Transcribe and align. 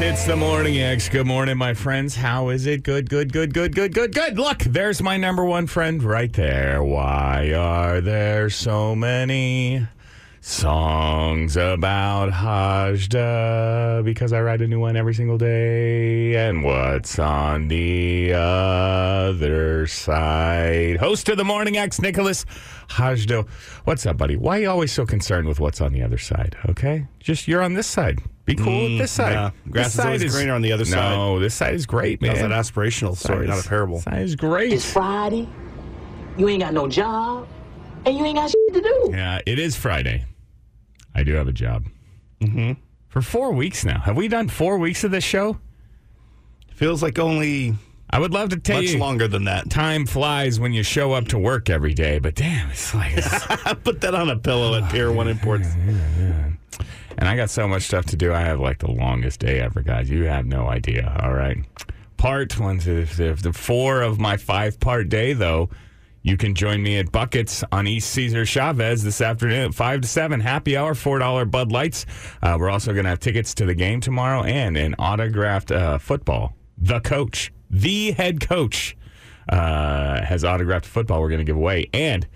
It's 0.00 0.24
the 0.26 0.36
morning 0.36 0.78
X. 0.78 1.08
Good 1.08 1.26
morning, 1.26 1.58
my 1.58 1.74
friends. 1.74 2.14
How 2.14 2.50
is 2.50 2.66
it? 2.66 2.84
Good, 2.84 3.10
good, 3.10 3.32
good, 3.32 3.52
good, 3.52 3.74
good, 3.74 3.92
good, 3.92 4.14
good. 4.14 4.38
Look, 4.38 4.60
there's 4.60 5.02
my 5.02 5.16
number 5.16 5.44
one 5.44 5.66
friend 5.66 6.00
right 6.00 6.32
there. 6.32 6.84
Why 6.84 7.52
are 7.52 8.00
there 8.00 8.48
so 8.48 8.94
many 8.94 9.88
songs 10.40 11.56
about 11.56 12.30
Hajda? 12.30 14.04
Because 14.04 14.32
I 14.32 14.40
write 14.40 14.62
a 14.62 14.68
new 14.68 14.78
one 14.78 14.96
every 14.96 15.14
single 15.14 15.36
day. 15.36 16.36
And 16.36 16.62
what's 16.62 17.18
on 17.18 17.66
the 17.66 18.34
other 18.34 19.88
side? 19.88 20.98
Host 20.98 21.28
of 21.28 21.36
the 21.38 21.44
morning 21.44 21.76
X, 21.76 22.00
Nicholas 22.00 22.44
Hajda. 22.88 23.48
What's 23.84 24.06
up, 24.06 24.16
buddy? 24.16 24.36
Why 24.36 24.58
are 24.58 24.60
you 24.60 24.70
always 24.70 24.92
so 24.92 25.04
concerned 25.04 25.48
with 25.48 25.58
what's 25.58 25.80
on 25.80 25.92
the 25.92 26.02
other 26.02 26.18
side? 26.18 26.56
Okay, 26.68 27.08
just 27.18 27.48
you're 27.48 27.62
on 27.62 27.74
this 27.74 27.88
side. 27.88 28.20
Be 28.48 28.54
cool 28.54 28.82
with 28.84 28.98
this 28.98 29.12
side. 29.12 29.32
yeah. 29.32 29.50
Grass 29.70 29.86
This 29.86 29.94
is 29.94 30.00
always 30.00 30.34
greener 30.34 30.54
on 30.54 30.62
the 30.62 30.72
other 30.72 30.86
side. 30.86 31.14
No, 31.14 31.38
this 31.38 31.54
side 31.54 31.74
is 31.74 31.84
great, 31.84 32.22
man. 32.22 32.34
That 32.34 32.50
was 32.50 32.50
an 32.50 32.50
aspirational 32.52 33.16
story, 33.16 33.46
not 33.46 33.64
a 33.64 33.68
parable. 33.68 33.96
This 33.96 34.04
side 34.04 34.22
is 34.22 34.36
great. 34.36 34.72
It's 34.72 34.90
Friday. 34.90 35.46
You 36.38 36.48
ain't 36.48 36.62
got 36.62 36.72
no 36.72 36.88
job, 36.88 37.46
and 38.06 38.16
you 38.16 38.24
ain't 38.24 38.36
got 38.36 38.48
shit 38.48 38.74
to 38.74 38.80
do. 38.80 39.10
Yeah, 39.12 39.40
it 39.44 39.58
is 39.58 39.76
Friday. 39.76 40.24
I 41.14 41.24
do 41.24 41.34
have 41.34 41.46
a 41.46 41.52
job. 41.52 41.84
Mm-hmm. 42.40 42.80
For 43.08 43.20
four 43.20 43.52
weeks 43.52 43.84
now. 43.84 44.00
Have 44.00 44.16
we 44.16 44.28
done 44.28 44.48
four 44.48 44.78
weeks 44.78 45.04
of 45.04 45.10
this 45.10 45.24
show? 45.24 45.58
Feels 46.74 47.02
like 47.02 47.18
only 47.18 47.74
I 48.10 48.18
would 48.18 48.32
love 48.32 48.48
to 48.50 48.56
tell 48.56 48.80
much 48.80 48.92
you. 48.92 48.98
longer 48.98 49.28
than 49.28 49.44
that. 49.44 49.68
Time 49.68 50.06
flies 50.06 50.58
when 50.58 50.72
you 50.72 50.82
show 50.82 51.12
up 51.12 51.28
to 51.28 51.38
work 51.38 51.68
every 51.68 51.92
day, 51.92 52.18
but 52.18 52.34
damn, 52.34 52.70
it's 52.70 52.94
like. 52.94 53.14
Put 53.84 54.00
that 54.00 54.14
on 54.14 54.30
a 54.30 54.36
pillow 54.36 54.74
at 54.74 54.90
Pier 54.90 55.12
One 55.12 55.28
Imports. 55.28 55.68
And 57.18 57.28
I 57.28 57.36
got 57.36 57.50
so 57.50 57.66
much 57.66 57.82
stuff 57.82 58.06
to 58.06 58.16
do. 58.16 58.32
I 58.32 58.40
have 58.40 58.60
like 58.60 58.78
the 58.78 58.90
longest 58.90 59.40
day 59.40 59.60
ever, 59.60 59.82
guys. 59.82 60.10
You 60.10 60.24
have 60.24 60.46
no 60.46 60.68
idea. 60.68 61.18
All 61.22 61.32
right. 61.32 61.58
Part 62.16 62.58
one 62.58 62.78
to 62.80 63.04
the, 63.04 63.34
the 63.34 63.52
four 63.52 64.02
of 64.02 64.18
my 64.18 64.36
five 64.36 64.80
part 64.80 65.08
day, 65.08 65.32
though. 65.32 65.70
You 66.22 66.36
can 66.36 66.54
join 66.54 66.82
me 66.82 66.98
at 66.98 67.10
Buckets 67.12 67.64
on 67.70 67.86
East 67.86 68.10
Caesar 68.10 68.44
Chavez 68.44 69.02
this 69.02 69.20
afternoon 69.20 69.66
at 69.66 69.74
5 69.74 70.00
to 70.02 70.08
7. 70.08 70.40
Happy 70.40 70.76
hour, 70.76 70.92
$4 70.92 71.50
Bud 71.50 71.72
Lights. 71.72 72.06
Uh, 72.42 72.56
we're 72.58 72.68
also 72.68 72.92
going 72.92 73.04
to 73.04 73.08
have 73.10 73.20
tickets 73.20 73.54
to 73.54 73.64
the 73.64 73.74
game 73.74 74.00
tomorrow 74.00 74.42
and 74.42 74.76
an 74.76 74.94
autographed 74.98 75.70
uh, 75.70 75.96
football. 75.96 76.54
The 76.76 77.00
coach, 77.00 77.52
the 77.70 78.12
head 78.12 78.46
coach, 78.46 78.96
uh, 79.48 80.22
has 80.22 80.44
autographed 80.44 80.84
football 80.86 81.20
we're 81.22 81.30
going 81.30 81.38
to 81.38 81.44
give 81.44 81.56
away. 81.56 81.88
And 81.94 82.26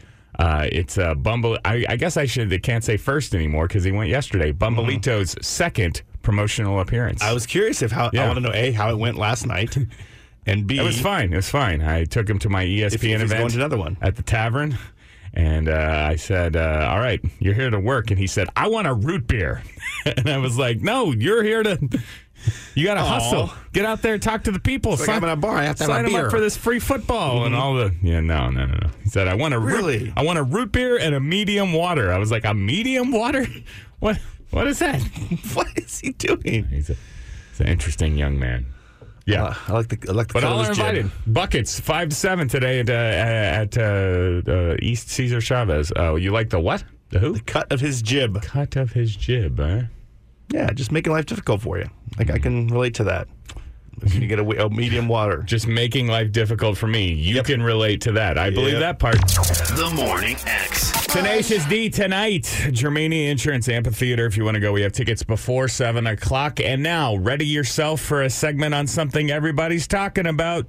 uh, 0.42 0.66
it's 0.72 0.98
uh, 0.98 1.14
Bumble. 1.14 1.56
I, 1.64 1.84
I 1.88 1.96
guess 1.96 2.16
I 2.16 2.26
should. 2.26 2.52
I 2.52 2.58
can't 2.58 2.82
say 2.82 2.96
first 2.96 3.34
anymore 3.34 3.68
because 3.68 3.84
he 3.84 3.92
went 3.92 4.10
yesterday. 4.10 4.52
Bumbleito's 4.52 5.36
second 5.46 6.02
promotional 6.22 6.80
appearance. 6.80 7.22
I 7.22 7.32
was 7.32 7.46
curious 7.46 7.80
if 7.82 7.92
how 7.92 8.10
Yeah. 8.12 8.24
I 8.24 8.26
want 8.26 8.36
to 8.38 8.40
know 8.42 8.52
a 8.52 8.72
how 8.72 8.90
it 8.90 8.98
went 8.98 9.16
last 9.18 9.46
night, 9.46 9.76
and 10.46 10.66
b 10.66 10.78
It 10.78 10.82
was 10.82 11.00
fine. 11.00 11.32
It 11.32 11.36
was 11.36 11.48
fine. 11.48 11.80
I 11.80 12.04
took 12.04 12.28
him 12.28 12.38
to 12.40 12.48
my 12.48 12.64
ESPN 12.64 12.92
if 12.94 13.02
he's 13.02 13.12
event 13.22 13.30
going 13.38 13.50
to 13.50 13.56
another 13.56 13.78
one. 13.78 13.96
at 14.02 14.16
the 14.16 14.22
tavern. 14.22 14.76
And 15.34 15.68
uh, 15.68 16.06
I 16.10 16.16
said, 16.16 16.56
uh, 16.56 16.88
"All 16.90 16.98
right, 16.98 17.20
you're 17.38 17.54
here 17.54 17.70
to 17.70 17.80
work." 17.80 18.10
And 18.10 18.18
he 18.18 18.26
said, 18.26 18.48
"I 18.54 18.68
want 18.68 18.86
a 18.86 18.92
root 18.92 19.26
beer." 19.26 19.62
and 20.04 20.28
I 20.28 20.36
was 20.38 20.58
like, 20.58 20.80
"No, 20.80 21.12
you're 21.12 21.42
here 21.42 21.62
to. 21.62 21.78
You 22.74 22.84
got 22.84 22.94
to 22.94 23.02
hustle. 23.02 23.50
Get 23.72 23.84
out 23.84 24.02
there, 24.02 24.14
and 24.14 24.22
talk 24.22 24.44
to 24.44 24.52
the 24.52 24.58
people. 24.60 24.96
like 24.96 25.08
I'm 25.08 25.22
in 25.24 25.30
a 25.30 25.36
bar, 25.36 25.56
I 25.56 25.64
have 25.64 25.76
to 25.76 25.84
have 25.84 25.90
sign 25.90 26.04
beer." 26.06 26.26
up 26.26 26.30
for 26.30 26.40
this 26.40 26.56
free 26.56 26.78
football 26.78 27.44
and 27.44 27.54
all 27.54 27.74
the. 27.74 27.94
Yeah, 28.02 28.20
no, 28.20 28.50
no, 28.50 28.66
no, 28.66 28.74
no. 28.74 28.90
He 29.02 29.08
said, 29.08 29.28
"I 29.28 29.34
want 29.34 29.54
a 29.54 29.58
root- 29.58 29.76
Really? 29.76 30.12
I 30.16 30.22
want 30.24 30.38
a 30.38 30.42
root 30.42 30.72
beer 30.72 30.96
and 30.98 31.14
a 31.14 31.20
medium 31.20 31.72
water." 31.72 32.12
I 32.12 32.18
was 32.18 32.30
like, 32.30 32.44
"A 32.44 32.54
medium 32.54 33.12
water? 33.12 33.46
What? 34.00 34.18
What 34.50 34.66
is 34.66 34.78
that?" 34.80 35.00
What 35.54 35.68
is 35.76 36.00
he 36.00 36.10
doing? 36.12 36.64
He's 36.70 36.90
a, 36.90 36.96
he's 37.50 37.60
an 37.60 37.68
interesting 37.68 38.16
young 38.16 38.38
man. 38.38 38.66
Yeah. 39.26 39.44
Uh, 39.44 39.54
I 39.68 39.72
like 39.74 39.88
the 39.88 40.08
I 40.08 40.12
like 40.12 40.26
the 40.28 40.32
But 40.34 40.44
all 40.44 40.60
are 40.60 40.68
invited. 40.70 41.10
Buckets 41.26 41.78
five 41.78 42.08
to 42.08 42.16
seven 42.16 42.48
today 42.48 42.80
at 42.80 42.90
uh, 42.90 42.92
at 42.92 43.78
uh, 43.78 44.42
uh, 44.50 44.76
East 44.82 45.08
Cesar 45.10 45.40
Chavez. 45.40 45.92
Oh, 45.94 46.16
you 46.16 46.32
like 46.32 46.50
the 46.50 46.58
what? 46.58 46.82
The 47.10 47.20
who? 47.20 47.38
Cut 47.40 47.70
of 47.70 47.80
his 47.80 48.02
jib. 48.02 48.42
Cut 48.42 48.74
of 48.74 48.92
his 48.92 49.14
jib. 49.14 49.58
Huh? 49.60 49.82
Yeah, 50.52 50.70
just 50.72 50.92
making 50.92 51.12
life 51.12 51.26
difficult 51.26 51.62
for 51.62 51.78
you. 51.78 51.88
Like 52.18 52.30
I 52.30 52.38
can 52.38 52.68
relate 52.68 52.94
to 52.94 53.04
that. 53.04 53.28
If 54.02 54.14
you 54.14 54.26
get 54.26 54.38
a, 54.40 54.64
a 54.66 54.70
medium 54.70 55.06
water. 55.06 55.42
Just 55.46 55.68
making 55.68 56.08
life 56.08 56.32
difficult 56.32 56.76
for 56.76 56.86
me. 56.88 57.12
You 57.12 57.36
Yep. 57.36 57.44
can 57.44 57.62
relate 57.62 58.00
to 58.00 58.12
that. 58.12 58.36
I 58.36 58.50
believe 58.50 58.72
Yep. 58.72 58.80
that 58.80 58.98
part. 58.98 59.14
The 59.76 59.92
Morning 59.94 60.36
X. 60.46 61.06
Tenacious 61.06 61.64
D 61.66 61.88
tonight, 61.90 62.44
Germania 62.72 63.30
Insurance 63.30 63.68
Amphitheater. 63.68 64.26
If 64.26 64.36
you 64.36 64.44
want 64.44 64.54
to 64.56 64.60
go, 64.60 64.72
we 64.72 64.80
have 64.80 64.92
tickets 64.92 65.22
before 65.22 65.68
seven 65.68 66.06
o'clock. 66.08 66.58
And 66.58 66.82
now, 66.82 67.14
ready 67.16 67.46
yourself 67.46 68.00
for 68.00 68.22
a 68.22 68.30
segment 68.30 68.74
on 68.74 68.86
something 68.88 69.30
everybody's 69.30 69.86
talking 69.86 70.26
about. 70.26 70.66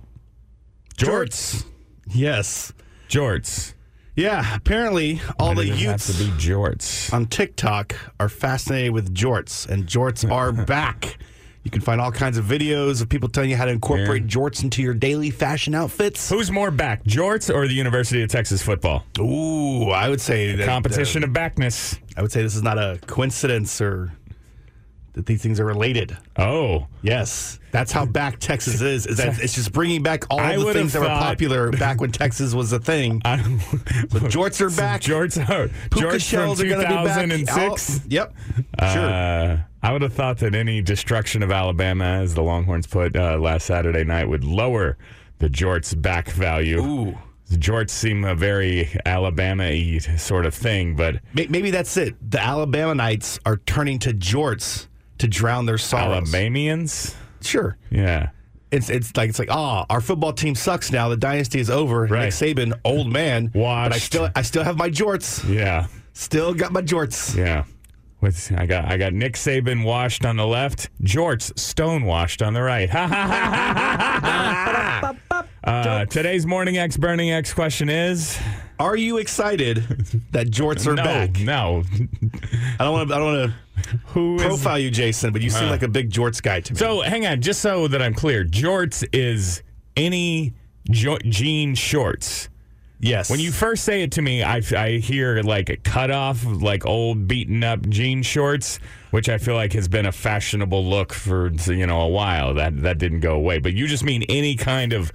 Jorts. 0.97 1.65
Yes. 2.13 2.71
Jorts. 3.09 3.73
Yeah. 4.16 4.56
Apparently, 4.56 5.22
all 5.40 5.56
the 5.56 5.66
youths 5.66 6.07
have 6.07 6.18
to 6.18 6.24
be 6.24 6.29
jorts. 6.31 7.12
on 7.13 7.25
TikTok 7.25 7.96
are 8.19 8.29
fascinated 8.29 8.91
with 8.91 9.13
jorts, 9.13 9.68
and 9.68 9.85
jorts 9.88 10.29
are 10.31 10.51
back. 10.51 11.18
You 11.63 11.72
can 11.72 11.79
find 11.81 12.01
all 12.01 12.12
kinds 12.12 12.38
of 12.38 12.44
videos 12.44 13.01
of 13.01 13.07
people 13.07 13.29
telling 13.29 13.50
you 13.50 13.56
how 13.56 13.63
to 13.63 13.72
incorporate 13.72 14.24
Yeah. 14.24 14.28
jorts 14.28 14.63
into 14.63 14.81
your 14.81 14.94
daily 14.94 15.29
fashion 15.31 15.74
outfits. 15.74 16.29
Who's 16.29 16.51
more 16.51 16.72
back, 16.72 17.06
jorts 17.06 17.53
or 17.53 17.68
the 17.69 17.74
University 17.74 18.22
of 18.22 18.29
Texas 18.29 18.62
football? 18.62 19.06
Ooh, 19.18 19.90
I 19.90 20.09
would 20.09 20.19
say 20.19 20.56
that, 20.57 20.66
Competition 20.68 21.24
uh, 21.24 21.28
of 21.28 21.34
backness. 21.34 21.97
I 22.18 22.22
would 22.22 22.34
say 22.34 22.41
this 22.44 22.56
is 22.57 22.63
not 22.63 22.78
a 22.78 23.00
coincidence 23.07 23.80
or 23.80 24.12
that 25.13 25.25
these 25.25 25.41
things 25.41 25.59
are 25.59 25.66
related. 25.66 26.18
Oh, 26.38 26.88
Yes, 27.01 27.59
that's 27.72 27.91
how 27.91 28.06
back 28.06 28.40
Texas 28.40 28.81
is. 28.81 29.06
Is 29.06 29.18
that 29.18 29.40
it's 29.41 29.53
just 29.53 29.72
bringing 29.72 30.03
back 30.03 30.25
all 30.29 30.40
I 30.40 30.57
the 30.57 30.74
things 30.74 30.94
that 30.94 31.01
were 31.01 31.07
popular 31.07 31.72
back 31.72 32.01
when 32.01 32.12
Texas 32.12 32.53
was 32.53 32.74
a 32.74 32.79
thing. 32.79 33.22
I, 33.25 33.38
So 33.38 34.19
jorts 34.19 34.62
are 34.62 34.75
back. 34.75 35.01
jorts 35.03 35.38
are 35.38 35.68
Puka 35.90 36.07
jorts 36.07 36.09
from 36.12 36.19
shells 36.19 36.62
are 36.62 36.68
going 36.68 36.81
to 36.81 36.88
be 36.88 36.94
back. 36.94 37.25
2006. 37.29 38.00
Oh, 38.00 38.07
yep. 38.09 38.34
Sure. 38.79 39.09
Uh, 39.09 39.57
I 39.81 39.91
would 39.91 40.01
have 40.01 40.13
thought 40.13 40.38
that 40.40 40.56
any 40.56 40.81
destruction 40.81 41.44
of 41.44 41.51
Alabama, 41.51 42.06
as 42.06 42.34
the 42.34 42.41
Longhorns 42.41 42.88
put 42.88 43.16
uh, 43.16 43.38
last 43.38 43.66
Saturday 43.66 44.03
night, 44.03 44.30
would 44.30 44.44
lower 44.44 44.97
the 45.40 45.50
jorts 45.50 46.00
back 46.00 46.30
value. 46.30 46.81
Ooh. 46.81 47.18
The 47.50 47.57
jorts 47.57 47.90
seem 47.90 48.24
a 48.24 48.34
very 48.34 48.90
Alabama-y 49.06 50.00
sort 50.18 50.45
of 50.45 50.56
thing, 50.56 50.95
but 50.95 51.18
Maybe 51.34 51.69
that's 51.69 51.97
it. 51.97 52.16
The 52.31 52.41
Alabama 52.41 52.95
Knights 52.95 53.40
are 53.45 53.57
turning 53.57 54.00
to 54.00 54.13
jorts 54.13 54.88
to 55.23 55.28
drown 55.29 55.66
their 55.66 55.78
sorrows. 55.78 56.34
Alabamians, 56.34 57.16
Sure. 57.41 57.78
yeah. 57.89 58.29
It's 58.72 58.89
it's 58.89 59.16
like 59.16 59.29
it's 59.29 59.38
like 59.39 59.51
ah, 59.51 59.85
our 59.89 60.01
football 60.01 60.34
team 60.34 60.56
sucks 60.56 60.91
now. 60.91 61.07
The 61.07 61.16
dynasty 61.17 61.59
is 61.59 61.69
over. 61.69 62.01
Right. 62.07 62.23
Nick 62.25 62.34
Saban, 62.34 62.73
old 62.84 63.11
man, 63.11 63.47
but 63.53 63.94
I 63.94 63.97
still 64.00 64.29
I 64.35 64.41
still 64.41 64.63
have 64.63 64.78
my 64.78 64.89
jorts. 64.89 65.47
Yeah, 65.47 65.85
Still 66.13 66.53
got 66.56 66.72
my 66.72 66.81
jorts. 66.81 67.35
yeah. 67.35 67.66
What's, 68.19 68.51
I 68.51 68.66
got 68.66 68.85
I 68.85 68.97
got 68.97 69.13
Nick 69.13 69.33
Saban 69.33 69.83
washed 69.83 70.25
on 70.25 70.38
the 70.38 70.47
left, 70.47 70.89
Jorts 71.03 71.57
stone 71.59 72.06
washed 72.06 72.41
on 72.41 72.53
the 72.53 72.63
right. 72.63 72.89
Ha 72.94 73.07
ha 73.07 73.28
ha 73.28 74.19
ha 74.22 75.16
ha. 75.29 75.45
Uh, 75.63 76.06
today's 76.06 76.45
morning 76.47 76.78
X 76.78 76.97
burning 76.97 77.31
X 77.31 77.53
question 77.53 77.89
is 77.89 78.39
Are 78.79 78.95
you 78.95 79.17
excited 79.17 79.78
that 80.31 80.47
jorts 80.47 80.88
are 80.88 80.95
no 80.95 81.03
back? 81.03 81.39
no 81.39 81.84
I 82.79 82.84
don't 82.84 82.94
want 82.94 83.09
to 83.09 83.16
I 83.16 83.17
don't 83.19 83.34
want 83.38 83.51
to 83.51 83.97
who 84.07 84.35
is 84.35 84.41
profile 84.44 84.79
you, 84.79 84.89
Jason, 84.91 85.34
but 85.34 85.41
you 85.41 85.50
seem 85.50 85.67
Uh. 85.67 85.72
like 85.72 85.84
a 85.84 85.88
big 85.88 86.09
jorts 86.11 86.41
guy 86.41 86.59
to 86.61 86.73
me. 86.73 86.79
so 86.79 87.01
hang 87.01 87.25
on 87.25 87.41
just 87.41 87.62
so 87.62 87.88
that 87.88 88.01
I'm 88.01 88.13
clear 88.13 88.44
jorts 88.45 89.03
is 89.13 89.62
any 89.97 90.53
jo- 90.89 91.17
jean 91.25 91.75
shorts 91.75 92.50
yes, 93.00 93.29
when 93.29 93.39
you 93.39 93.51
first 93.51 93.83
say 93.83 94.01
it 94.03 94.12
to 94.13 94.22
me 94.22 94.44
I, 94.44 94.62
I 94.75 94.91
hear 94.97 95.41
like 95.44 95.69
a 95.69 95.78
cutoff 95.78 96.44
like 96.45 96.85
old 96.85 97.28
beaten 97.28 97.63
up 97.63 97.88
jean 97.89 98.23
shorts 98.23 98.79
which 99.12 99.28
I 99.29 99.38
feel 99.38 99.56
like 99.56 99.73
has 99.73 99.88
been 99.88 100.06
a 100.06 100.12
fashionable 100.12 100.85
look 100.85 101.13
for 101.13 101.51
you 101.67 101.85
know 101.85 102.01
a 102.01 102.07
while 102.07 102.53
that 102.56 102.81
that 102.83 102.98
didn't 103.00 103.19
go 103.19 103.33
away 103.33 103.59
but 103.59 103.74
you 103.74 103.88
just 103.88 104.03
mean 104.03 104.24
any 104.30 104.56
kind 104.56 104.94
of 104.94 105.12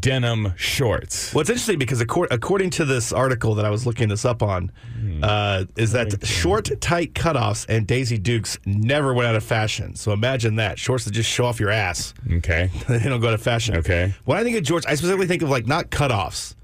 denim 0.00 0.54
shorts 0.56 1.34
Well, 1.34 1.42
it's 1.42 1.50
interesting 1.50 1.78
because 1.78 2.00
accor- 2.02 2.28
according 2.30 2.70
to 2.70 2.84
this 2.84 3.12
article 3.12 3.54
that 3.56 3.64
I 3.64 3.70
was 3.70 3.86
looking 3.86 4.08
this 4.08 4.24
up 4.24 4.42
on, 4.42 4.72
Hmm. 4.98 5.20
uh, 5.22 5.64
is 5.76 5.92
that 5.92 6.26
short, 6.26 6.70
tight 6.80 7.14
cutoffs 7.14 7.66
and 7.68 7.86
Daisy 7.86 8.16
Dukes 8.18 8.58
never 8.64 9.12
went 9.12 9.28
out 9.28 9.34
of 9.36 9.44
fashion. 9.44 9.94
So 9.94 10.12
imagine 10.12 10.56
that 10.56 10.78
shorts 10.78 11.04
that 11.04 11.10
just 11.12 11.28
show 11.30 11.44
off 11.44 11.60
your 11.60 11.70
ass, 11.70 12.14
okay 12.38 12.70
they 12.88 12.98
don't 13.00 13.20
go 13.20 13.28
out 13.28 13.34
of 13.34 13.42
fashion. 13.42 13.76
Okay. 13.76 14.14
When 14.24 14.38
I 14.38 14.42
think 14.44 14.56
of 14.56 14.62
jorts, 14.64 14.86
I 14.88 14.94
specifically 14.94 15.26
think 15.26 15.42
of 15.42 15.50
like 15.50 15.66
not 15.66 15.90
cutoffs, 15.90 16.54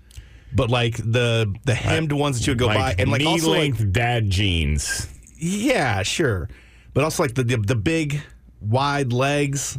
but 0.52 0.70
like 0.70 0.96
the 0.96 1.52
the 1.64 1.74
hemmed 1.74 2.12
ones 2.12 2.38
that 2.38 2.46
you 2.46 2.52
would 2.52 2.58
go 2.58 2.66
like 2.66 2.78
by, 2.78 2.94
and 2.98 3.10
like 3.10 3.24
also 3.24 3.50
like 3.50 3.58
length 3.60 3.92
dad 3.92 4.30
jeans 4.30 5.08
yeah, 5.42 6.02
sure, 6.02 6.48
but 6.92 7.02
also 7.04 7.22
like 7.22 7.34
the 7.34 7.42
the, 7.44 7.56
the 7.56 7.76
big 7.76 8.20
wide 8.60 9.12
legs, 9.12 9.78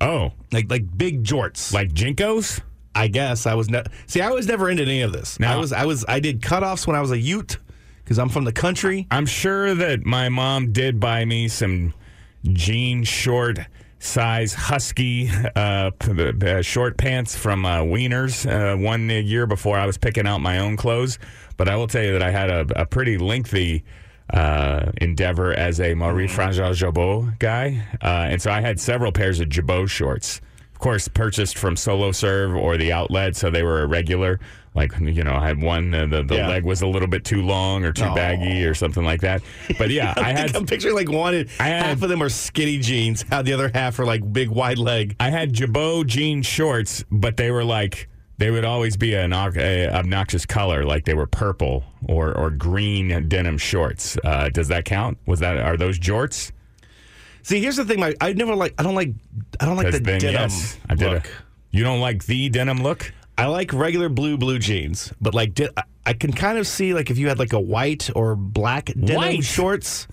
oh 0.00 0.32
like 0.52 0.70
like 0.70 0.84
big 0.98 1.24
jorts. 1.24 1.72
like 1.72 1.92
JNCOs 1.92 2.60
I 2.94 3.08
guess 3.08 3.46
I 3.46 3.54
was 3.54 3.68
ne- 3.70 3.84
see 4.06 4.20
I 4.20 4.30
was 4.30 4.46
never 4.46 4.68
into 4.68 4.82
any 4.82 5.02
of 5.02 5.12
this. 5.12 5.38
Now- 5.40 5.54
I 5.54 5.56
was 5.56 5.72
I 5.72 5.84
was 5.84 6.04
I 6.08 6.20
did 6.20 6.40
cutoffs 6.40 6.86
when 6.86 6.96
I 6.96 7.00
was 7.00 7.10
a 7.10 7.18
Ute 7.18 7.56
because 8.04 8.18
I'm 8.18 8.28
from 8.28 8.44
the 8.44 8.52
country. 8.52 9.06
I'm 9.10 9.26
sure 9.26 9.74
that 9.74 10.04
my 10.04 10.28
mom 10.28 10.72
did 10.72 10.98
buy 10.98 11.24
me 11.24 11.48
some 11.48 11.94
jean 12.44 13.04
short 13.04 13.58
size 14.02 14.54
husky 14.54 15.28
uh, 15.54 15.90
p- 15.90 16.32
p- 16.32 16.62
short 16.62 16.96
pants 16.96 17.36
from 17.36 17.64
uh, 17.66 17.82
Weiner's 17.82 18.46
uh, 18.46 18.74
one 18.78 19.08
year 19.10 19.46
before 19.46 19.76
I 19.78 19.84
was 19.86 19.98
picking 19.98 20.26
out 20.26 20.38
my 20.40 20.58
own 20.58 20.76
clothes. 20.76 21.18
But 21.58 21.68
I 21.68 21.76
will 21.76 21.86
tell 21.86 22.02
you 22.02 22.12
that 22.12 22.22
I 22.22 22.30
had 22.30 22.48
a, 22.50 22.80
a 22.80 22.86
pretty 22.86 23.18
lengthy 23.18 23.84
uh, 24.32 24.90
endeavor 25.02 25.52
as 25.52 25.80
a 25.80 25.92
Marithé 25.94 26.30
François 26.30 26.72
Girbaud 26.72 27.38
guy. 27.38 27.86
Uh, 28.02 28.06
and 28.30 28.40
so 28.40 28.50
I 28.50 28.60
had 28.62 28.80
several 28.80 29.12
pairs 29.12 29.38
of 29.38 29.48
Girbaud 29.50 29.88
shorts. 29.90 30.40
Of 30.80 30.84
course, 30.84 31.08
purchased 31.08 31.58
from 31.58 31.76
Solo 31.76 32.10
Serve 32.10 32.56
or 32.56 32.78
the 32.78 32.90
outlet, 32.90 33.36
so 33.36 33.50
they 33.50 33.62
were 33.62 33.82
irregular. 33.82 34.40
Like, 34.74 34.98
you 34.98 35.22
know, 35.22 35.34
I 35.34 35.46
had 35.48 35.60
one, 35.60 35.92
uh, 35.92 36.06
the, 36.06 36.22
the 36.22 36.36
Yeah. 36.36 36.48
leg 36.48 36.64
was 36.64 36.80
a 36.80 36.86
little 36.86 37.06
bit 37.06 37.22
too 37.22 37.42
long 37.42 37.84
or 37.84 37.92
too 37.92 38.04
Aw. 38.06 38.14
baggy 38.14 38.64
or 38.64 38.72
something 38.72 39.04
like 39.04 39.20
that. 39.20 39.42
But 39.76 39.90
yeah, 39.90 40.14
I 40.16 40.32
had. 40.32 40.56
I'm 40.56 40.64
picturing 40.64 40.94
like 40.94 41.10
one. 41.10 41.34
Had- 41.34 41.50
half 41.58 42.00
of 42.02 42.08
them 42.08 42.22
are 42.22 42.30
skinny 42.30 42.78
jeans. 42.78 43.26
How 43.30 43.42
the 43.42 43.52
other 43.52 43.70
half 43.74 43.98
are 43.98 44.06
like 44.06 44.32
big 44.32 44.48
wide 44.48 44.78
leg. 44.78 45.16
I 45.20 45.28
had 45.28 45.52
Girbaud 45.52 46.06
jean 46.06 46.40
shorts, 46.40 47.04
but 47.10 47.36
they 47.36 47.50
were 47.50 47.62
like 47.64 48.08
they 48.38 48.50
would 48.50 48.64
always 48.64 48.96
be 48.96 49.12
an 49.12 49.34
ob- 49.34 49.58
a 49.58 49.86
obnoxious 49.94 50.46
color, 50.46 50.86
like 50.86 51.04
they 51.04 51.12
were 51.12 51.26
purple 51.26 51.84
or 52.08 52.32
or 52.34 52.48
green 52.48 53.28
denim 53.28 53.58
shorts. 53.58 54.16
Uh, 54.24 54.48
does 54.48 54.68
that 54.68 54.86
count? 54.86 55.18
Was 55.26 55.40
that 55.40 55.58
are 55.58 55.76
those 55.76 55.98
jorts? 55.98 56.52
See, 57.42 57.60
here's 57.60 57.76
the 57.76 57.84
thing. 57.84 58.00
My 58.00 58.14
I 58.20 58.32
never 58.32 58.54
like. 58.54 58.74
I 58.78 58.82
don't 58.82 58.94
like. 58.94 59.10
I 59.60 59.66
don't 59.66 59.76
like 59.76 59.90
the 59.92 60.00
then 60.00 60.20
denim 60.20 60.40
yes, 60.42 60.76
I 60.88 60.94
did. 60.94 61.12
look. 61.12 61.26
A, 61.26 61.30
you 61.70 61.84
don't 61.84 62.00
like 62.00 62.24
the 62.26 62.48
denim 62.48 62.82
look? 62.82 63.12
I 63.38 63.46
like 63.46 63.72
regular 63.72 64.08
blue 64.08 64.36
blue 64.36 64.58
jeans, 64.58 65.12
but 65.20 65.34
like 65.34 65.54
di- 65.54 65.68
I- 65.76 65.82
I 66.06 66.12
can 66.14 66.32
kind 66.32 66.58
of 66.58 66.66
see 66.66 66.92
like 66.94 67.10
if 67.10 67.18
you 67.18 67.28
had 67.28 67.38
like 67.38 67.52
a 67.52 67.60
white 67.60 68.10
or 68.14 68.34
black 68.36 68.86
denim 68.86 69.16
White? 69.16 69.44
shorts, 69.44 70.08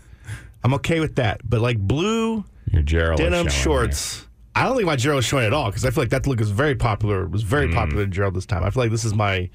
I'm 0.64 0.74
okay 0.76 1.00
with 1.00 1.16
that. 1.16 1.42
But 1.44 1.62
like 1.62 1.78
blue 1.78 2.46
Your 2.72 2.84
Gerald 2.84 3.18
denim 3.20 3.48
shorts, 3.50 4.26
I 4.56 4.64
don't 4.66 4.76
think 4.76 4.86
my 4.86 4.96
Gerald 4.96 5.20
is 5.20 5.26
showing 5.26 5.46
at 5.46 5.54
all 5.54 5.68
because 5.70 5.84
I 5.86 5.90
feel 5.92 6.04
like 6.04 6.12
that 6.12 6.28
look 6.28 6.40
is 6.42 6.52
very 6.52 6.76
popular. 6.76 7.24
It 7.24 7.32
was 7.32 7.44
Mm. 7.44 7.48
very 7.48 7.74
popular 7.74 8.04
in 8.04 8.12
Gerald 8.12 8.34
this 8.36 8.46
time. 8.46 8.64
I 8.64 8.70
feel 8.70 8.84
like 8.84 8.92
this 8.92 9.06
is 9.06 9.14
my. 9.14 9.50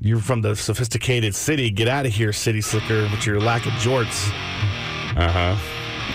You're 0.00 0.18
from 0.20 0.42
the 0.42 0.56
sophisticated 0.56 1.34
city. 1.34 1.70
Get 1.70 1.86
out 1.88 2.04
of 2.06 2.12
here, 2.12 2.32
city 2.32 2.60
slicker, 2.60 3.02
with 3.10 3.26
your 3.26 3.40
lack 3.40 3.64
of 3.66 3.72
jorts. 3.74 4.28
Uh 5.16 5.30
huh. 5.30 5.56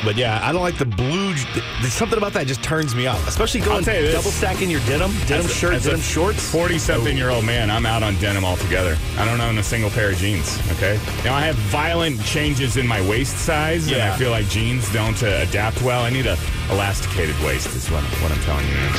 But 0.05 0.15
yeah, 0.15 0.39
I 0.41 0.53
don't 0.53 0.61
like 0.61 0.77
the 0.77 0.85
blue. 0.85 1.33
There's 1.81 1.93
something 1.93 2.17
about 2.17 2.31
that 2.33 2.47
just 2.47 2.63
turns 2.63 2.95
me 2.95 3.07
off, 3.07 3.27
especially 3.27 3.59
going 3.59 3.83
tell 3.83 3.95
you 3.95 4.03
this. 4.03 4.15
double 4.15 4.31
stacking 4.31 4.69
your 4.69 4.79
denim, 4.81 5.11
denim 5.27 5.45
As 5.45 5.51
a- 5.51 5.53
shirts, 5.53 5.75
as 5.75 5.85
a 5.87 5.89
denim 5.89 6.01
shorts. 6.01 6.51
Forty-something-year-old 6.51 7.43
man, 7.43 7.69
I'm 7.69 7.85
out 7.85 8.01
on 8.01 8.15
denim 8.19 8.45
altogether. 8.45 8.97
I 9.17 9.25
don't 9.25 9.41
own 9.41 9.57
a 9.57 9.63
single 9.63 9.89
pair 9.89 10.09
of 10.11 10.17
jeans. 10.17 10.57
Okay, 10.71 10.97
now 11.25 11.35
I 11.35 11.41
have 11.41 11.55
violent 11.55 12.23
changes 12.23 12.77
in 12.77 12.87
my 12.87 13.01
waist 13.09 13.37
size, 13.39 13.91
and 13.91 14.01
I 14.01 14.15
feel 14.17 14.31
like 14.31 14.47
jeans 14.47 14.91
don't 14.93 15.21
uh, 15.21 15.45
adapt 15.47 15.81
well. 15.81 16.03
I 16.03 16.09
need 16.09 16.27
a 16.27 16.37
elasticated 16.71 17.35
waist. 17.43 17.67
Is 17.75 17.91
what, 17.91 18.03
what 18.21 18.31
I'm 18.31 18.39
telling 18.43 18.65
you. 18.67 18.73
Man. 18.75 18.93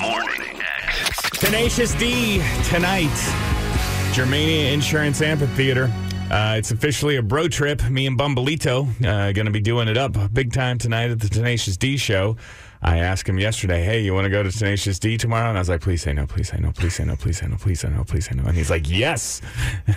Morning 0.00 0.60
X. 0.60 1.30
Tenacious 1.40 1.94
D 1.94 2.40
tonight, 2.64 3.10
Germania 4.12 4.70
Insurance 4.72 5.20
Amphitheater. 5.20 5.90
Uh, 6.32 6.54
it's 6.56 6.70
officially 6.70 7.16
a 7.16 7.22
bro 7.22 7.46
trip. 7.46 7.84
Me 7.90 8.06
and 8.06 8.18
Bumbleito 8.18 8.88
uh, 9.04 9.32
going 9.32 9.44
to 9.44 9.52
be 9.52 9.60
doing 9.60 9.86
it 9.86 9.98
up 9.98 10.16
big 10.32 10.50
time 10.50 10.78
tonight 10.78 11.10
at 11.10 11.20
the 11.20 11.28
Tenacious 11.28 11.76
D 11.76 11.98
show. 11.98 12.38
I 12.84 12.98
asked 12.98 13.28
him 13.28 13.38
yesterday, 13.38 13.84
"Hey, 13.84 14.00
you 14.00 14.12
want 14.12 14.24
to 14.24 14.30
go 14.30 14.42
to 14.42 14.50
Tenacious 14.50 14.98
D 14.98 15.16
tomorrow?" 15.16 15.48
And 15.48 15.56
I 15.56 15.60
was 15.60 15.68
like, 15.68 15.80
"Please 15.80 16.02
say 16.02 16.12
no, 16.12 16.26
please 16.26 16.48
say 16.48 16.58
no, 16.58 16.72
please 16.72 16.94
say 16.96 17.04
no, 17.04 17.14
please 17.16 17.38
say 17.38 17.46
no, 17.46 17.56
please 17.56 17.78
say 17.80 17.88
no, 17.88 18.02
please 18.04 18.26
say 18.26 18.34
no." 18.34 18.42
And 18.44 18.56
he's 18.56 18.70
like, 18.70 18.88
"Yes." 18.88 19.40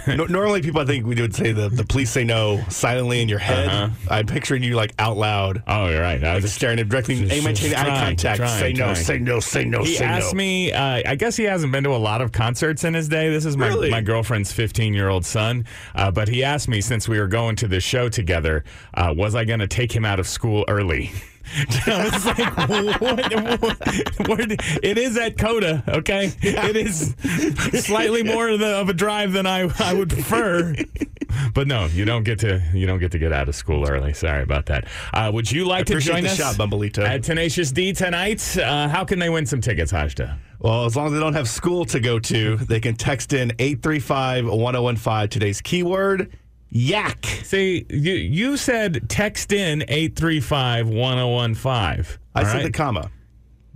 No, 0.07 0.25
normally, 0.25 0.61
people 0.61 0.81
I 0.81 0.85
think 0.85 1.05
we 1.05 1.15
would 1.19 1.33
say 1.35 1.51
the, 1.51 1.67
the 1.69 1.83
please 1.83 2.11
say 2.11 2.23
no 2.23 2.63
silently 2.69 3.21
in 3.21 3.27
your 3.29 3.39
head. 3.39 3.67
Uh-huh. 3.67 3.89
I'm 4.11 4.27
picturing 4.27 4.61
you 4.61 4.75
like 4.75 4.93
out 4.99 5.17
loud, 5.17 5.63
Oh, 5.67 5.89
you're 5.89 6.01
right. 6.01 6.23
I 6.23 6.35
was 6.35 6.43
just 6.43 6.55
staring 6.55 6.79
at 6.79 6.87
directly, 6.89 7.25
Just- 7.25 7.43
maintaining 7.43 7.75
eye 7.75 8.05
contact. 8.05 8.37
trying, 8.37 8.59
say 8.59 8.73
no, 8.73 8.93
say 8.93 9.17
no, 9.17 9.39
say 9.39 9.65
no, 9.65 9.83
He 9.83 9.95
say 9.95 10.05
asked 10.05 10.33
no. 10.33 10.37
me. 10.37 10.71
Uh, 10.71 11.01
I 11.07 11.15
guess 11.15 11.35
he 11.35 11.43
hasn't 11.45 11.71
been 11.71 11.83
to 11.85 11.89
a 11.95 11.97
lot 11.97 12.21
of 12.21 12.31
concerts 12.31 12.83
in 12.83 12.93
his 12.93 13.09
day. 13.09 13.29
This 13.31 13.45
is 13.45 13.57
my 13.57 13.67
Really? 13.67 13.89
my 13.89 14.01
girlfriend's 14.01 14.51
15 14.51 14.93
year 14.93 15.09
old 15.09 15.25
son. 15.25 15.65
Uh, 15.95 16.11
but 16.11 16.27
he 16.27 16.43
asked 16.43 16.67
me 16.67 16.81
since 16.81 17.07
we 17.09 17.19
were 17.19 17.27
going 17.27 17.55
to 17.57 17.67
this 17.67 17.83
show 17.83 18.09
together, 18.09 18.63
uh, 18.93 19.13
was 19.17 19.33
I 19.33 19.43
going 19.43 19.59
to 19.59 19.67
take 19.67 19.91
him 19.95 20.05
out 20.05 20.19
of 20.19 20.27
school 20.27 20.63
early? 20.67 21.11
I 21.87 22.09
was 22.11 22.25
like, 22.25 22.57
what, 22.69 23.01
what, 23.01 24.27
where 24.27 24.47
it 24.83 24.97
is 24.97 25.17
at 25.17 25.37
COTA, 25.37 25.83
okay? 25.87 26.31
It 26.41 26.75
is 26.75 27.15
slightly 27.85 28.23
more 28.33 28.49
of, 28.49 28.59
the, 28.59 28.75
of 28.75 28.89
a 28.89 28.93
drive 28.93 29.33
than 29.33 29.45
I, 29.45 29.69
I 29.79 29.93
would 29.93 30.09
prefer. 30.09 30.75
But 31.53 31.67
no, 31.67 31.85
you 31.85 32.05
don't 32.05 32.23
get 32.23 32.39
to 32.39 32.61
you 32.73 32.87
don't 32.87 32.99
get 32.99 33.11
to 33.11 33.19
get 33.19 33.33
out 33.33 33.49
of 33.49 33.55
school 33.55 33.87
early. 33.87 34.13
Sorry 34.13 34.41
about 34.41 34.67
that. 34.67 34.87
Uh, 35.13 35.31
would 35.33 35.51
you 35.51 35.65
like 35.65 35.85
to 35.87 35.99
join 35.99 36.23
the 36.23 36.29
us 36.29 36.37
shot, 36.37 36.55
Bumbleito. 36.55 37.05
at 37.05 37.23
Tenacious 37.23 37.71
D 37.71 37.93
tonight? 37.93 38.57
Uh, 38.57 38.87
how 38.87 39.03
can 39.03 39.19
they 39.19 39.29
win 39.29 39.45
some 39.45 39.61
tickets, 39.61 39.91
Hajda? 39.91 40.37
Well, 40.59 40.85
as 40.85 40.95
long 40.95 41.07
as 41.07 41.13
they 41.13 41.19
don't 41.19 41.33
have 41.33 41.49
school 41.49 41.85
to 41.85 41.99
go 41.99 42.19
to, 42.19 42.57
they 42.57 42.79
can 42.79 42.95
text 42.95 43.33
in 43.33 43.51
835 43.59 44.45
1015 44.45 45.29
today's 45.29 45.61
keyword 45.61 46.31
yak. 46.75 47.25
See, 47.43 47.85
you 47.89 48.13
you 48.13 48.57
said 48.57 49.09
text 49.09 49.51
in 49.53 49.79
835-1015. 49.79 51.65
I 52.35 52.39
all 52.39 52.45
said 52.45 52.53
right? 52.53 52.63
the 52.63 52.71
comma. 52.71 53.09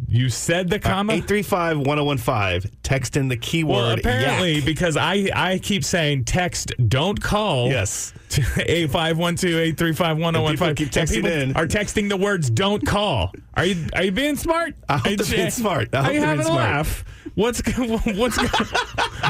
You 0.08 0.30
said 0.30 0.70
the 0.70 0.80
comma? 0.80 1.14
835 1.14 1.80
1015. 1.80 2.72
Text 2.84 3.18
in 3.18 3.28
the 3.28 3.38
keyword 3.38 3.76
well, 3.76 3.92
apparently, 4.00 4.56
yak. 4.56 4.66
because 4.66 4.98
I, 4.98 5.30
I 5.36 5.60
keep 5.60 5.84
saying 5.84 6.26
text, 6.26 6.72
don't 6.88 7.22
call. 7.22 7.70
Yes. 7.70 8.14
to 8.30 8.42
8512-835-1015. 8.42 10.76
Keep 10.76 10.90
texting 10.90 11.14
people 11.16 11.32
in. 11.32 11.56
Are 11.56 11.68
texting 11.68 12.10
the 12.10 12.18
words 12.18 12.50
"don't 12.50 12.86
call." 12.86 13.32
Are 13.56 13.66
you 13.66 13.88
are 13.94 14.04
you 14.04 14.12
being 14.12 14.36
smart? 14.36 14.76
I 14.88 14.98
hope 14.98 15.08
Are 15.08 15.12
you- 15.24 15.36
being 15.36 15.50
smart. 15.52 15.90
I 15.94 15.98
Are 15.98 16.04
hope 16.04 16.14
you 16.14 16.20
they're 16.20 16.30
having 16.30 16.46
being 16.46 16.56
a 16.56 16.60
laugh? 16.60 17.04
What's 17.36 17.62
what's 17.78 18.38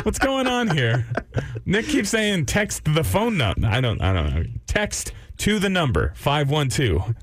what's 0.03 0.19
going 0.19 0.47
on 0.47 0.69
here? 0.75 1.05
Nick 1.65 1.87
keeps 1.87 2.09
saying 2.09 2.45
text 2.45 2.85
the 2.93 3.03
phone 3.03 3.37
number. 3.37 3.67
I 3.67 3.81
don't 3.81 4.01
I 4.01 4.13
don't 4.13 4.33
know. 4.33 4.43
Text 4.67 5.11
to 5.37 5.59
the 5.59 5.69
number 5.69 6.13
512 6.15 7.13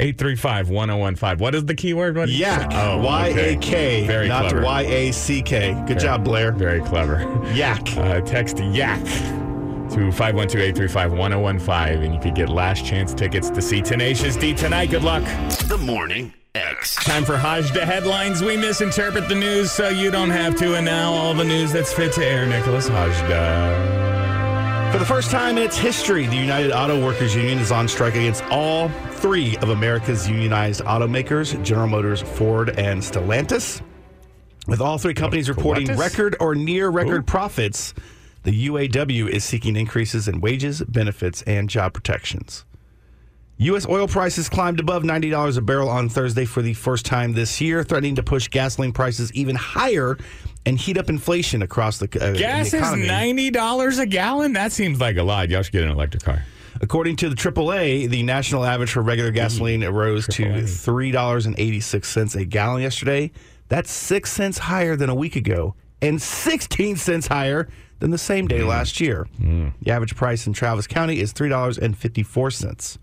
835 0.00 0.70
1015. 0.70 1.38
What 1.38 1.54
is 1.54 1.64
the 1.66 1.74
keyword? 1.74 2.16
What- 2.16 2.28
Yak. 2.30 2.70
Oh, 2.72 2.98
Y 2.98 3.30
okay. 3.56 4.06
Very 4.06 4.28
Not 4.28 4.48
clever. 4.50 4.62
Y 4.64 4.82
A 4.82 5.12
C 5.12 5.42
K. 5.42 5.74
Good 5.86 5.98
job, 5.98 6.24
Blair. 6.24 6.52
Very 6.52 6.80
clever. 6.80 7.20
Yak. 7.52 7.80
Uh, 8.00 8.20
text 8.22 8.56
YAK 8.56 9.04
to 9.90 10.10
512-835-1015 10.10 12.04
and 12.04 12.14
you 12.14 12.20
could 12.20 12.34
get 12.34 12.48
last 12.48 12.84
chance 12.84 13.12
tickets 13.12 13.50
to 13.50 13.60
see 13.60 13.82
Tenacious 13.82 14.36
D 14.36 14.54
tonight. 14.54 14.90
Good 14.90 15.02
luck. 15.04 15.22
The 15.68 15.76
Morning 15.78 16.32
X. 16.54 16.94
Time 17.04 17.24
for 17.24 17.36
Hajda 17.36 17.82
headlines. 17.82 18.42
We 18.42 18.56
misinterpret 18.56 19.28
the 19.28 19.34
news 19.34 19.70
so 19.70 19.88
you 19.88 20.10
don't 20.10 20.30
have 20.30 20.56
to. 20.56 20.76
And 20.76 20.86
now 20.86 21.12
all 21.12 21.34
the 21.34 21.44
news 21.44 21.72
that's 21.72 21.92
fit 21.92 22.12
to 22.14 22.24
air. 22.24 22.46
Nicholas 22.46 22.88
Hajda. 22.88 24.09
For 24.90 24.98
the 24.98 25.04
first 25.04 25.30
time 25.30 25.56
in 25.56 25.62
its 25.62 25.78
history, 25.78 26.26
the 26.26 26.34
United 26.34 26.72
Auto 26.72 27.00
Workers 27.04 27.36
Union 27.36 27.60
is 27.60 27.70
on 27.70 27.86
strike 27.86 28.16
against 28.16 28.42
all 28.46 28.88
three 29.12 29.56
of 29.58 29.68
America's 29.68 30.28
unionized 30.28 30.80
automakers 30.80 31.62
General 31.62 31.86
Motors, 31.86 32.22
Ford, 32.22 32.70
and 32.70 33.00
Stellantis. 33.00 33.82
With 34.66 34.80
all 34.80 34.98
three 34.98 35.14
companies 35.14 35.48
reporting 35.48 35.86
Stellantis? 35.86 35.98
record 35.98 36.36
or 36.40 36.56
near 36.56 36.88
record 36.88 37.24
profits, 37.24 37.94
the 38.42 38.66
UAW 38.66 39.28
is 39.28 39.44
seeking 39.44 39.76
increases 39.76 40.26
in 40.26 40.40
wages, 40.40 40.82
benefits, 40.82 41.42
and 41.42 41.70
job 41.70 41.92
protections. 41.92 42.64
U.S. 43.60 43.86
oil 43.86 44.08
prices 44.08 44.48
climbed 44.48 44.80
above 44.80 45.02
$90 45.02 45.58
a 45.58 45.60
barrel 45.60 45.90
on 45.90 46.08
Thursday 46.08 46.46
for 46.46 46.62
the 46.62 46.72
first 46.72 47.04
time 47.04 47.34
this 47.34 47.60
year, 47.60 47.84
threatening 47.84 48.14
to 48.14 48.22
push 48.22 48.48
gasoline 48.48 48.90
prices 48.90 49.30
even 49.34 49.54
higher 49.54 50.16
and 50.64 50.78
heat 50.78 50.96
up 50.96 51.10
inflation 51.10 51.60
across 51.60 51.98
the, 51.98 52.06
uh, 52.06 52.32
Gas 52.38 52.70
the 52.70 52.78
is 52.78 52.82
$90 52.82 53.98
a 53.98 54.06
gallon? 54.06 54.54
That 54.54 54.72
seems 54.72 54.98
like 54.98 55.18
a 55.18 55.22
lot. 55.22 55.50
Y'all 55.50 55.60
should 55.60 55.72
get 55.72 55.84
an 55.84 55.90
electric 55.90 56.22
car. 56.22 56.42
According 56.80 57.16
to 57.16 57.28
the 57.28 57.36
AAA, 57.36 58.08
the 58.08 58.22
national 58.22 58.64
average 58.64 58.92
for 58.92 59.02
regular 59.02 59.30
gasoline 59.30 59.82
mm-hmm. 59.82 59.94
rose 59.94 60.26
to 60.28 60.42
$3.86 60.42 62.36
a 62.36 62.44
gallon 62.46 62.80
yesterday. 62.80 63.30
That's 63.68 63.92
6 63.92 64.32
cents 64.32 64.56
higher 64.56 64.96
than 64.96 65.10
a 65.10 65.14
week 65.14 65.36
ago 65.36 65.74
and 66.00 66.20
16 66.20 66.96
cents 66.96 67.26
higher 67.26 67.68
than 67.98 68.10
the 68.10 68.16
same 68.16 68.48
day 68.48 68.60
mm. 68.60 68.68
last 68.68 69.00
year. 69.00 69.28
Mm. 69.38 69.74
The 69.82 69.90
average 69.90 70.16
price 70.16 70.46
in 70.46 70.54
Travis 70.54 70.86
County 70.86 71.20
is 71.20 71.34
$3.54. 71.34 72.98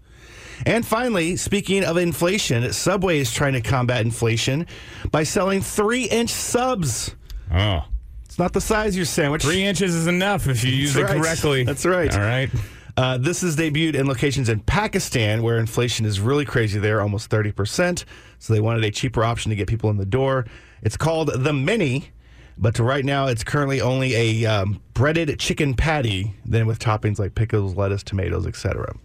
And 0.65 0.85
finally, 0.85 1.35
speaking 1.37 1.83
of 1.83 1.97
inflation, 1.97 2.71
Subway 2.73 3.19
is 3.19 3.31
trying 3.31 3.53
to 3.53 3.61
combat 3.61 4.01
inflation 4.01 4.67
by 5.11 5.23
selling 5.23 5.61
three 5.61 6.05
inch 6.05 6.29
subs. 6.29 7.15
Oh. 7.53 7.85
It's 8.25 8.39
not 8.39 8.53
the 8.53 8.61
size 8.61 8.93
of 8.93 8.97
your 8.97 9.05
sandwich. 9.05 9.43
Three 9.43 9.63
inches 9.63 9.95
is 9.95 10.07
enough 10.07 10.47
if 10.47 10.63
you 10.63 10.71
use 10.71 10.93
That's 10.93 11.11
it 11.11 11.13
right. 11.13 11.21
correctly. 11.23 11.63
That's 11.63 11.85
right. 11.85 12.13
All 12.13 12.19
right. 12.19 12.49
Uh, 12.97 13.17
this 13.17 13.43
is 13.43 13.55
debuted 13.55 13.93
in 13.93 14.07
locations 14.07 14.49
in 14.49 14.59
Pakistan 14.61 15.43
where 15.43 15.59
inflation 15.59 16.05
is 16.05 16.19
really 16.19 16.45
crazy 16.45 16.79
there, 16.79 16.99
almost 16.99 17.29
30%. 17.29 18.03
So 18.39 18.53
they 18.53 18.59
wanted 18.59 18.83
a 18.83 18.91
cheaper 18.91 19.23
option 19.23 19.51
to 19.51 19.55
get 19.55 19.67
people 19.67 19.91
in 19.91 19.97
the 19.97 20.05
door. 20.05 20.45
It's 20.81 20.97
called 20.97 21.29
the 21.31 21.53
Mini, 21.53 22.09
but 22.57 22.73
to 22.75 22.83
right 22.83 23.05
now 23.05 23.27
it's 23.27 23.43
currently 23.43 23.81
only 23.81 24.15
a 24.15 24.45
um, 24.45 24.81
breaded 24.95 25.39
chicken 25.39 25.75
patty, 25.75 26.33
then 26.43 26.65
with 26.65 26.79
toppings 26.79 27.19
like 27.19 27.35
pickles, 27.35 27.75
lettuce, 27.75 28.01
tomatoes, 28.03 28.47
etc. 28.47 28.95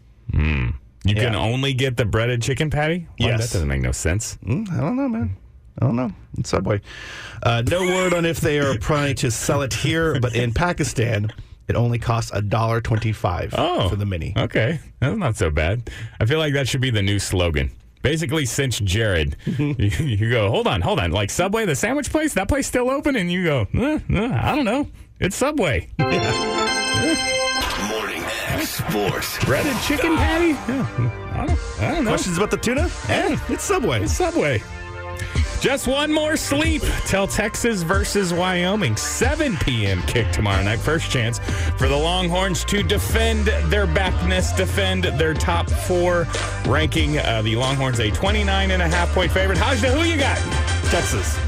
You 1.04 1.14
can 1.14 1.34
only 1.34 1.74
get 1.74 1.96
the 1.96 2.04
breaded 2.04 2.42
chicken 2.42 2.70
patty? 2.70 3.06
Why, 3.18 3.28
Yes. 3.28 3.40
That 3.48 3.54
doesn't 3.54 3.68
make 3.68 3.80
no 3.82 3.92
sense. 3.92 4.38
Mm, 4.44 4.70
I 4.72 4.80
don't 4.80 4.96
know, 4.96 5.08
man. 5.08 5.36
I 5.80 5.86
don't 5.86 5.96
know. 5.96 6.12
It's 6.38 6.50
Subway. 6.50 6.80
Uh, 7.42 7.62
no 7.68 7.80
word 7.86 8.14
on 8.14 8.24
if 8.24 8.40
they 8.40 8.60
are 8.60 8.78
planning 8.78 9.16
to 9.16 9.30
sell 9.30 9.62
it 9.62 9.72
here, 9.74 10.20
but 10.20 10.36
in 10.36 10.52
Pakistan, 10.52 11.32
it 11.66 11.76
only 11.76 11.98
costs 11.98 12.30
a 12.34 12.40
dollar 12.42 12.80
twenty-five 12.80 13.54
Oh. 13.56 13.88
for 13.88 13.96
the 13.96 14.04
mini. 14.06 14.32
Okay. 14.36 14.78
That's 15.00 15.16
not 15.16 15.36
so 15.36 15.50
bad. 15.50 15.90
I 16.20 16.26
feel 16.26 16.38
like 16.38 16.52
that 16.54 16.68
should 16.68 16.80
be 16.82 16.90
the 16.90 17.02
new 17.02 17.18
slogan. 17.18 17.70
Basically, 18.02 18.44
since 18.46 18.78
Jared, 18.80 19.36
you, 19.46 19.74
you 19.78 20.30
go, 20.30 20.50
hold 20.50 20.66
on, 20.66 20.80
hold 20.82 20.98
on. 21.00 21.10
Like 21.12 21.30
Subway, 21.30 21.64
the 21.66 21.76
sandwich 21.76 22.10
place, 22.10 22.34
that 22.34 22.48
place 22.48 22.66
still 22.66 22.90
open? 22.90 23.14
And 23.16 23.30
you 23.30 23.44
go, 23.44 23.66
eh, 23.74 23.98
eh, 24.10 24.40
I 24.42 24.54
don't 24.54 24.64
know. 24.64 24.88
It's 25.20 25.36
Subway. 25.36 25.88
X 26.00 26.61
Sports. 28.88 29.44
Breaded 29.44 29.76
chicken 29.82 30.16
patty? 30.16 30.48
Yeah, 30.48 30.86
I, 31.34 31.46
don't, 31.46 31.80
I 31.80 31.94
don't 31.94 32.04
know. 32.04 32.10
Questions 32.10 32.36
about 32.36 32.50
the 32.50 32.56
tuna? 32.56 32.88
Eh, 33.08 33.38
it's 33.48 33.64
Subway. 33.64 34.02
It's 34.02 34.12
Subway. 34.12 34.62
Just 35.60 35.86
one 35.86 36.12
more 36.12 36.36
sleep 36.36 36.82
till 37.06 37.28
Texas 37.28 37.82
versus 37.82 38.34
Wyoming. 38.34 38.96
7 38.96 39.56
p.m. 39.58 40.02
kick 40.02 40.30
tomorrow 40.32 40.60
night. 40.62 40.80
First 40.80 41.08
chance 41.10 41.38
for 41.78 41.86
the 41.86 41.96
Longhorns 41.96 42.64
to 42.64 42.82
defend 42.82 43.46
their 43.70 43.86
backness, 43.86 44.50
defend 44.52 45.04
their 45.04 45.34
top 45.34 45.70
four 45.70 46.26
ranking. 46.66 47.18
Uh, 47.18 47.42
the 47.42 47.54
Longhorns 47.54 48.00
a 48.00 48.10
29 48.10 48.72
and 48.72 48.82
a 48.82 48.88
half 48.88 49.14
point 49.14 49.30
favorite. 49.30 49.56
Hajda, 49.58 49.94
who 49.94 50.02
you 50.02 50.16
got? 50.16 50.36
Texas. 50.90 51.38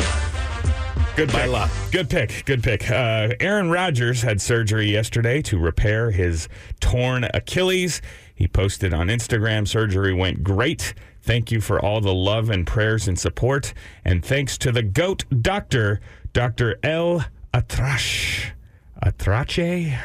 Good 1.16 1.28
pick. 1.28 1.49
luck. 1.49 1.71
Good 1.92 2.11
pick. 2.11 2.44
Good 2.44 2.62
pick. 2.64 2.90
Uh, 2.90 3.35
Aaron 3.38 3.71
Rodgers 3.71 4.23
had 4.23 4.40
surgery 4.40 4.90
yesterday 4.90 5.42
to 5.42 5.59
repair 5.59 6.11
his 6.11 6.49
torn 6.80 7.28
Achilles. 7.33 8.02
He 8.35 8.49
posted 8.49 8.92
on 8.92 9.06
Instagram, 9.06 9.68
surgery 9.68 10.12
went 10.12 10.42
great. 10.42 10.92
Thank 11.23 11.52
you 11.52 11.61
for 11.61 11.78
all 11.80 12.00
the 12.00 12.12
love 12.12 12.50
and 12.50 12.66
prayers 12.66 13.06
and 13.06 13.16
support. 13.16 13.73
And 14.04 14.25
thanks 14.25 14.59
to 14.59 14.73
the 14.73 14.83
GOAT 14.83 15.25
doctor, 15.40 16.00
Dr. 16.33 16.80
El 16.83 17.25
Atrash. 17.54 18.50
Atrache? 19.00 19.97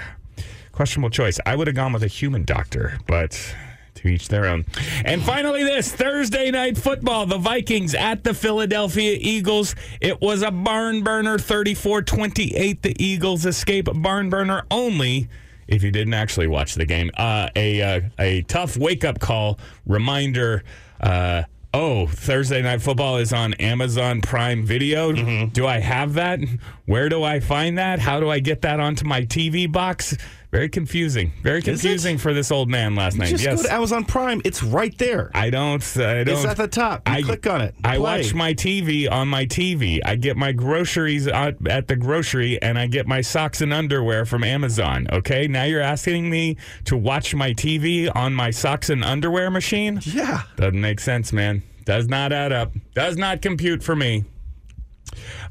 Questionable 0.72 1.10
choice. 1.10 1.40
I 1.44 1.56
would 1.56 1.66
have 1.66 1.76
gone 1.76 1.92
with 1.92 2.04
a 2.04 2.08
human 2.08 2.44
doctor, 2.44 3.00
but 3.08 3.56
to 4.00 4.08
each 4.08 4.30
their 4.30 4.46
own. 4.46 4.66
And 5.06 5.22
finally, 5.22 5.64
this 5.64 5.92
Thursday 5.92 6.52
night 6.52 6.78
football, 6.78 7.26
the 7.26 7.38
Vikings 7.38 7.94
at 7.94 8.24
the 8.24 8.34
Philadelphia 8.34 9.18
Eagles. 9.20 9.76
It 10.02 10.22
was 10.22 10.42
a 10.42 10.52
barn 10.52 11.04
burner 11.04 11.38
34 11.38 12.04
28. 12.04 12.82
The 12.82 13.04
Eagles 13.04 13.46
escape 13.46 13.88
barn 13.94 14.30
burner 14.30 14.64
only. 14.72 15.30
If 15.68 15.84
you 15.84 15.92
didn't 15.92 16.16
actually 16.16 16.48
watch 16.48 16.76
the 16.76 16.86
game, 16.86 17.12
uh, 17.16 17.50
a 17.56 17.82
uh, 17.82 18.02
a 18.18 18.42
tough 18.44 18.78
wake 18.78 19.04
up 19.04 19.20
call 19.20 19.60
reminder. 19.86 20.64
Uh, 21.00 21.44
oh, 21.74 22.08
Thursday 22.08 22.62
night 22.62 22.82
football 22.82 23.18
is 23.18 23.32
on 23.32 23.54
Amazon 23.56 24.22
Prime 24.22 24.66
Video. 24.66 25.12
Do 25.48 25.68
I 25.68 25.80
have 25.80 26.14
that? 26.14 26.40
Where 26.86 27.10
do 27.10 27.24
I 27.24 27.40
find 27.40 27.78
that? 27.78 28.00
How 28.00 28.20
do 28.20 28.30
I 28.30 28.40
get 28.40 28.62
that 28.64 28.80
onto 28.80 29.06
my 29.06 29.22
TV 29.26 29.72
box? 29.72 30.18
Very 30.52 30.68
confusing. 30.68 31.32
Very 31.44 31.62
confusing 31.62 32.18
for 32.18 32.34
this 32.34 32.52
old 32.52 32.70
man 32.70 32.96
last 32.96 33.18
night. 33.18 33.30
Just 33.30 33.44
yes. 33.44 33.62
go 33.62 33.68
to 33.68 33.74
Amazon 33.74 34.04
Prime. 34.04 34.42
It's 34.44 34.64
right 34.64 34.98
there. 34.98 35.30
I 35.36 35.52
don't. 35.52 35.84
I 35.98 36.24
don't. 36.24 36.30
It's 36.30 36.46
at 36.46 36.58
the 36.58 36.68
top. 36.68 37.08
You 37.08 37.24
click 37.24 37.46
on 37.46 37.62
it. 37.62 37.76
I 37.84 37.98
Play. 37.98 38.00
watch 38.00 38.34
my 38.34 38.56
TV 38.56 39.10
on 39.10 39.28
my 39.28 39.46
TV. 39.46 40.00
I 40.04 40.16
get 40.16 40.38
my 40.38 40.52
groceries 40.52 41.28
at, 41.28 41.56
at 41.68 41.88
the 41.88 41.96
grocery, 41.96 42.60
and 42.64 42.80
I 42.80 42.88
get 42.88 43.06
my 43.06 43.22
socks 43.22 43.62
and 43.62 43.72
underwear 43.72 44.26
from 44.26 44.44
Amazon. 44.44 45.08
Okay, 45.12 45.48
now 45.48 45.66
you're 45.66 45.82
asking 45.82 46.32
me 46.32 46.58
to 46.86 46.98
watch 46.98 47.36
my 47.36 47.54
TV 47.54 48.10
on 48.16 48.34
my 48.34 48.50
socks 48.50 48.90
and 48.90 49.04
underwear 49.04 49.52
machine? 49.52 50.00
Yeah. 50.04 50.42
Doesn't 50.56 50.82
make 50.82 51.00
sense, 51.00 51.32
man. 51.32 51.62
Does 51.86 52.08
not 52.08 52.34
add 52.34 52.52
up. 52.52 52.74
Does 52.96 53.18
not 53.18 53.44
compute 53.44 53.84
for 53.84 53.96
me. 53.96 54.26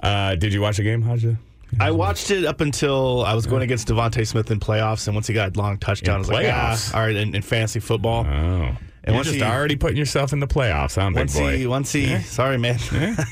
Uh, 0.00 0.34
did 0.34 0.52
you 0.52 0.60
watch 0.60 0.78
the 0.78 0.82
game, 0.82 1.04
Hajda? 1.04 1.38
I 1.80 1.90
watched 1.92 2.30
it 2.30 2.44
up 2.44 2.60
until 2.60 3.24
I 3.24 3.34
was 3.34 3.46
going 3.46 3.62
against 3.62 3.88
DeVonta 3.88 4.26
Smith 4.26 4.50
in 4.50 4.58
playoffs, 4.60 5.06
and 5.06 5.14
once 5.14 5.26
he 5.26 5.34
got 5.34 5.56
long 5.56 5.78
touchdown, 5.78 6.16
I 6.16 6.18
was 6.18 6.28
like, 6.30 6.46
ah, 6.50 6.90
all 6.94 7.00
right, 7.00 7.14
in, 7.16 7.34
in 7.34 7.42
fantasy 7.42 7.78
football. 7.80 8.24
Oh, 8.26 8.28
And 8.30 8.76
you're 9.06 9.14
once 9.14 9.28
just 9.28 9.36
he- 9.38 9.42
already 9.42 9.76
putting 9.76 9.96
yourself 9.96 10.32
in 10.32 10.40
the 10.40 10.46
playoffs, 10.48 10.96
huh, 11.00 11.08
big 11.10 11.16
Once 11.16 11.34
boy? 11.36 11.56
he, 11.56 11.66
once 11.68 11.92
he, 11.92 12.18
sorry, 12.20 12.58
man, 12.58 12.78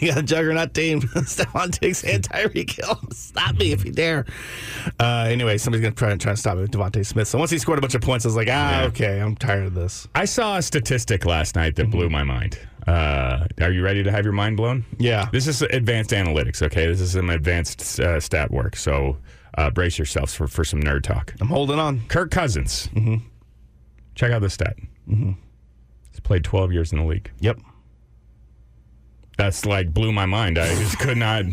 you 0.00 0.08
got 0.08 0.18
a 0.18 0.22
juggernaut 0.22 0.72
team. 0.74 1.00
Stefon 1.02 1.78
Diggs 1.78 2.04
and 2.04 2.22
Tyreek 2.22 2.70
Hill. 2.70 2.98
Stop 3.10 3.56
me 3.56 3.72
if 3.72 3.84
you 3.84 3.90
dare. 3.92 4.24
Uh, 5.00 5.26
anyway, 5.28 5.58
somebody's 5.58 5.82
gonna 5.82 5.94
try 5.94 6.12
and 6.12 6.20
try 6.20 6.32
to 6.32 6.36
stop 6.36 6.56
it, 6.58 6.70
DeVonta 6.70 7.04
Smith. 7.04 7.26
So 7.28 7.38
once 7.38 7.50
he 7.50 7.58
scored 7.58 7.78
a 7.78 7.82
bunch 7.82 7.94
of 7.96 8.00
points, 8.00 8.24
I 8.24 8.28
was 8.28 8.36
like, 8.36 8.48
ah, 8.50 8.80
Yeah. 8.82 8.86
okay, 8.86 9.20
I'm 9.20 9.34
tired 9.34 9.66
of 9.66 9.74
this. 9.74 10.06
I 10.14 10.24
saw 10.24 10.56
a 10.56 10.62
statistic 10.62 11.24
last 11.26 11.56
night 11.56 11.74
that 11.76 11.90
blew 11.90 12.08
my 12.08 12.22
mind. 12.22 12.58
Uh, 12.86 13.46
are 13.60 13.72
you 13.72 13.82
ready 13.82 14.02
to 14.04 14.10
have 14.10 14.24
your 14.24 14.32
mind 14.32 14.56
blown? 14.56 14.84
Yeah. 14.98 15.28
This 15.32 15.46
is 15.48 15.62
advanced 15.62 16.10
analytics, 16.10 16.62
okay? 16.62 16.86
This 16.86 17.00
is 17.00 17.12
some 17.12 17.30
advanced 17.30 17.98
uh, 17.98 18.20
stat 18.20 18.50
work. 18.52 18.76
So 18.76 19.18
uh, 19.58 19.70
brace 19.70 19.98
yourselves 19.98 20.34
for, 20.34 20.46
for 20.46 20.64
some 20.64 20.80
nerd 20.80 21.02
talk. 21.02 21.34
I'm 21.40 21.48
holding 21.48 21.78
on. 21.80 22.02
Kirk 22.08 22.30
Cousins. 22.30 22.88
Mm-hmm. 22.94 23.26
Check 24.14 24.30
out 24.30 24.40
this 24.40 24.54
stat. 24.54 24.76
Mm-hmm. 25.08 25.32
He's 26.10 26.20
played 26.20 26.44
12 26.44 26.72
years 26.72 26.92
in 26.92 26.98
the 26.98 27.04
league. 27.04 27.30
Yep. 27.40 27.58
That's 29.36 29.66
like 29.66 29.92
blew 29.92 30.12
my 30.12 30.26
mind. 30.26 30.58
I 30.58 30.68
just 30.76 30.98
could 30.98 31.18
not. 31.18 31.44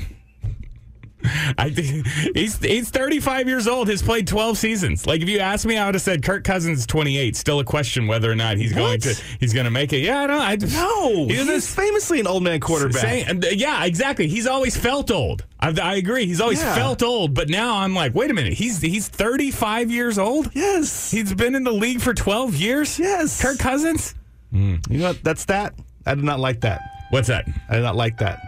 I 1.57 1.69
think 1.69 2.07
he's 2.35 2.57
he's 2.57 2.89
35 2.89 3.47
years 3.47 3.67
old. 3.67 3.87
Has 3.89 4.01
played 4.01 4.27
12 4.27 4.57
seasons. 4.57 5.05
Like 5.07 5.21
if 5.21 5.29
you 5.29 5.39
asked 5.39 5.65
me, 5.65 5.77
I 5.77 5.85
would 5.85 5.95
have 5.95 6.01
said 6.01 6.23
Kirk 6.23 6.43
Cousins 6.43 6.79
is 6.79 6.85
28. 6.87 7.35
Still 7.35 7.59
a 7.59 7.63
question 7.63 8.07
whether 8.07 8.31
or 8.31 8.35
not 8.35 8.57
he's 8.57 8.73
going 8.73 8.99
to 9.01 9.15
he's 9.39 9.53
going 9.53 9.65
to 9.65 9.71
make 9.71 9.93
it. 9.93 9.99
Yeah, 9.99 10.21
I 10.21 10.55
don't. 10.55 10.73
I, 10.73 10.81
No, 10.81 11.27
He 11.27 11.35
he's 11.35 11.73
famously 11.73 12.19
an 12.19 12.27
old 12.27 12.43
man 12.43 12.59
quarterback. 12.59 13.01
Saying, 13.01 13.43
uh, 13.43 13.47
yeah, 13.51 13.85
exactly. 13.85 14.27
He's 14.27 14.47
always 14.47 14.75
felt 14.77 15.11
old. 15.11 15.45
I, 15.59 15.73
I 15.81 15.95
agree. 15.95 16.25
He's 16.25 16.41
always 16.41 16.59
Yeah. 16.61 16.75
felt 16.75 17.01
old, 17.03 17.33
but 17.33 17.49
now 17.49 17.77
I'm 17.77 17.93
like, 17.95 18.13
wait 18.13 18.29
a 18.31 18.33
minute. 18.33 18.53
He's 18.53 18.81
he's 18.81 19.07
35 19.07 19.89
years 19.91 20.17
old. 20.17 20.49
yes. 20.53 21.11
He's 21.11 21.33
been 21.33 21.55
in 21.55 21.63
the 21.63 21.71
league 21.71 22.01
for 22.01 22.13
12 22.13 22.55
years. 22.55 22.99
Yes. 22.99 23.41
Kirk 23.41 23.59
Cousins. 23.59 24.15
you 24.51 24.79
know 24.89 25.07
what? 25.09 25.23
That's 25.23 25.45
that. 25.45 25.73
I 26.05 26.15
did 26.15 26.23
not 26.23 26.39
like 26.39 26.61
that. 26.61 26.81
What's 27.11 27.27
that? 27.29 27.45
I 27.69 27.75
did 27.75 27.83
not 27.83 27.95
like 27.95 28.17
that. 28.19 28.39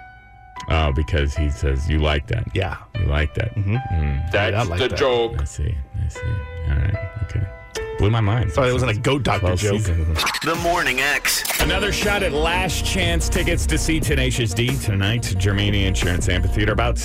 Oh, 0.69 0.91
because 0.91 1.35
he 1.35 1.49
says 1.49 1.89
you 1.89 1.99
like 1.99 2.27
that. 2.27 2.47
Yeah. 2.55 2.77
You 2.99 3.05
like 3.05 3.33
that. 3.35 3.55
Mm-hmm. 3.55 3.75
I 4.35 4.45
did 4.45 4.53
not 4.53 4.67
like 4.67 4.79
that. 4.79 5.01
I 5.39 5.43
see. 5.43 5.75
I 6.03 6.07
see. 6.07 6.19
All 6.69 6.75
right. 6.75 7.09
Okay. 7.23 7.45
Blew 7.97 8.09
my 8.09 8.19
mind. 8.19 8.51
Sorry, 8.51 8.69
it 8.69 8.73
wasn't 8.73 8.91
a 8.91 8.99
goat 8.99 9.23
doctor 9.23 9.55
12 9.55 9.59
joke. 9.59 9.77
seasons. 9.79 10.23
The 10.43 10.55
Morning 10.55 10.99
X. 10.99 11.43
Another 11.61 11.91
shot 11.93 12.23
at 12.23 12.33
last 12.33 12.85
chance 12.85 13.29
tickets 13.29 13.65
to 13.67 13.77
see 13.77 13.99
Tenacious 13.99 14.53
D 14.53 14.77
tonight, 14.77 15.33
Germania 15.37 15.87
Insurance 15.87 16.27
Amphitheater. 16.27 16.73
About 16.73 16.99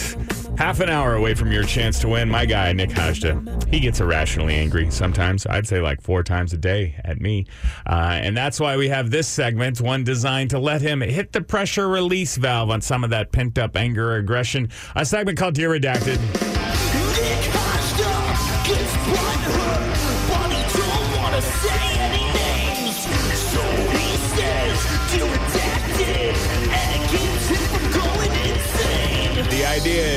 half 0.59 0.81
an 0.81 0.89
hour 0.91 1.15
away 1.15 1.35
from 1.35 1.53
your 1.53 1.63
chance 1.63 2.01
to 2.01 2.09
win. 2.09 2.29
My 2.29 2.45
guy, 2.45 2.73
Nick 2.73 2.91
Hajda, 2.91 3.69
he 3.73 3.79
gets 3.79 4.01
irrationally 4.01 4.55
angry 4.55 4.91
sometimes. 4.91 5.47
I'd 5.47 5.67
say 5.67 5.81
like 5.81 6.01
four 6.03 6.23
times 6.25 6.53
a 6.53 6.59
day 6.59 6.97
at 7.05 7.21
me. 7.21 7.47
Uh, 7.87 8.19
and 8.21 8.37
that's 8.37 8.59
why 8.59 8.77
we 8.77 8.89
have 8.89 9.11
this 9.11 9.29
segment, 9.29 9.81
one 9.81 10.03
designed 10.03 10.51
to 10.51 10.59
let 10.59 10.83
him 10.83 11.01
hit 11.01 11.33
the 11.33 11.41
pressure 11.41 11.89
release 11.89 12.37
valve 12.37 12.69
on 12.71 12.81
some 12.81 13.05
of 13.05 13.11
that 13.11 13.31
pent 13.33 13.59
up 13.59 13.77
anger 13.77 14.13
or 14.13 14.17
aggression. 14.17 14.69
A 14.97 15.07
segment 15.07 15.39
called 15.39 15.55
Dear 15.55 15.71
Redacted. 15.71 16.19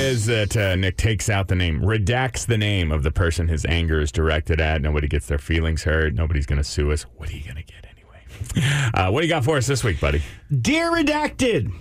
Is 0.03 0.25
that 0.25 0.57
uh, 0.57 0.75
Nick 0.75 0.97
takes 0.97 1.29
out 1.29 1.47
the 1.47 1.55
name, 1.55 1.81
redacts 1.81 2.45
the 2.45 2.57
name 2.57 2.91
of 2.91 3.03
the 3.03 3.11
person 3.11 3.47
his 3.47 3.65
anger 3.65 4.01
is 4.01 4.11
directed 4.11 4.59
at. 4.59 4.81
Nobody 4.81 5.07
gets 5.07 5.27
their 5.27 5.37
feelings 5.37 5.83
hurt. 5.83 6.13
Nobody's 6.13 6.45
going 6.45 6.57
to 6.57 6.63
sue 6.63 6.91
us. 6.91 7.03
What 7.15 7.29
are 7.29 7.35
you 7.35 7.43
going 7.43 7.55
to 7.55 7.63
get 7.63 7.85
anyway? 7.85 8.89
Uh, 8.93 9.09
what 9.09 9.21
do 9.21 9.27
you 9.27 9.33
got 9.33 9.43
for 9.43 9.57
us 9.57 9.65
this 9.65 9.83
week, 9.83 9.99
buddy? 9.99 10.21
Dear 10.61 10.91
Redacted, 10.91 11.73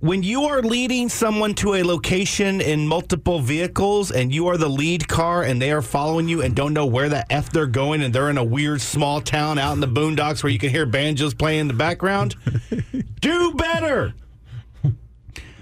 when 0.00 0.22
you 0.22 0.44
are 0.44 0.62
leading 0.62 1.08
someone 1.08 1.54
to 1.54 1.74
a 1.74 1.84
location 1.84 2.60
in 2.60 2.88
multiple 2.88 3.38
vehicles 3.38 4.10
and 4.10 4.34
you 4.34 4.48
are 4.48 4.56
the 4.56 4.68
lead 4.68 5.06
car 5.06 5.42
and 5.44 5.62
they 5.62 5.70
are 5.70 5.82
following 5.82 6.28
you 6.28 6.42
and 6.42 6.56
don't 6.56 6.72
know 6.72 6.86
where 6.86 7.08
the 7.08 7.30
F 7.32 7.50
they're 7.50 7.66
going 7.66 8.02
and 8.02 8.12
they're 8.12 8.30
in 8.30 8.38
a 8.38 8.44
weird 8.44 8.80
small 8.80 9.20
town 9.20 9.58
out 9.58 9.74
in 9.74 9.80
the 9.80 9.86
boondocks 9.86 10.42
where 10.42 10.50
you 10.50 10.58
can 10.58 10.70
hear 10.70 10.86
banjos 10.86 11.34
playing 11.34 11.60
in 11.60 11.68
the 11.68 11.74
background, 11.74 12.34
do 13.20 13.54
better. 13.54 14.12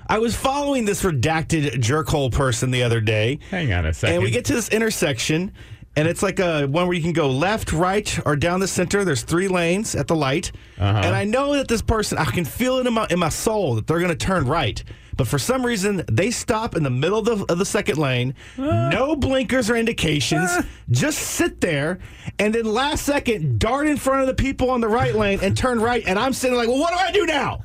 I 0.08 0.18
was 0.18 0.34
following 0.34 0.84
this 0.84 1.02
redacted 1.02 1.74
jerkhole 1.80 2.32
person 2.32 2.70
the 2.70 2.82
other 2.82 3.00
day. 3.00 3.38
Hang 3.50 3.72
on 3.72 3.84
a 3.86 3.92
second. 3.92 4.14
And 4.16 4.22
we 4.22 4.30
get 4.30 4.44
to 4.46 4.54
this 4.54 4.68
intersection, 4.70 5.52
and 5.96 6.08
it's 6.08 6.22
like 6.22 6.38
a 6.40 6.66
one 6.66 6.86
where 6.86 6.96
you 6.96 7.02
can 7.02 7.12
go 7.12 7.30
left, 7.30 7.72
right, 7.72 8.18
or 8.24 8.34
down 8.36 8.60
the 8.60 8.68
center. 8.68 9.04
There's 9.04 9.22
three 9.22 9.48
lanes 9.48 9.94
at 9.94 10.06
the 10.06 10.16
light, 10.16 10.52
Uh-huh. 10.78 11.00
and 11.04 11.14
I 11.14 11.24
know 11.24 11.54
that 11.56 11.68
this 11.68 11.82
person, 11.82 12.16
I 12.18 12.24
can 12.24 12.44
feel 12.44 12.78
it 12.78 12.86
in 12.86 12.94
my 12.94 13.06
in 13.10 13.18
my 13.18 13.28
soul 13.28 13.74
that 13.74 13.86
they're 13.86 13.98
going 14.00 14.08
to 14.10 14.16
turn 14.16 14.46
right. 14.46 14.82
But 15.16 15.26
for 15.26 15.38
some 15.40 15.66
reason, 15.66 16.04
they 16.08 16.30
stop 16.30 16.76
in 16.76 16.84
the 16.84 16.90
middle 16.90 17.18
of 17.18 17.24
the, 17.24 17.52
of 17.52 17.58
the 17.58 17.64
second 17.66 17.98
lane, 17.98 18.34
no 18.56 19.16
blinkers 19.16 19.68
or 19.68 19.74
indications, 19.74 20.48
just 20.92 21.18
sit 21.18 21.60
there, 21.60 21.98
and 22.38 22.54
then 22.54 22.64
last 22.66 23.04
second 23.04 23.58
dart 23.58 23.88
in 23.88 23.96
front 23.96 24.20
of 24.20 24.28
the 24.28 24.34
people 24.34 24.70
on 24.70 24.80
the 24.80 24.86
right 24.86 25.16
lane 25.16 25.40
and 25.42 25.56
turn 25.56 25.80
right. 25.80 26.04
And 26.06 26.20
I'm 26.20 26.32
sitting 26.32 26.56
like, 26.56 26.68
well, 26.68 26.78
what 26.78 26.90
do 26.92 26.98
I 27.00 27.10
do 27.10 27.26
now? 27.26 27.64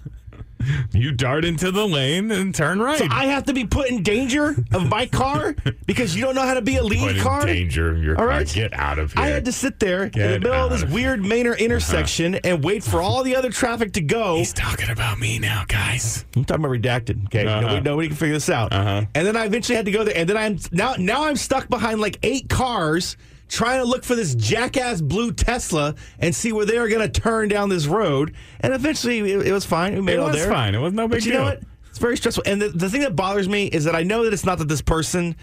You 0.91 1.11
dart 1.11 1.45
into 1.45 1.71
the 1.71 1.87
lane 1.87 2.31
and 2.31 2.53
turn 2.53 2.79
right. 2.79 2.97
So 2.99 3.07
I 3.09 3.25
have 3.25 3.45
to 3.45 3.53
be 3.53 3.65
put 3.65 3.89
in 3.89 4.03
danger 4.03 4.55
of 4.73 4.87
my 4.89 5.05
car 5.05 5.55
because 5.85 6.15
you 6.15 6.21
don't 6.23 6.35
know 6.35 6.45
how 6.45 6.53
to 6.53 6.61
be 6.61 6.77
a 6.77 6.83
lead 6.83 6.99
Put 7.01 7.15
in 7.17 7.21
car. 7.21 7.45
danger 7.45 7.95
your 7.97 8.13
All 8.13 8.17
car. 8.19 8.27
right. 8.27 8.47
Get 8.47 8.73
out 8.73 8.99
of 8.99 9.13
here. 9.13 9.23
I 9.23 9.27
had 9.27 9.45
to 9.45 9.51
sit 9.51 9.79
there 9.79 10.03
in 10.05 10.11
the 10.11 10.39
middle 10.39 10.53
of 10.53 10.71
this 10.71 10.83
Uh-huh. 10.83 10.93
weird 10.93 11.23
Manor 11.25 11.53
intersection 11.53 12.35
and 12.35 12.63
wait 12.63 12.83
for 12.83 13.01
all 13.01 13.23
the 13.23 13.35
other 13.35 13.49
traffic 13.49 13.93
to 13.93 14.01
go. 14.01 14.37
He's 14.37 14.53
talking 14.53 14.89
about 14.89 15.19
me 15.19 15.39
now, 15.39 15.65
guys. 15.67 16.25
I'm 16.35 16.45
talking 16.45 16.63
about 16.65 16.75
redacted. 16.77 17.25
Okay, 17.25 17.45
Uh-huh. 17.45 17.61
nobody, 17.61 17.81
nobody 17.81 18.07
can 18.09 18.17
figure 18.17 18.35
this 18.35 18.49
out. 18.49 18.71
Uh-huh. 18.73 19.05
And 19.15 19.27
then 19.27 19.35
I 19.37 19.45
eventually 19.45 19.75
had 19.75 19.85
to 19.85 19.91
go 19.91 20.03
there, 20.03 20.15
and 20.17 20.27
then 20.29 20.37
I'm 20.37 20.57
now 20.71 20.95
now 20.97 21.25
I'm 21.25 21.35
stuck 21.35 21.69
behind 21.69 21.99
like 21.99 22.17
eight 22.23 22.49
cars 22.49 23.17
trying 23.53 23.79
to 23.79 23.85
look 23.85 24.03
for 24.03 24.15
this 24.15 24.33
jackass 24.33 24.99
blue 24.99 25.31
Tesla 25.31 25.93
and 26.19 26.33
see 26.33 26.51
where 26.51 26.65
they 26.65 26.77
are 26.77 26.87
going 26.87 27.07
to 27.07 27.21
turn 27.21 27.49
down 27.49 27.69
this 27.69 27.85
road. 27.85 28.33
And 28.61 28.73
eventually, 28.73 29.19
it, 29.19 29.47
it 29.47 29.51
was 29.51 29.63
fine. 29.63 29.93
We 29.93 30.01
made 30.01 30.13
It 30.13 30.19
all 30.19 30.31
was 30.31 30.43
fine. 30.45 30.73
It 30.73 30.79
was 30.79 30.91
no 30.93 31.07
big 31.07 31.19
but 31.19 31.25
you 31.25 31.31
deal. 31.33 31.41
know 31.41 31.45
what? 31.51 31.61
It's 31.89 31.99
very 31.99 32.17
stressful. 32.17 32.43
And 32.47 32.59
the, 32.59 32.69
the 32.69 32.89
thing 32.89 33.01
that 33.01 33.15
bothers 33.15 33.47
me 33.47 33.67
is 33.67 33.83
that 33.83 33.95
I 33.95 34.01
know 34.01 34.23
that 34.23 34.33
it's 34.33 34.45
not 34.45 34.57
that 34.57 34.67
this 34.67 34.81
person 34.81 35.35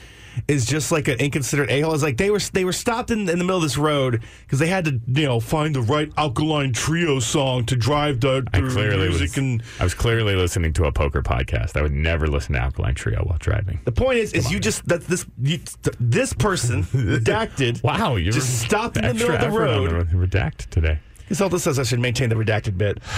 is 0.49 0.67
just 0.67 0.93
like 0.93 1.09
an 1.09 1.19
inconsiderate 1.19 1.71
a 1.71 1.81
hole. 1.81 1.95
It's 1.95 2.03
like 2.03 2.17
they 2.17 2.31
were 2.31 2.39
they 2.53 2.65
were 2.65 2.73
stopped 2.73 3.11
in, 3.11 3.21
in 3.21 3.27
the 3.39 3.45
middle 3.45 3.57
of 3.57 3.63
this 3.63 3.77
road 3.79 4.23
because 4.43 4.59
they 4.59 4.67
had 4.69 4.85
to 4.87 5.01
you 5.07 5.27
know 5.27 5.41
find 5.41 5.75
the 5.75 5.83
right 5.83 6.11
alkaline 6.17 6.73
trio 6.73 7.19
song 7.21 7.65
to 7.67 7.77
drive 7.77 8.21
the, 8.21 8.47
I 8.53 8.61
the 8.61 8.69
clearly 8.69 9.09
music 9.09 9.29
was, 9.31 9.37
and 9.39 9.63
I 9.79 9.85
was 9.85 9.95
clearly 9.95 10.35
listening 10.37 10.73
to 10.75 10.85
a 10.85 10.93
poker 10.93 11.23
podcast. 11.23 11.77
I 11.77 11.83
would 11.83 11.93
never 11.93 12.27
listen 12.27 12.55
to 12.55 12.61
Alkaline 12.61 12.95
Trio 12.95 13.23
while 13.25 13.39
driving. 13.39 13.81
The 13.85 13.93
point 13.93 14.19
is, 14.19 14.33
is 14.33 14.51
you 14.53 14.59
just 14.61 14.87
that 14.89 15.03
this 15.03 15.27
you, 15.41 15.61
this 15.99 16.33
person 16.33 16.83
redacted. 16.93 17.83
Wow, 17.83 18.17
you 18.17 18.33
just 18.33 18.61
stopped 18.61 18.97
in 18.97 19.03
the 19.07 19.15
middle 19.15 19.33
of 19.35 19.41
the 19.41 19.47
on 19.47 19.53
road. 19.55 20.11
the 20.11 20.17
redact 20.17 20.69
today. 20.71 20.99
Consultant 21.27 21.63
says 21.63 21.79
I 21.79 21.85
should 21.85 22.01
maintain 22.01 22.29
the 22.29 22.35
redacted 22.37 22.77
bit. 22.79 22.99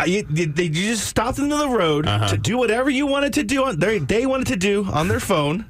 Uh, 0.00 0.04
you, 0.04 0.22
they, 0.22 0.62
you 0.62 0.70
just 0.70 1.08
stopped 1.08 1.38
in 1.38 1.48
the 1.48 1.50
middle 1.56 1.64
of 1.64 1.72
the 1.72 1.76
road 1.76 2.06
Uh-huh. 2.06 2.28
to 2.28 2.36
do 2.36 2.56
whatever 2.56 2.88
you 2.88 3.04
wanted 3.04 3.32
to 3.32 3.42
do 3.42 3.64
on 3.64 3.80
they, 3.80 3.98
they 3.98 4.26
wanted 4.26 4.46
to 4.46 4.54
do 4.54 4.84
on 4.84 5.08
their 5.08 5.18
phone, 5.18 5.68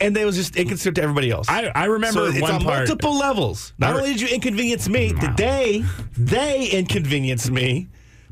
and 0.00 0.14
they 0.14 0.24
was 0.24 0.36
just 0.36 0.56
inconsiderate 0.56 0.96
to 0.96 1.02
everybody 1.02 1.30
else. 1.30 1.48
I, 1.48 1.70
I 1.74 1.86
remember 1.86 2.20
so 2.20 2.24
it's 2.26 2.40
one 2.40 2.52
on 2.52 2.60
part. 2.62 2.88
multiple 2.88 3.16
levels. 3.18 3.72
Not 3.78 3.94
I 3.94 3.98
only 3.98 4.12
did 4.12 4.20
you 4.20 4.28
inconvenience 4.28 4.88
me, 4.88 5.12
did 5.12 5.36
they 5.36 5.84
they 6.16 6.66
inconvenienced 6.70 7.50
me, 7.50 7.88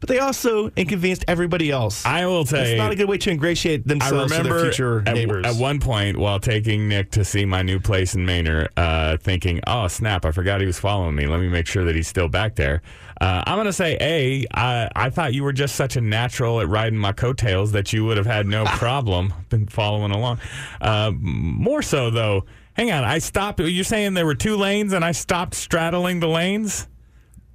but 0.06 0.14
they 0.14 0.20
also 0.20 0.70
inconvenienced 0.76 1.24
everybody 1.26 1.70
else. 1.70 2.04
I 2.06 2.26
will 2.26 2.46
say 2.46 2.72
it's 2.72 2.78
not 2.78 2.92
a 2.92 2.96
good 2.96 3.08
way 3.08 3.18
to 3.18 3.30
ingratiate 3.30 3.80
I 3.80 3.88
themselves 3.88 4.32
to 4.32 4.42
their 4.42 4.44
remember 4.44 4.70
future 4.70 5.02
at, 5.06 5.14
neighbors. 5.14 5.46
at 5.46 5.56
one 5.56 5.80
point 5.80 6.16
while 6.16 6.38
taking 6.38 6.88
Nick 6.88 7.10
to 7.12 7.24
see 7.24 7.44
my 7.44 7.62
new 7.62 7.80
place 7.80 8.14
in 8.14 8.24
Manor, 8.24 8.68
uh, 8.76 9.16
thinking, 9.16 9.60
"Oh 9.66 9.88
snap! 9.88 10.24
I 10.24 10.30
forgot 10.30 10.60
he 10.60 10.66
was 10.66 10.78
following 10.78 11.14
me. 11.14 11.26
Let 11.26 11.40
me 11.40 11.48
make 11.48 11.66
sure 11.66 11.84
that 11.84 11.94
he's 11.94 12.08
still 12.08 12.28
back 12.28 12.54
there." 12.54 12.82
Uh, 13.20 13.42
I'm 13.46 13.56
gonna 13.56 13.72
say, 13.72 13.96
a, 14.00 14.44
I, 14.54 14.90
I 14.94 15.10
thought 15.10 15.34
you 15.34 15.42
were 15.42 15.52
just 15.52 15.74
such 15.74 15.96
a 15.96 16.00
natural 16.00 16.60
at 16.60 16.68
riding 16.68 16.98
my 16.98 17.12
coattails 17.12 17.72
that 17.72 17.92
you 17.92 18.04
would 18.04 18.16
have 18.16 18.26
had 18.26 18.46
no 18.46 18.64
problem 18.76 19.32
been 19.48 19.66
following 19.66 20.12
along. 20.12 20.38
Uh, 20.80 21.12
more 21.18 21.82
so 21.82 22.10
though. 22.10 22.44
Hang 22.74 22.92
on, 22.92 23.04
I 23.04 23.18
stopped. 23.18 23.58
You're 23.58 23.84
saying 23.84 24.12
there 24.14 24.26
were 24.26 24.34
two 24.34 24.56
lanes 24.56 24.92
and 24.92 25.02
I 25.02 25.12
stopped 25.12 25.54
straddling 25.54 26.20
the 26.20 26.28
lanes? 26.28 26.86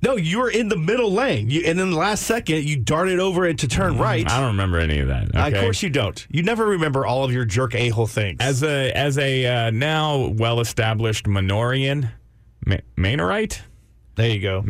No, 0.04 0.16
you 0.16 0.40
were 0.40 0.50
in 0.50 0.68
the 0.70 0.78
middle 0.78 1.12
lane, 1.12 1.50
you, 1.50 1.62
and 1.66 1.78
then 1.78 1.92
the 1.92 1.98
last 1.98 2.24
second 2.26 2.64
you 2.64 2.76
darted 2.78 3.20
over 3.20 3.46
it 3.46 3.60
to 3.60 3.68
turn 3.68 3.98
right. 4.00 4.28
I 4.30 4.40
don't 4.40 4.48
remember 4.48 4.80
any 4.80 5.00
of 5.00 5.08
that. 5.10 5.30
Okay? 5.36 5.58
Of 5.58 5.64
course 5.64 5.84
you 5.84 5.90
don't. 5.92 6.26
You 6.30 6.42
never 6.42 6.66
remember 6.66 7.06
all 7.06 7.24
of 7.24 7.32
your 7.32 7.46
jerk 7.46 7.76
a 7.76 7.90
hole 7.90 8.08
things. 8.08 8.38
As 8.42 8.64
a 8.64 8.92
as 8.94 9.18
a 9.20 9.46
uh, 9.46 9.70
now 9.72 10.28
well 10.30 10.60
established 10.60 11.26
Minorian, 11.28 12.10
Ma- 12.66 12.78
Manorite. 12.98 13.60
there 14.16 14.30
you 14.30 14.40
go. 14.42 14.64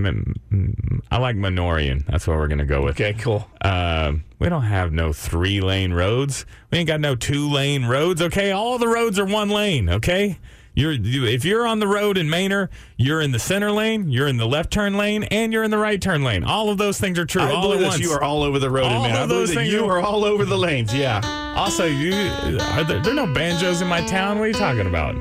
I 1.10 1.18
like 1.18 1.36
Minorian. 1.38 2.06
That's 2.08 2.28
what 2.28 2.38
we're 2.38 2.48
gonna 2.48 2.66
go 2.66 2.84
with. 2.84 2.96
Okay, 3.00 3.14
cool. 3.14 3.48
Uh, 3.62 4.14
we 4.40 4.50
don't 4.50 4.64
have 4.64 4.92
no 4.92 5.14
three 5.14 5.62
lane 5.62 5.94
roads. 5.94 6.46
We 6.72 6.80
ain't 6.80 6.88
got 6.88 7.00
no 7.00 7.16
two 7.16 7.50
lane 7.50 7.86
roads. 7.86 8.22
Okay, 8.22 8.52
all 8.52 8.78
the 8.78 8.88
roads 8.88 9.18
are 9.18 9.26
one 9.26 9.50
lane. 9.50 9.88
Okay. 9.90 10.38
You're 10.74 10.94
you, 10.94 11.26
if 11.26 11.44
you're 11.44 11.68
on 11.68 11.80
the 11.80 11.88
road 11.88 12.18
in 12.18 12.30
Manor, 12.30 12.70
you're 12.96 13.20
in 13.20 13.32
the 13.34 13.40
center 13.40 13.72
lane, 13.72 14.10
you're 14.10 14.28
in 14.28 14.38
the 14.38 14.46
left 14.48 14.72
turn 14.72 14.96
lane, 14.96 15.24
and 15.26 15.52
you're 15.52 15.64
in 15.64 15.72
the 15.72 15.78
right 15.78 16.02
turn 16.02 16.24
lane. 16.24 16.46
All 16.46 16.70
of 16.70 16.78
those 16.78 16.98
things 16.98 17.20
are 17.20 17.26
true. 17.26 17.42
I 17.42 17.52
all 17.52 17.64
believe 17.64 17.80
at 17.80 17.82
that 17.82 17.88
once. 17.90 18.02
you 18.02 18.12
are 18.12 18.24
all 18.24 18.42
over 18.42 18.58
the 18.58 18.70
road, 18.70 18.86
All 18.86 19.04
man. 19.04 19.16
I 19.18 19.22
of 19.24 19.28
believe 19.30 19.48
those 19.48 19.56
that 19.56 19.68
you 19.68 19.84
are- 19.86 20.00
are 20.00 20.02
all 20.02 20.24
over 20.24 20.46
the 20.46 20.58
lanes. 20.58 20.94
Yeah. 20.94 21.20
Also, 21.58 21.86
you 21.86 22.14
are 22.14 22.84
there, 22.86 23.02
there 23.02 23.12
are 23.12 23.16
no 23.16 23.28
banjos 23.34 23.82
in 23.82 23.88
my 23.90 24.02
town. 24.06 24.38
What 24.40 24.46
are 24.46 24.48
you 24.48 24.54
talking 24.54 24.88
about? 24.88 25.16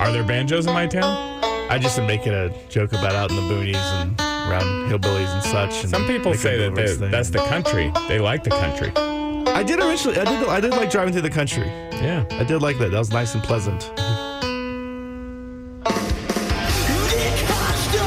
Are 0.00 0.12
there 0.12 0.24
banjos 0.24 0.66
in 0.66 0.72
my 0.72 0.86
town? 0.88 1.38
I 1.70 1.78
just 1.78 1.96
am 1.98 2.06
making 2.08 2.32
a 2.32 2.50
joke 2.68 2.92
about 2.92 3.12
out 3.14 3.30
in 3.30 3.36
the 3.36 3.42
boonies 3.42 3.76
and 3.76 4.18
around 4.20 4.64
hillbillies 4.90 5.32
and 5.32 5.42
such. 5.44 5.82
And 5.84 5.90
Some 5.90 6.06
people 6.08 6.34
say 6.34 6.58
that 6.58 6.74
they, 6.74 6.94
that's 7.08 7.30
the 7.30 7.38
country. 7.38 7.92
They 8.08 8.18
like 8.18 8.42
the 8.42 8.50
country. 8.50 8.90
I 9.48 9.62
did 9.62 9.78
originally. 9.80 10.18
I 10.18 10.24
did. 10.24 10.48
I 10.48 10.60
did 10.60 10.70
like 10.72 10.90
driving 10.90 11.12
through 11.12 11.22
the 11.22 11.30
country. 11.30 11.66
Yeah. 11.92 12.24
I 12.32 12.44
did 12.44 12.60
like 12.62 12.78
that. 12.78 12.90
That 12.90 12.98
was 12.98 13.10
nice 13.12 13.34
and 13.34 13.42
pleasant. 13.42 13.90
Nick 13.90 14.06
Costa 17.46 18.06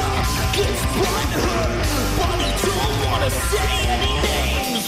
gets 0.56 0.82
butthurt, 0.98 1.78
but 2.18 2.36
he 2.40 2.50
don't 2.66 2.96
wanna 3.06 3.30
say 3.30 3.70
any 3.86 4.14
names. 4.22 4.84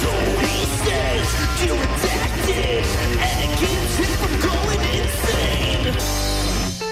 So 0.00 0.10
he 0.44 0.56
says, 0.84 1.26
"Dear 1.60 1.74
redacted," 1.74 2.84
and 3.18 3.36
it 3.44 3.52
keeps 3.58 3.94
him 3.98 4.12
from 4.20 4.34
going 4.48 4.82
insane. 4.94 5.86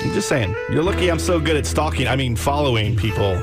I'm 0.04 0.12
just 0.14 0.28
saying. 0.28 0.54
You're 0.70 0.82
lucky 0.82 1.10
I'm 1.10 1.18
so 1.18 1.38
good 1.38 1.56
at 1.56 1.66
stalking. 1.66 2.08
I 2.08 2.16
mean, 2.16 2.34
following 2.36 2.96
people. 2.96 3.38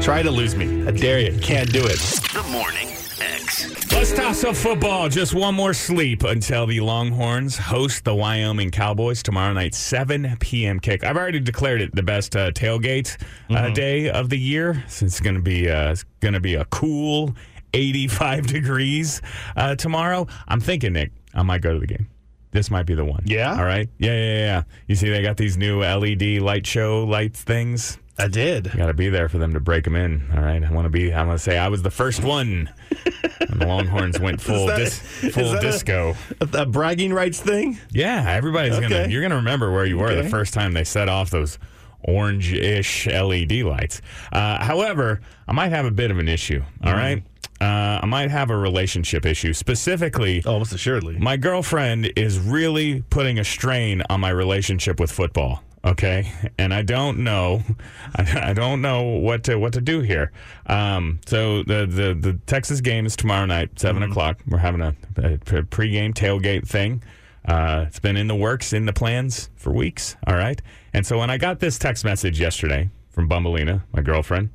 Try 0.00 0.22
to 0.22 0.30
lose 0.30 0.54
me. 0.54 0.86
I 0.86 0.90
dare 0.92 1.18
you. 1.18 1.38
Can't 1.40 1.72
do 1.72 1.84
it. 1.84 1.98
The 2.32 2.42
Morning 2.50 2.88
X. 3.20 3.73
Let's 3.94 4.12
toss 4.12 4.44
up 4.44 4.56
football. 4.56 5.08
Just 5.08 5.34
one 5.34 5.54
more 5.54 5.72
sleep 5.72 6.24
until 6.24 6.66
the 6.66 6.80
Longhorns 6.80 7.56
host 7.56 8.04
the 8.04 8.14
Wyoming 8.14 8.70
Cowboys 8.70 9.22
tomorrow 9.22 9.52
night, 9.54 9.74
7 9.74 10.36
p.m. 10.40 10.78
kick. 10.78 11.04
I've 11.04 11.16
already 11.16 11.40
declared 11.40 11.80
it 11.80 11.94
the 11.94 12.02
best 12.02 12.36
uh, 12.36 12.50
tailgate 12.50 13.16
uh, 13.48 13.70
day 13.70 14.10
of 14.10 14.28
the 14.28 14.38
year. 14.38 14.84
Since 14.88 15.14
it's 15.14 15.20
going 15.20 15.36
to 15.36 15.40
be 15.42 15.70
uh, 15.70 15.92
it's 15.92 16.04
going 16.20 16.34
to 16.34 16.40
be 16.40 16.54
a 16.54 16.66
cool 16.66 17.34
85 17.72 18.46
degrees 18.48 19.22
uh, 19.56 19.74
tomorrow. 19.76 20.26
I'm 20.48 20.60
thinking, 20.60 20.92
Nick, 20.92 21.12
I 21.32 21.42
might 21.42 21.62
go 21.62 21.72
to 21.72 21.80
the 21.80 21.86
game. 21.86 22.08
This 22.50 22.70
might 22.70 22.86
be 22.86 22.94
the 22.94 23.04
one. 23.04 23.22
Yeah? 23.24 23.56
All 23.56 23.64
right. 23.64 23.88
Yeah, 23.98 24.12
yeah, 24.12 24.38
yeah. 24.38 24.62
You 24.86 24.96
see, 24.96 25.08
they 25.08 25.22
got 25.22 25.36
these 25.36 25.56
new 25.56 25.80
LED 25.82 26.42
light 26.42 26.66
show 26.66 27.04
lights 27.04 27.42
things. 27.42 27.98
I 28.18 28.28
did. 28.28 28.70
Got 28.76 28.86
to 28.86 28.94
be 28.94 29.08
there 29.08 29.28
for 29.28 29.38
them 29.38 29.54
to 29.54 29.60
break 29.60 29.84
them 29.84 29.96
in. 29.96 30.30
All 30.34 30.40
right, 30.42 30.62
I 30.62 30.70
want 30.72 30.84
to 30.86 30.88
be. 30.90 31.12
I 31.12 31.24
want 31.24 31.36
to 31.38 31.42
say 31.42 31.58
I 31.58 31.68
was 31.68 31.82
the 31.82 31.90
first 31.90 32.22
one. 32.22 32.70
when 33.48 33.58
the 33.58 33.66
Longhorns 33.66 34.20
went 34.20 34.40
full 34.40 34.66
that- 34.68 34.76
dis, 34.78 35.24
is 35.24 35.34
full 35.34 35.58
disco. 35.60 36.14
A, 36.40 36.62
a 36.62 36.66
bragging 36.66 37.12
rights 37.12 37.40
thing. 37.40 37.78
yeah, 37.90 38.24
everybody's 38.28 38.78
gonna. 38.78 39.08
You're 39.08 39.22
gonna 39.22 39.36
remember 39.36 39.72
where 39.72 39.84
you 39.84 39.98
were 39.98 40.10
Okay. 40.10 40.22
the 40.22 40.28
first 40.28 40.54
time 40.54 40.72
they 40.72 40.84
set 40.84 41.08
off 41.08 41.30
those 41.30 41.58
orange-ish 42.02 43.06
LED 43.06 43.52
lights. 43.62 44.00
Uh, 44.32 44.62
however, 44.64 45.20
I 45.48 45.52
might 45.52 45.70
have 45.70 45.84
a 45.84 45.90
bit 45.90 46.10
of 46.10 46.18
an 46.18 46.28
issue. 46.28 46.62
All 46.82 46.92
Mm-hmm. 46.92 46.98
right, 46.98 47.22
uh, 47.60 48.00
I 48.02 48.06
might 48.06 48.30
have 48.30 48.50
a 48.50 48.56
relationship 48.56 49.26
issue. 49.26 49.52
Specifically, 49.52 50.42
Almost 50.44 50.72
assuredly. 50.72 51.18
my 51.18 51.36
girlfriend 51.36 52.12
is 52.16 52.38
really 52.38 53.02
putting 53.10 53.38
a 53.38 53.44
strain 53.44 54.02
on 54.08 54.20
my 54.20 54.30
relationship 54.30 55.00
with 55.00 55.10
football. 55.10 55.62
Okay, 55.84 56.32
and 56.56 56.72
I 56.72 56.80
don't 56.80 57.18
know, 57.18 57.62
I, 58.16 58.50
I 58.50 58.52
don't 58.54 58.80
know 58.80 59.02
what 59.02 59.44
to 59.44 59.56
what 59.56 59.74
to 59.74 59.82
do 59.82 60.00
here. 60.00 60.32
Um, 60.66 61.20
so 61.26 61.62
the, 61.62 61.86
the 61.86 62.16
the 62.18 62.38
Texas 62.46 62.80
game 62.80 63.04
is 63.04 63.16
tomorrow 63.16 63.44
night, 63.44 63.78
7 63.78 64.02
o'clock. 64.02 64.38
We're 64.48 64.58
having 64.58 64.80
a, 64.80 64.96
a 65.18 65.38
pre- 65.38 65.62
pregame 65.62 66.14
tailgate 66.14 66.66
thing. 66.66 67.02
Uh, 67.46 67.84
it's 67.86 67.98
been 67.98 68.16
in 68.16 68.28
the 68.28 68.34
works, 68.34 68.72
in 68.72 68.86
the 68.86 68.94
plans 68.94 69.50
for 69.56 69.70
weeks. 69.70 70.16
All 70.26 70.34
right, 70.34 70.60
and 70.94 71.06
so 71.06 71.18
when 71.18 71.28
I 71.28 71.36
got 71.36 71.60
this 71.60 71.78
text 71.78 72.02
message 72.02 72.40
yesterday 72.40 72.88
from 73.10 73.28
Bumbleina, 73.28 73.82
my 73.92 74.00
girlfriend, 74.00 74.50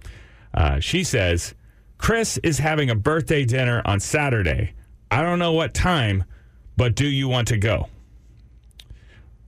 uh, 0.56 0.80
she 0.80 1.04
says 1.04 1.54
Chris 2.00 2.40
is 2.40 2.58
having 2.58 2.90
a 2.90 2.96
birthday 2.96 3.46
dinner 3.46 3.84
on 3.86 4.00
Saturday. 4.00 4.74
I 5.12 5.22
don't 5.22 5.38
know 5.38 5.52
what 5.52 5.76
time, 5.76 6.24
but 6.76 6.96
do 6.96 7.08
you 7.08 7.28
want 7.28 7.50
to 7.50 7.58
go? 7.58 7.88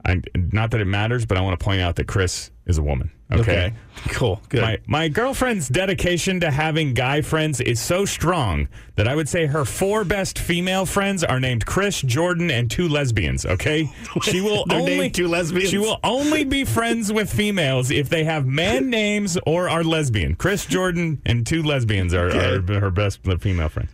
I, 0.05 0.21
not 0.35 0.71
that 0.71 0.81
it 0.81 0.85
matters, 0.85 1.25
but 1.25 1.37
I 1.37 1.41
want 1.41 1.59
to 1.59 1.63
point 1.63 1.81
out 1.81 1.95
that 1.97 2.07
Chris 2.07 2.51
is 2.65 2.77
a 2.77 2.83
woman. 2.83 3.11
Okay. 3.31 3.73
Cool. 4.09 4.41
Good. 4.49 4.61
My, 4.61 4.79
my 4.87 5.07
girlfriend's 5.09 5.67
dedication 5.67 6.39
to 6.39 6.49
having 6.49 6.93
guy 6.93 7.21
friends 7.21 7.61
is 7.61 7.79
so 7.79 8.03
strong 8.03 8.67
that 8.95 9.07
I 9.07 9.15
would 9.15 9.29
say 9.29 9.45
her 9.45 9.63
four 9.63 10.03
best 10.03 10.39
female 10.39 10.85
friends 10.85 11.23
are 11.23 11.39
named 11.39 11.65
Chris, 11.65 12.01
Jordan, 12.01 12.49
and 12.49 12.69
two 12.69 12.87
lesbians. 12.87 13.45
Okay, 13.45 13.91
she 14.23 14.41
will 14.41 14.65
only 14.71 15.09
two 15.09 15.27
lesbians? 15.27 15.69
She 15.69 15.77
will 15.77 15.99
only 16.03 16.43
be 16.43 16.65
friends 16.65 17.11
with 17.13 17.31
females 17.31 17.91
if 17.91 18.09
they 18.09 18.23
have 18.23 18.45
man 18.45 18.89
names 18.89 19.37
or 19.45 19.69
are 19.69 19.83
lesbian. 19.83 20.35
Chris, 20.35 20.65
Jordan, 20.65 21.21
and 21.25 21.45
two 21.45 21.61
lesbians 21.63 22.13
are, 22.13 22.29
Okay. 22.31 22.73
are 22.75 22.79
her 22.79 22.91
best 22.91 23.19
female 23.39 23.69
friends. 23.69 23.91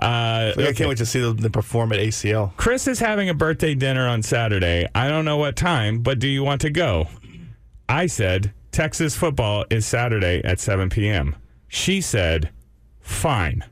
Uh, 0.00 0.52
I 0.56 0.72
can't 0.74 0.88
wait 0.88 0.98
to 0.98 1.06
see 1.06 1.20
them 1.20 1.36
them 1.36 1.52
perform 1.52 1.92
at 1.92 1.98
ACL. 2.00 2.56
Chris 2.56 2.86
is 2.88 2.98
having 2.98 3.28
a 3.28 3.34
birthday 3.34 3.74
dinner 3.74 4.06
on 4.08 4.22
Saturday. 4.22 4.86
I 4.94 5.08
don't 5.08 5.24
know 5.24 5.36
what 5.36 5.56
time, 5.56 6.00
but 6.00 6.18
do 6.18 6.28
you 6.28 6.42
want 6.42 6.60
to 6.62 6.70
go? 6.70 7.08
I 7.88 8.06
said, 8.06 8.52
Texas 8.72 9.16
football 9.16 9.64
is 9.70 9.86
Saturday 9.86 10.40
at 10.44 10.60
7 10.60 10.88
p.m. 10.90 11.36
She 11.68 12.00
said, 12.00 12.50
fine. 13.00 13.64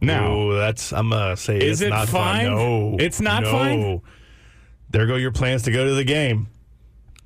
Now, 0.00 0.32
Ooh, 0.32 0.54
that's 0.56 0.92
I'm 0.92 1.10
gonna 1.10 1.36
say 1.36 1.58
Is 1.58 1.80
it's 1.80 1.88
it 1.88 1.90
not 1.90 2.08
fine? 2.08 2.46
No, 2.46 2.96
It's 2.98 3.20
not 3.20 3.42
no. 3.42 3.50
fine? 3.52 4.00
There 4.90 5.06
go 5.06 5.16
your 5.16 5.30
plans 5.32 5.62
to 5.64 5.70
go 5.70 5.84
to 5.84 5.94
the 5.94 6.04
game. 6.04 6.48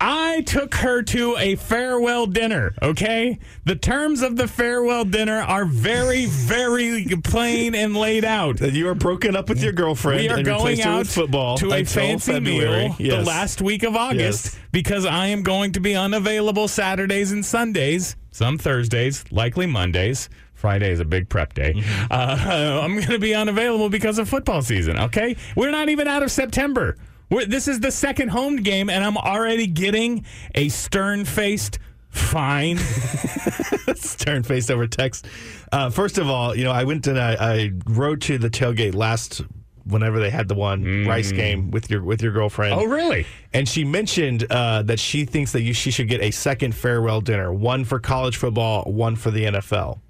I 0.06 0.42
took 0.42 0.74
her 0.74 1.02
to 1.02 1.36
a 1.38 1.54
farewell 1.56 2.26
dinner, 2.26 2.74
okay? 2.82 3.38
The 3.64 3.74
terms 3.74 4.20
of 4.20 4.36
the 4.36 4.46
farewell 4.46 5.06
dinner 5.06 5.38
are 5.40 5.64
very, 5.64 6.26
very 6.26 7.06
plain 7.24 7.74
and 7.74 7.96
laid 7.96 8.22
out. 8.24 8.58
That 8.58 8.74
you 8.74 8.86
are 8.88 8.94
broken 8.94 9.34
up 9.34 9.48
with 9.48 9.62
your 9.62 9.72
girlfriend. 9.72 10.20
We 10.20 10.28
are 10.28 10.36
and 10.36 10.44
going 10.44 10.82
out 10.82 11.06
football 11.06 11.56
to 11.58 11.72
a 11.72 11.84
fancy 11.84 12.32
February. 12.34 12.88
meal 12.88 12.96
Yes. 12.98 13.16
the 13.16 13.22
last 13.24 13.62
week 13.62 13.82
of 13.82 13.96
August 13.96 14.44
Yes. 14.44 14.58
because 14.72 15.06
I 15.06 15.28
am 15.28 15.42
going 15.42 15.72
to 15.72 15.80
be 15.80 15.94
unavailable 15.94 16.68
Saturdays 16.68 17.32
and 17.32 17.42
Sundays, 17.44 18.14
some 18.30 18.58
Thursdays, 18.58 19.24
likely 19.30 19.64
Mondays. 19.66 20.28
Friday 20.52 20.90
is 20.92 21.00
a 21.00 21.04
big 21.06 21.28
prep 21.30 21.54
day. 21.54 21.72
Mm-hmm. 21.74 22.06
Uh, 22.10 22.80
I'm 22.84 22.94
going 22.94 23.06
to 23.08 23.18
be 23.18 23.34
unavailable 23.34 23.88
because 23.88 24.18
of 24.18 24.28
football 24.28 24.60
season. 24.60 24.98
Okay, 24.98 25.36
we're 25.56 25.70
not 25.70 25.88
even 25.88 26.08
out 26.08 26.22
of 26.22 26.30
September. 26.30 26.96
This 27.46 27.68
is 27.68 27.80
the 27.80 27.90
second 27.90 28.28
home 28.28 28.56
game, 28.56 28.88
and 28.90 29.04
I'm 29.04 29.16
already 29.16 29.66
getting 29.66 30.24
a 30.54 30.68
stern-faced 30.68 31.78
fine. 32.10 32.78
stern 33.96 34.42
faced 34.42 34.70
over 34.70 34.86
text. 34.86 35.26
Uh, 35.72 35.90
first 35.90 36.18
of 36.18 36.28
all, 36.28 36.54
you 36.54 36.64
know, 36.64 36.72
I 36.72 36.84
went 36.84 37.06
and 37.06 37.18
I, 37.18 37.34
I 37.34 37.72
rode 37.86 38.20
to 38.22 38.38
the 38.38 38.50
tailgate 38.50 38.94
last 38.94 39.42
whenever 39.84 40.18
they 40.18 40.30
had 40.30 40.48
the 40.48 40.54
one 40.54 41.06
Rice 41.06 41.30
game 41.32 41.70
with 41.70 41.90
your 41.90 42.02
with 42.02 42.22
your 42.22 42.32
girlfriend. 42.32 42.74
Mm. 42.74 42.82
oh, 42.82 42.86
really? 42.86 43.26
And 43.52 43.68
she 43.68 43.84
mentioned 43.84 44.46
uh, 44.50 44.82
that 44.82 44.98
she 44.98 45.24
thinks 45.24 45.52
that 45.52 45.62
you, 45.62 45.74
she 45.74 45.90
should 45.90 46.08
get 46.08 46.22
a 46.22 46.30
second 46.30 46.74
farewell 46.74 47.20
dinner, 47.20 47.52
one 47.52 47.84
for 47.84 47.98
college 47.98 48.36
football, 48.36 48.84
one 48.84 49.16
for 49.16 49.30
the 49.30 49.44
NFL. 49.44 50.00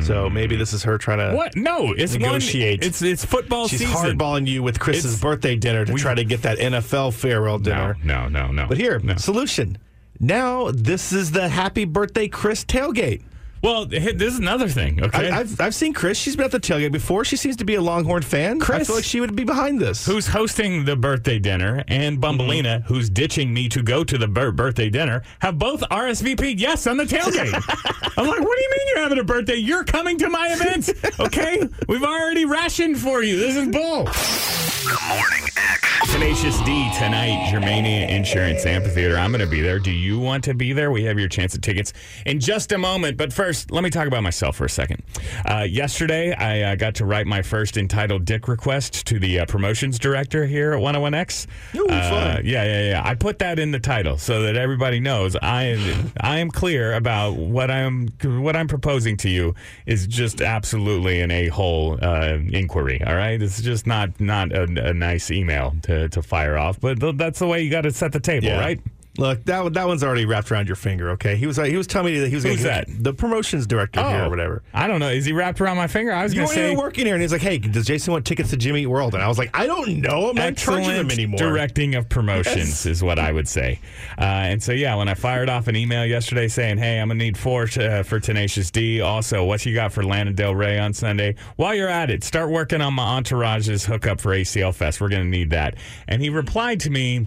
So 0.00 0.30
maybe 0.30 0.54
this 0.54 0.72
is 0.72 0.84
her 0.84 0.96
trying 0.96 1.18
to 1.18 1.24
Mm. 1.24 1.34
What? 1.34 1.56
No, 1.56 1.92
it's 1.92 2.14
Negotiate. 2.14 2.80
One, 2.82 2.88
it's 2.88 3.02
it's 3.02 3.24
football 3.24 3.66
She's 3.66 3.80
season. 3.80 4.16
hardballing 4.16 4.46
you 4.46 4.62
with 4.62 4.78
Chris's 4.78 5.04
It's- 5.06 5.20
birthday 5.20 5.56
dinner 5.56 5.84
to 5.84 5.94
try 5.94 6.14
to 6.14 6.22
get 6.24 6.42
that 6.42 6.58
NFL 6.58 7.10
farewell 7.12 7.58
No, 7.58 7.64
dinner. 7.64 7.96
no, 8.04 8.28
no, 8.28 8.52
no. 8.52 8.66
But 8.68 8.78
here, 8.78 9.00
no. 9.02 9.16
solution. 9.16 9.78
Now 10.20 10.70
this 10.72 11.12
is 11.12 11.32
the 11.32 11.48
happy 11.48 11.84
birthday 11.84 12.28
Chris 12.28 12.64
tailgate. 12.64 13.22
Well, 13.62 13.86
hey, 13.88 14.12
this 14.12 14.34
is 14.34 14.40
another 14.40 14.68
thing. 14.68 15.02
Okay, 15.04 15.30
I, 15.30 15.38
I've 15.40 15.60
I've 15.60 15.74
seen 15.74 15.92
Chris. 15.92 16.18
She's 16.18 16.34
been 16.34 16.44
at 16.46 16.50
the 16.50 16.58
tailgate 16.58 16.90
before. 16.90 17.24
She 17.24 17.36
seems 17.36 17.54
to 17.56 17.64
be 17.64 17.76
a 17.76 17.80
Longhorn 17.80 18.22
fan. 18.22 18.60
I 18.60 18.82
feel 18.82 18.96
like 18.96 19.04
she 19.04 19.20
would 19.20 19.36
be 19.36 19.44
behind 19.44 19.80
this. 19.80 20.04
who's 20.04 20.26
hosting 20.26 20.84
the 20.84 20.96
birthday 20.96 21.38
dinner 21.38 21.84
and 21.86 22.18
Bumbleina, 22.18 22.62
Mm-hmm. 22.80 22.86
who's 22.92 23.08
ditching 23.08 23.54
me 23.54 23.68
to 23.68 23.82
go 23.82 24.02
to 24.02 24.18
the 24.18 24.26
bir- 24.26 24.50
birthday 24.52 24.90
dinner, 24.90 25.22
have 25.40 25.58
both 25.58 25.80
RSVP'd 25.82 26.60
yes 26.60 26.86
on 26.88 26.96
the 26.96 27.04
tailgate. 27.04 27.52
I'm 28.18 28.26
like, 28.26 28.40
what 28.40 28.56
do 28.58 28.62
you 28.62 28.70
mean 28.70 28.88
you're 28.88 29.02
having 29.02 29.18
a 29.18 29.24
birthday? 29.24 29.54
You're 29.56 29.84
coming 29.84 30.18
to 30.18 30.28
my 30.28 30.48
event, 30.52 30.90
okay? 31.20 31.62
We've 31.88 32.02
already 32.02 32.44
rationed 32.44 32.98
for 32.98 33.22
you. 33.22 33.38
This 33.38 33.56
is 33.56 33.68
bull. 33.68 34.04
The 34.04 34.98
Morning 35.08 35.48
X. 35.56 36.12
Tenacious 36.12 36.58
D 36.62 36.90
tonight, 36.98 37.48
Germania 37.50 38.06
Insurance 38.08 38.66
Amphitheater. 38.66 39.16
I'm 39.16 39.30
going 39.30 39.40
to 39.40 39.46
be 39.46 39.60
there. 39.62 39.78
Do 39.78 39.90
you 39.90 40.18
want 40.18 40.44
to 40.44 40.54
be 40.54 40.72
there? 40.72 40.90
We 40.90 41.04
have 41.04 41.18
your 41.18 41.28
chance 41.28 41.54
at 41.54 41.62
tickets 41.62 41.92
in 42.26 42.38
just 42.40 42.72
a 42.72 42.78
moment. 42.78 43.16
But 43.16 43.32
first, 43.32 43.51
let 43.70 43.82
me 43.84 43.90
talk 43.90 44.06
about 44.06 44.22
myself 44.22 44.56
for 44.56 44.64
a 44.64 44.70
second. 44.70 45.02
Uh, 45.48 45.66
yesterday, 45.68 46.32
I 46.34 46.72
uh, 46.72 46.74
got 46.76 46.94
to 46.96 47.04
write 47.04 47.26
my 47.26 47.42
first 47.42 47.76
entitled 47.76 48.24
dick 48.24 48.48
request 48.48 49.06
to 49.06 49.18
the 49.18 49.40
uh, 49.40 49.46
promotions 49.46 49.98
director 49.98 50.46
here 50.46 50.72
at 50.72 50.80
101X. 50.80 51.46
Ooh, 51.76 51.86
Uh, 51.88 52.40
yeah, 52.44 52.64
yeah, 52.64 52.88
yeah. 52.90 53.02
I 53.04 53.14
put 53.14 53.38
that 53.40 53.58
in 53.58 53.70
the 53.70 53.78
title 53.80 54.18
so 54.18 54.42
that 54.42 54.56
everybody 54.56 55.00
knows 55.00 55.36
I 55.36 55.64
am 55.64 56.12
I 56.20 56.38
am 56.38 56.50
clear 56.50 56.94
about 56.94 57.36
what 57.36 57.70
I'm 57.70 58.08
what 58.22 58.56
I'm 58.56 58.68
proposing 58.68 59.16
to 59.18 59.28
you 59.28 59.54
is 59.86 60.06
just 60.06 60.40
absolutely 60.40 61.20
an 61.20 61.30
a 61.30 61.48
hole 61.48 61.98
uh, 62.02 62.38
inquiry. 62.50 63.02
All 63.06 63.14
right, 63.14 63.40
it's 63.40 63.60
just 63.62 63.86
not 63.86 64.20
not 64.20 64.52
a, 64.52 64.62
a 64.88 64.94
nice 64.94 65.30
email 65.30 65.74
to, 65.82 66.08
to 66.08 66.22
fire 66.22 66.56
off, 66.58 66.80
but 66.80 67.00
th- 67.00 67.16
that's 67.16 67.38
the 67.38 67.46
way 67.46 67.62
you 67.62 67.70
got 67.70 67.82
to 67.82 67.90
set 67.90 68.12
the 68.12 68.20
table, 68.20 68.46
Yeah. 68.48 68.60
right? 68.60 68.80
Look, 69.18 69.44
that 69.44 69.74
that 69.74 69.86
one's 69.86 70.02
already 70.02 70.24
wrapped 70.24 70.50
around 70.50 70.66
your 70.68 70.76
finger. 70.76 71.10
Okay, 71.10 71.36
he 71.36 71.46
was 71.46 71.58
he 71.58 71.76
was 71.76 71.86
telling 71.86 72.14
me 72.14 72.20
that 72.20 72.28
he 72.28 72.34
was 72.34 72.44
Who's 72.44 72.62
gonna, 72.62 72.68
that? 72.68 72.86
Oh. 72.88 72.92
the 72.98 73.12
promotions 73.12 73.66
director 73.66 74.02
here 74.02 74.24
or 74.24 74.30
whatever. 74.30 74.62
I 74.72 74.86
don't 74.86 75.00
know. 75.00 75.10
Is 75.10 75.26
he 75.26 75.32
wrapped 75.34 75.60
around 75.60 75.76
my 75.76 75.86
finger? 75.86 76.12
I 76.12 76.22
was 76.22 76.32
You 76.32 76.40
to 76.40 76.46
say 76.48 76.74
working 76.74 77.04
here, 77.04 77.14
and 77.14 77.20
he's 77.20 77.30
like, 77.30 77.42
"Hey, 77.42 77.58
does 77.58 77.84
Jason 77.84 78.14
want 78.14 78.24
tickets 78.24 78.48
to 78.50 78.56
Jimmy 78.56 78.82
Eat 78.82 78.86
World?" 78.86 79.12
And 79.12 79.22
I 79.22 79.28
was 79.28 79.36
like, 79.36 79.50
"I 79.54 79.66
don't 79.66 79.98
know. 80.00 80.30
I'm 80.30 80.36
not 80.36 80.48
in 80.48 80.54
charge 80.54 80.86
of 80.86 80.92
him 80.94 81.10
anymore." 81.10 81.36
directing 81.38 81.94
of 81.94 82.08
promotions 82.08 82.56
Yes. 82.56 82.86
is 82.86 83.02
what 83.02 83.18
I 83.18 83.32
would 83.32 83.48
say. 83.48 83.80
Uh, 84.18 84.22
and 84.22 84.62
so, 84.62 84.72
yeah, 84.72 84.94
when 84.94 85.08
I 85.08 85.14
fired 85.14 85.50
off 85.50 85.68
an 85.68 85.76
email 85.76 86.06
yesterday 86.06 86.48
saying, 86.48 86.78
"Hey, 86.78 86.98
I'm 86.98 87.08
gonna 87.08 87.18
need 87.18 87.36
four 87.36 87.66
t- 87.66 87.84
uh, 87.84 88.04
for 88.04 88.18
Tenacious 88.18 88.70
D. 88.70 89.02
Also, 89.02 89.44
what 89.44 89.66
you 89.66 89.74
got 89.74 89.92
for 89.92 90.02
Lana 90.02 90.32
Del 90.32 90.54
Rey 90.54 90.78
on 90.78 90.94
Sunday? 90.94 91.34
While 91.56 91.74
you're 91.74 91.86
at 91.90 92.08
it, 92.08 92.24
start 92.24 92.48
working 92.48 92.80
on 92.80 92.94
my 92.94 93.18
entourage's 93.18 93.84
hookup 93.84 94.22
for 94.22 94.32
ACL 94.32 94.72
Fest. 94.72 95.02
We're 95.02 95.10
gonna 95.10 95.24
need 95.24 95.50
that." 95.50 95.74
And 96.08 96.22
he 96.22 96.30
replied 96.30 96.80
to 96.80 96.90
me. 96.90 97.26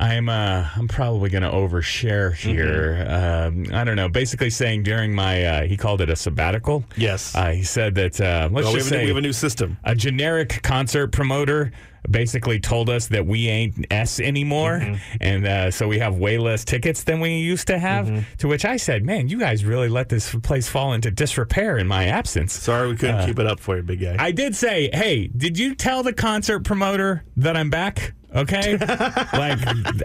I'm 0.00 0.30
uh, 0.30 0.66
I'm 0.74 0.88
probably 0.88 1.28
going 1.28 1.42
to 1.42 1.50
overshare 1.50 2.34
here. 2.34 3.06
Um, 3.06 3.66
I 3.72 3.84
don't 3.84 3.96
know. 3.96 4.08
Basically, 4.08 4.48
saying 4.48 4.82
during 4.82 5.14
my 5.14 5.44
uh, 5.44 5.62
he 5.64 5.76
called 5.76 6.00
it 6.00 6.08
a 6.08 6.16
sabbatical. 6.16 6.84
Yes. 6.96 7.34
Uh, 7.36 7.50
he 7.50 7.62
said 7.62 7.94
that 7.96 8.18
uh, 8.18 8.48
let's 8.50 8.64
Well, 8.64 8.72
we, 8.72 8.78
just 8.78 8.90
have 8.90 8.98
a, 8.98 9.00
say 9.00 9.02
we 9.02 9.08
have 9.08 9.16
a 9.18 9.20
new 9.20 9.32
system. 9.34 9.76
a 9.84 9.94
generic 9.94 10.62
concert 10.62 11.08
promoter 11.08 11.72
basically 12.10 12.58
told 12.58 12.88
us 12.88 13.08
that 13.08 13.26
we 13.26 13.48
ain't 13.48 13.86
S 13.90 14.20
anymore. 14.20 14.80
Mm-hmm. 14.80 15.16
And 15.20 15.46
uh, 15.46 15.70
so 15.70 15.86
we 15.86 15.98
have 15.98 16.16
way 16.16 16.38
less 16.38 16.64
tickets 16.64 17.04
than 17.04 17.20
we 17.20 17.36
used 17.36 17.66
to 17.66 17.78
have. 17.78 18.06
Mm-hmm. 18.06 18.36
To 18.38 18.48
which 18.48 18.64
I 18.64 18.78
said, 18.78 19.04
man, 19.04 19.28
you 19.28 19.38
guys 19.38 19.66
really 19.66 19.90
let 19.90 20.08
this 20.08 20.34
place 20.36 20.66
fall 20.66 20.94
into 20.94 21.10
disrepair 21.10 21.76
in 21.76 21.86
my 21.86 22.06
absence. 22.06 22.54
Sorry, 22.54 22.88
we 22.88 22.96
couldn't 22.96 23.26
keep 23.26 23.38
it 23.38 23.46
up 23.46 23.60
for 23.60 23.76
you, 23.76 23.82
big 23.82 24.00
guy. 24.00 24.16
I 24.18 24.30
did 24.30 24.56
say, 24.56 24.88
hey, 24.94 25.26
did 25.26 25.58
you 25.58 25.74
tell 25.74 26.02
the 26.02 26.14
concert 26.14 26.60
promoter 26.60 27.24
that 27.36 27.54
I'm 27.54 27.68
back? 27.68 28.14
Okay. 28.34 28.76
like, 29.32 29.58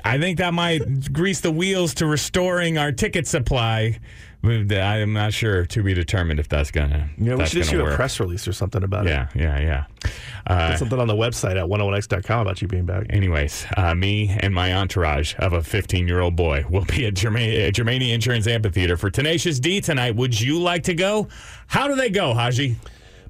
I 0.03 0.17
think 0.19 0.39
that 0.39 0.53
might 0.53 1.13
grease 1.13 1.41
the 1.41 1.51
wheels 1.51 1.93
to 1.95 2.05
restoring 2.05 2.77
our 2.77 2.91
ticket 2.91 3.27
supply. 3.27 3.99
I'm 4.43 5.13
not 5.13 5.33
sure 5.33 5.65
to 5.65 5.83
be 5.83 5.93
determined 5.93 6.39
if 6.39 6.47
that's 6.47 6.69
gonna. 6.69 7.09
Yeah, 7.17 7.35
we 7.35 7.45
should 7.45 7.61
issue 7.61 7.81
work. 7.81 7.93
a 7.93 7.95
press 7.95 8.19
release 8.19 8.47
or 8.47 8.53
something 8.53 8.83
about 8.83 9.07
it. 9.07 9.09
Yeah, 9.09 9.29
yeah, 9.33 9.59
yeah. 9.59 10.11
Uh, 10.45 10.69
Put 10.69 10.79
something 10.79 10.99
on 10.99 11.07
the 11.07 11.15
website 11.15 11.57
at 11.57 11.67
101x.com 11.67 12.41
about 12.41 12.61
you 12.61 12.67
being 12.67 12.85
back. 12.85 13.07
Anyways, 13.09 13.65
uh, 13.75 13.95
me 13.95 14.35
and 14.39 14.53
my 14.53 14.73
entourage 14.73 15.33
of 15.39 15.53
a 15.53 15.63
15 15.63 16.07
year 16.07 16.19
old 16.19 16.35
boy 16.35 16.63
will 16.69 16.85
be 16.85 17.05
at 17.07 17.15
Germania, 17.15 17.71
Germania 17.71 18.13
Insurance 18.13 18.45
Amphitheater 18.45 18.97
for 18.97 19.09
Tenacious 19.09 19.59
D 19.59 19.81
tonight. 19.81 20.15
Would 20.15 20.39
you 20.39 20.59
like 20.59 20.83
to 20.83 20.93
go? 20.93 21.27
How 21.67 21.87
do 21.87 21.95
they 21.95 22.09
go, 22.09 22.33
Haji? 22.33 22.75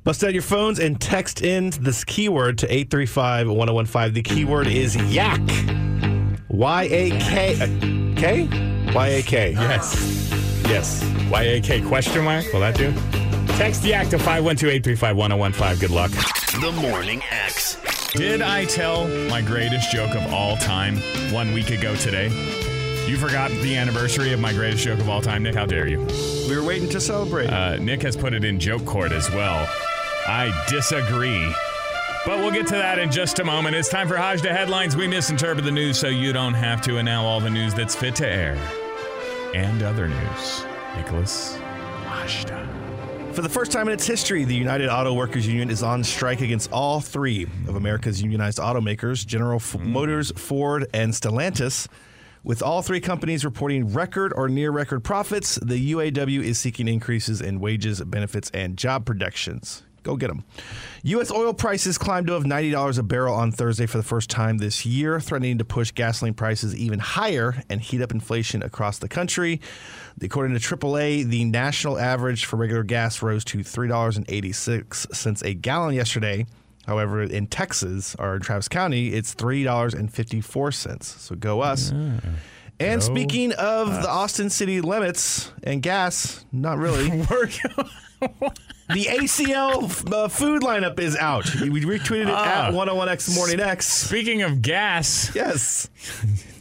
Bust 0.06 0.24
out 0.24 0.34
your 0.34 0.44
phones 0.44 0.78
and 0.78 1.02
text 1.02 1.42
in 1.42 1.72
this 1.82 2.04
keyword 2.04 2.60
to 2.60 2.68
835 2.72 3.50
1015. 3.50 4.14
The 4.14 4.22
keyword 4.22 4.68
is 4.68 4.96
yak. 5.12 5.42
Y 6.48 6.84
A 6.92 7.10
K. 7.10 7.56
uh, 7.56 8.16
K? 8.16 8.48
Y 8.94 9.08
A 9.08 9.22
K. 9.24 9.52
Yes. 9.54 10.30
Yes. 10.70 11.04
YAK 11.04 11.88
question 11.88 12.24
mark? 12.24 12.46
Will 12.54 12.60
that 12.60 12.78
do? 12.78 12.94
Text 13.58 13.82
YAK 13.82 14.12
to 14.12 14.20
512 14.20 14.76
835 14.76 15.18
1015. 15.18 15.80
Good 15.80 15.90
luck. 15.90 16.12
The 16.62 16.72
Morning 16.72 17.24
X. 17.32 17.80
Did 18.14 18.44
I 18.44 18.66
tell 18.66 19.08
my 19.28 19.42
greatest 19.42 19.90
joke 19.90 20.14
of 20.14 20.32
all 20.32 20.56
time 20.58 20.98
one 21.34 21.52
week 21.52 21.72
ago 21.72 21.96
today? 21.96 22.28
You 23.08 23.18
forgot 23.18 23.50
the 23.50 23.76
anniversary 23.76 24.34
of 24.34 24.40
my 24.40 24.54
greatest 24.54 24.84
joke 24.84 25.00
of 25.00 25.10
all 25.10 25.22
time, 25.24 25.42
Nick. 25.42 25.56
How 25.56 25.66
dare 25.66 25.88
you? 25.88 26.06
We 26.48 26.56
were 26.56 26.64
waiting 26.64 26.90
to 26.90 27.02
celebrate. 27.02 27.50
Uh, 27.50 27.78
Nick 27.78 28.04
has 28.04 28.16
put 28.16 28.36
it 28.36 28.44
in 28.44 28.60
joke 28.60 28.86
court 28.86 29.12
as 29.12 29.32
well. 29.32 29.68
I 30.28 30.52
disagree. 30.68 31.54
But 32.26 32.40
we'll 32.40 32.52
get 32.52 32.66
to 32.68 32.74
that 32.74 32.98
in 32.98 33.12
just 33.12 33.38
a 33.40 33.44
moment. 33.44 33.76
It's 33.76 33.90
time 33.90 34.08
for 34.08 34.16
Hajda 34.16 34.50
Headlines. 34.50 34.96
We 34.96 35.08
misinterpret 35.08 35.64
the 35.64 35.72
news 35.72 36.00
so 36.00 36.08
you 36.08 36.34
don't 36.34 36.56
have 36.56 36.82
to. 36.82 36.98
And 36.98 37.06
now 37.06 37.24
all 37.24 37.40
the 37.40 37.52
news 37.52 37.76
that's 37.76 37.96
fit 37.96 38.16
to 38.16 38.28
air. 38.28 38.58
And 39.54 39.84
other 39.84 40.08
news. 40.08 40.66
Nicholas 40.96 41.58
Hajda. 42.06 43.34
For 43.36 43.42
the 43.42 43.50
first 43.50 43.72
time 43.72 43.88
in 43.88 43.94
its 43.94 44.08
history, 44.08 44.46
the 44.46 44.56
United 44.56 44.90
Auto 44.90 45.14
Workers 45.14 45.46
Union 45.46 45.70
is 45.70 45.84
on 45.84 46.04
strike 46.04 46.42
against 46.42 46.72
all 46.72 47.02
three 47.02 47.44
of 47.68 47.76
America's 47.76 48.22
unionized 48.22 48.58
automakers, 48.60 49.26
General 49.26 49.58
F- 49.58 49.74
mm. 49.74 49.82
Motors, 49.86 50.32
Ford, 50.38 50.88
and 50.94 51.14
Stellantis, 51.14 51.88
With 52.44 52.62
all 52.64 52.82
three 52.82 53.02
companies 53.02 53.44
reporting 53.44 53.92
record 53.94 54.32
or 54.36 54.48
near 54.50 54.72
record 54.72 55.04
profits, 55.04 55.56
the 55.56 55.94
UAW 55.94 56.44
is 56.44 56.58
seeking 56.60 56.88
increases 56.88 57.42
in 57.42 57.60
wages, 57.60 58.02
benefits, 58.04 58.50
and 58.52 58.78
job 58.78 59.06
protections. 59.06 59.84
Go 60.06 60.16
get 60.16 60.28
them. 60.28 60.46
U.S. 61.02 61.32
oil 61.32 61.52
prices 61.52 61.98
climbed 61.98 62.30
above 62.30 62.44
$90 62.44 63.00
a 63.00 63.04
barrel 63.04 63.34
on 63.34 63.52
Thursday 63.52 63.88
for 63.88 63.98
the 63.98 64.04
first 64.04 64.30
time 64.30 64.60
this 64.60 64.86
year, 64.86 65.20
threatening 65.20 65.58
to 65.58 65.66
push 65.66 65.90
gasoline 65.92 66.36
prices 66.36 66.76
even 66.76 67.00
higher 67.00 67.64
and 67.72 67.82
heat 67.82 68.02
up 68.02 68.12
inflation 68.12 68.62
across 68.62 69.00
the 69.00 69.08
country. 69.08 69.60
According 70.22 70.58
to 70.58 70.62
AAA, 70.78 71.26
the 71.26 71.44
national 71.46 71.98
average 71.98 72.46
for 72.46 72.58
regular 72.58 72.84
gas 72.84 73.24
rose 73.24 73.44
to 73.46 73.58
$3.86 73.58 75.44
a 75.44 75.54
gallon 75.56 75.96
yesterday. 75.96 76.46
However, 76.86 77.24
in 77.24 77.48
Texas 77.48 78.16
or 78.20 78.36
in 78.36 78.42
Travis 78.44 78.68
County, 78.68 79.08
it's 79.12 79.34
$3.54. 79.34 81.04
So 81.04 81.36
go 81.36 81.62
us. 81.62 81.92
And 82.80 83.02
speaking 83.02 83.54
of 83.54 83.88
the 84.02 84.10
Austin 84.10 84.50
city 84.50 84.82
limits 84.82 85.52
and 85.64 85.82
gas, 85.82 86.44
not 86.52 86.78
really. 86.78 87.10
The 88.88 89.06
ACL 89.06 90.14
uh, 90.14 90.28
food 90.28 90.62
lineup 90.62 91.00
is 91.00 91.18
out. 91.18 91.46
We 91.56 91.82
retweeted 91.82 92.28
it 92.28 92.30
Ah. 92.30 92.68
at 92.68 92.74
101X 92.74 93.36
Morning 93.36 93.60
X. 93.60 93.88
Speaking 93.88 94.44
of 94.44 94.62
gas, 94.62 95.32
Yes. 95.36 95.90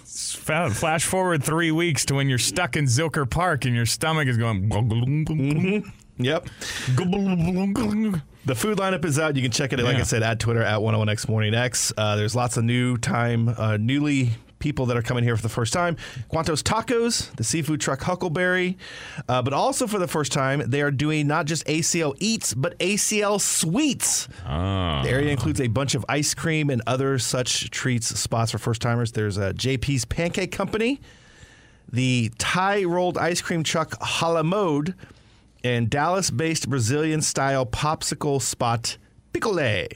flash 0.05 1.05
forward 1.05 1.45
three 1.45 1.71
weeks 1.71 2.07
to 2.07 2.15
when 2.15 2.31
you're 2.31 2.39
stuck 2.39 2.77
in 2.77 2.87
Zilker 2.87 3.29
Park 3.29 3.67
and 3.67 3.75
your 3.77 3.85
stomach 3.87 4.27
is 4.27 4.39
going. 4.39 4.71
Yep. 6.17 6.49
The 8.47 8.55
food 8.55 8.79
lineup 8.79 9.05
is 9.05 9.19
out. 9.19 9.37
You 9.37 9.43
can 9.43 9.51
check 9.51 9.73
it, 9.75 9.81
like 9.81 9.97
I 9.97 10.03
said, 10.03 10.23
at 10.23 10.39
Twitter 10.41 10.63
at 10.63 10.79
101X 10.81 11.29
Morning 11.29 11.55
X. 11.55 11.93
Uh, 11.97 12.17
there's 12.17 12.35
lots 12.35 12.57
of 12.57 12.65
new 12.65 12.97
time, 12.97 13.49
uh, 13.49 13.77
newly 13.77 14.31
people 14.65 14.87
that 14.87 14.97
are 14.97 15.03
coming 15.03 15.23
here 15.23 15.37
for 15.37 15.43
the 15.43 15.49
first 15.51 15.75
time. 15.75 15.95
Cuantos 16.33 16.63
Tacos, 16.63 17.31
the 17.37 17.45
seafood 17.45 17.83
truck 17.83 18.01
Huckleberry. 18.01 18.79
Uh, 19.29 19.43
but 19.43 19.53
also 19.53 19.87
for 19.87 19.99
the 19.99 20.09
first 20.09 20.33
time, 20.33 20.63
they 20.67 20.81
are 20.81 20.91
doing 20.91 21.27
not 21.27 21.45
just 21.45 21.67
ACL 21.67 22.17
Eats, 22.19 22.55
but 22.55 22.77
ACL 22.79 23.39
Sweets. 23.39 24.27
Ah. 24.47 25.03
The 25.05 25.11
area 25.11 25.31
includes 25.31 25.61
a 25.61 25.67
bunch 25.67 25.95
of 25.95 26.03
ice 26.09 26.33
cream 26.33 26.71
and 26.71 26.81
other 26.87 27.19
such 27.19 27.71
treats 27.71 28.07
spots 28.19 28.53
for 28.53 28.59
first 28.59 28.81
timers. 28.81 29.13
There's 29.13 29.37
a 29.37 29.53
JP's 29.53 30.07
Pancake 30.07 30.51
Company, 30.51 30.99
the 31.93 32.33
Thai 32.39 32.85
rolled 32.85 33.19
ice 33.19 33.43
cream 33.43 33.65
truck 33.65 34.01
Halamode, 34.01 34.95
and 35.63 35.91
Dallas 35.91 36.31
based 36.31 36.71
Brazilian 36.71 37.21
style 37.21 37.67
popsicle 37.67 38.41
spot 38.41 38.97
Picolé. 39.35 39.89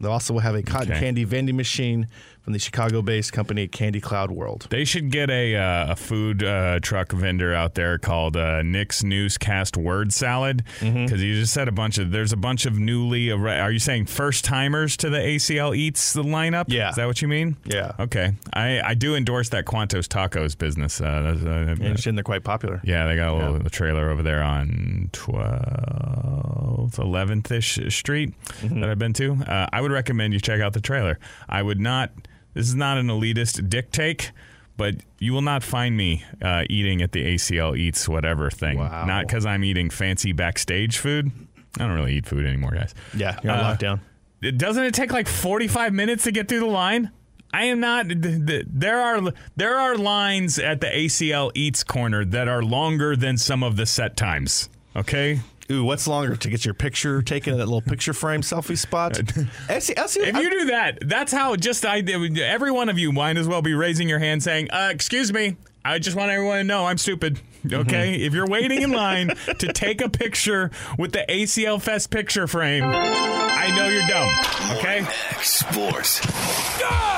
They 0.00 0.08
also 0.08 0.32
will 0.32 0.40
have 0.40 0.54
a 0.54 0.62
cotton 0.62 0.92
Okay. 0.92 1.00
candy 1.00 1.24
vending 1.24 1.56
machine 1.56 2.06
from 2.48 2.54
the 2.54 2.58
Chicago 2.58 3.02
based 3.02 3.30
company 3.30 3.68
Candy 3.68 4.00
Cloud 4.00 4.30
World. 4.30 4.68
They 4.70 4.86
should 4.86 5.10
get 5.10 5.28
a 5.28 5.54
uh, 5.54 5.92
a 5.92 5.96
food 5.96 6.42
uh, 6.42 6.80
truck 6.80 7.12
vendor 7.12 7.52
out 7.54 7.74
there 7.74 7.98
called 7.98 8.38
uh, 8.38 8.62
Nick's 8.62 9.02
Newscast 9.04 9.76
Word 9.76 10.14
Salad 10.14 10.64
because 10.80 11.22
you 11.22 11.34
just 11.34 11.52
said 11.52 11.68
a 11.68 11.72
bunch 11.72 11.98
of 11.98 12.10
there's 12.10 12.32
a 12.32 12.38
bunch 12.38 12.64
of 12.64 12.78
newly 12.78 13.30
are 13.30 13.70
you 13.70 13.78
saying 13.78 14.06
first 14.06 14.46
timers 14.46 14.96
to 14.96 15.10
the 15.10 15.18
ACL 15.18 15.76
Eats 15.76 16.14
the 16.14 16.22
lineup? 16.22 16.64
Yeah. 16.68 16.88
is 16.88 16.96
that 16.96 17.06
what 17.06 17.20
you 17.20 17.28
mean? 17.28 17.58
Yeah. 17.66 17.92
Okay, 18.00 18.32
I, 18.54 18.80
I 18.80 18.94
do 18.94 19.14
endorse 19.14 19.50
that 19.50 19.66
Cuantos 19.66 20.08
Tacos 20.08 20.56
business. 20.56 21.02
Uh, 21.02 21.04
uh, 21.04 21.48
And 21.50 21.82
it's- 21.82 22.04
they're 22.08 22.22
quite 22.22 22.44
popular. 22.44 22.80
yeah, 22.82 23.06
they 23.06 23.16
got 23.16 23.28
a 23.28 23.34
little 23.36 23.66
a 23.66 23.68
trailer 23.68 24.08
over 24.08 24.22
there 24.22 24.42
on 24.42 25.10
12th, 25.12 26.96
11th 26.96 27.50
ish 27.50 27.78
street 27.94 28.32
Mm-hmm. 28.62 28.80
that 28.80 28.88
I've 28.88 28.98
been 28.98 29.12
to. 29.14 29.34
Uh, 29.46 29.66
I 29.70 29.80
would 29.82 29.90
recommend 29.92 30.32
you 30.32 30.40
check 30.40 30.60
out 30.62 30.72
the 30.72 30.80
trailer. 30.80 31.18
I 31.48 31.62
would 31.62 31.78
not, 31.80 32.10
this 32.58 32.66
is 32.68 32.74
not 32.74 32.98
an 32.98 33.06
elitist 33.06 33.68
dick 33.70 33.92
take, 33.92 34.32
but 34.76 34.96
you 35.20 35.32
will 35.32 35.42
not 35.42 35.62
find 35.62 35.96
me 35.96 36.24
uh, 36.42 36.64
eating 36.68 37.02
at 37.02 37.12
the 37.12 37.24
ACL 37.34 37.78
Eats 37.78 38.08
whatever 38.08 38.50
thing. 38.50 38.78
Wow. 38.78 39.06
Not 39.06 39.26
because 39.26 39.46
I'm 39.46 39.62
eating 39.62 39.90
fancy 39.90 40.32
backstage 40.32 40.98
food. 40.98 41.30
I 41.78 41.86
don't 41.86 41.92
really 41.94 42.14
eat 42.16 42.26
food 42.26 42.44
anymore, 42.46 42.72
guys. 42.72 42.94
Yeah, 43.16 43.38
you're 43.44 43.52
on 43.52 43.60
Uh, 43.60 43.76
lockdown. 43.76 44.00
It- 44.42 44.58
Doesn't 44.58 44.82
it 44.84 44.94
take 44.94 45.12
like 45.12 45.28
45 45.28 45.92
minutes 45.92 46.24
to 46.24 46.32
get 46.32 46.48
through 46.48 46.60
the 46.60 46.66
line? 46.66 47.10
I 47.52 47.64
am 47.66 47.78
not. 47.80 48.08
th- 48.08 48.46
th- 48.46 48.66
There 48.68 49.00
are 49.00 49.32
there 49.56 49.76
are 49.78 49.96
lines 49.96 50.58
at 50.58 50.80
the 50.80 50.88
ACL 50.88 51.50
Eats 51.54 51.82
corner 51.84 52.24
that 52.24 52.46
are 52.48 52.62
longer 52.62 53.14
than 53.16 53.36
some 53.38 53.62
of 53.62 53.76
the 53.76 53.86
set 53.86 54.16
times. 54.16 54.68
Okay, 54.96 55.40
Ooh, 55.70 55.84
what's 55.84 56.06
longer 56.08 56.34
to 56.34 56.48
get 56.50 56.64
your 56.64 56.72
picture 56.72 57.20
taken 57.20 57.52
in 57.52 57.58
that 57.58 57.66
little 57.66 57.82
picture 57.82 58.14
frame 58.14 58.40
selfie 58.40 58.78
spot? 58.78 59.18
Actually, 59.68 59.96
actually, 59.98 60.28
if 60.28 60.36
you 60.36 60.50
do 60.50 60.64
that, 60.66 60.98
that's 61.06 61.30
how. 61.30 61.56
Just 61.56 61.84
I, 61.84 61.98
every 61.98 62.70
one 62.70 62.88
of 62.88 62.98
you 62.98 63.12
might 63.12 63.36
as 63.36 63.46
well 63.46 63.60
be 63.60 63.74
raising 63.74 64.08
your 64.08 64.18
hand, 64.18 64.42
saying, 64.42 64.70
uh, 64.70 64.88
"Excuse 64.90 65.30
me, 65.30 65.56
I 65.84 65.98
just 65.98 66.16
want 66.16 66.30
everyone 66.30 66.56
to 66.58 66.64
know 66.64 66.86
I'm 66.86 66.96
stupid." 66.96 67.40
Okay, 67.70 68.14
if 68.14 68.32
you're 68.32 68.46
waiting 68.46 68.80
in 68.80 68.92
line 68.92 69.28
to 69.58 69.72
take 69.72 70.00
a 70.00 70.08
picture 70.08 70.70
with 70.96 71.12
the 71.12 71.26
ACL 71.28 71.82
Fest 71.82 72.08
picture 72.10 72.46
frame, 72.46 72.84
I 72.84 73.74
know 73.76 73.88
you're 73.88 74.06
dumb. 74.08 74.78
Okay, 74.78 75.06
Sports. 75.42 76.20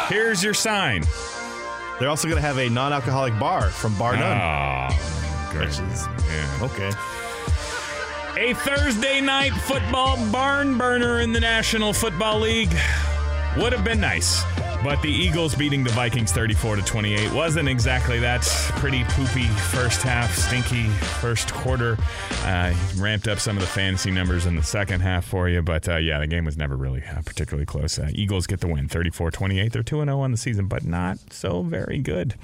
here's 0.08 0.42
your 0.42 0.54
sign. 0.54 1.04
they're 2.00 2.08
also 2.08 2.26
going 2.26 2.40
to 2.40 2.46
have 2.46 2.58
a 2.58 2.68
non-alcoholic 2.68 3.38
bar 3.38 3.68
from 3.70 3.96
Bar 3.96 4.16
None. 4.16 4.90
Oh, 4.92 5.50
good. 5.52 5.68
Yeah. 5.70 6.58
Okay. 6.62 6.90
A 8.40 8.54
Thursday 8.54 9.20
night 9.20 9.52
football 9.52 10.16
barn 10.32 10.78
burner 10.78 11.20
in 11.20 11.30
the 11.30 11.40
National 11.40 11.92
Football 11.92 12.40
League 12.40 12.74
would 13.56 13.72
have 13.72 13.84
been 13.84 14.00
nice. 14.00 14.42
But 14.82 15.02
the 15.02 15.10
Eagles 15.10 15.54
beating 15.54 15.84
the 15.84 15.90
Vikings 15.90 16.32
34 16.32 16.76
to 16.76 16.82
28 16.82 17.32
wasn't 17.32 17.68
exactly 17.68 18.18
that 18.20 18.40
pretty 18.76 19.04
poopy 19.04 19.44
first 19.44 20.00
half, 20.00 20.34
stinky 20.34 20.88
first 21.20 21.52
quarter. 21.52 21.98
Uh, 22.44 22.72
ramped 22.96 23.28
up 23.28 23.40
some 23.40 23.58
of 23.58 23.60
the 23.60 23.68
fantasy 23.68 24.10
numbers 24.10 24.46
in 24.46 24.56
the 24.56 24.62
second 24.62 25.02
half 25.02 25.26
for 25.26 25.50
you, 25.50 25.60
but 25.60 25.86
uh, 25.86 25.96
yeah, 25.96 26.18
the 26.18 26.26
game 26.26 26.46
was 26.46 26.56
never 26.56 26.76
really 26.76 27.02
uh, 27.04 27.20
particularly 27.20 27.66
close. 27.66 27.98
Uh, 27.98 28.08
Eagles 28.14 28.46
get 28.46 28.60
the 28.60 28.68
win 28.68 28.88
34 28.88 29.30
28. 29.30 29.70
They're 29.70 29.82
2 29.82 30.02
0 30.02 30.18
on 30.18 30.30
the 30.30 30.38
season, 30.38 30.66
but 30.66 30.82
not 30.82 31.18
so 31.30 31.60
very 31.60 31.98
good. 31.98 32.36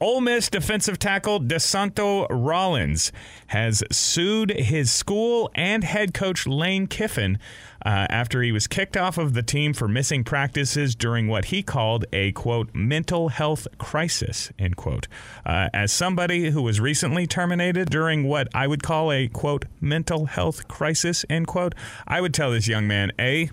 Ole 0.00 0.22
Miss 0.22 0.48
defensive 0.48 0.98
tackle 0.98 1.38
DeSanto 1.38 2.26
Rollins 2.30 3.12
has 3.48 3.84
sued 3.92 4.52
his 4.52 4.90
school 4.90 5.50
and 5.54 5.84
head 5.84 6.14
coach 6.14 6.46
Lane 6.46 6.86
Kiffin 6.86 7.38
uh, 7.84 8.06
after 8.08 8.42
he 8.42 8.52
was 8.52 8.66
kicked 8.66 8.96
off 8.96 9.18
of 9.18 9.34
the 9.34 9.42
team 9.42 9.72
for 9.74 9.86
missing 9.86 10.24
practices 10.24 10.94
during 10.94 11.28
what 11.28 11.46
he 11.46 11.62
called 11.62 12.04
a 12.12 12.32
quote 12.32 12.74
mental 12.74 13.28
health 13.28 13.66
crisis 13.78 14.50
end 14.58 14.76
quote. 14.76 15.06
Uh, 15.44 15.68
as 15.74 15.92
somebody 15.92 16.50
who 16.50 16.62
was 16.62 16.80
recently 16.80 17.26
terminated 17.26 17.90
during 17.90 18.24
what 18.24 18.48
I 18.54 18.66
would 18.66 18.82
call 18.82 19.12
a 19.12 19.28
quote 19.28 19.66
mental 19.80 20.26
health 20.26 20.68
crisis 20.68 21.24
end 21.28 21.46
quote, 21.46 21.74
I 22.06 22.20
would 22.20 22.32
tell 22.32 22.50
this 22.50 22.66
young 22.68 22.86
man 22.86 23.12
a 23.18 23.50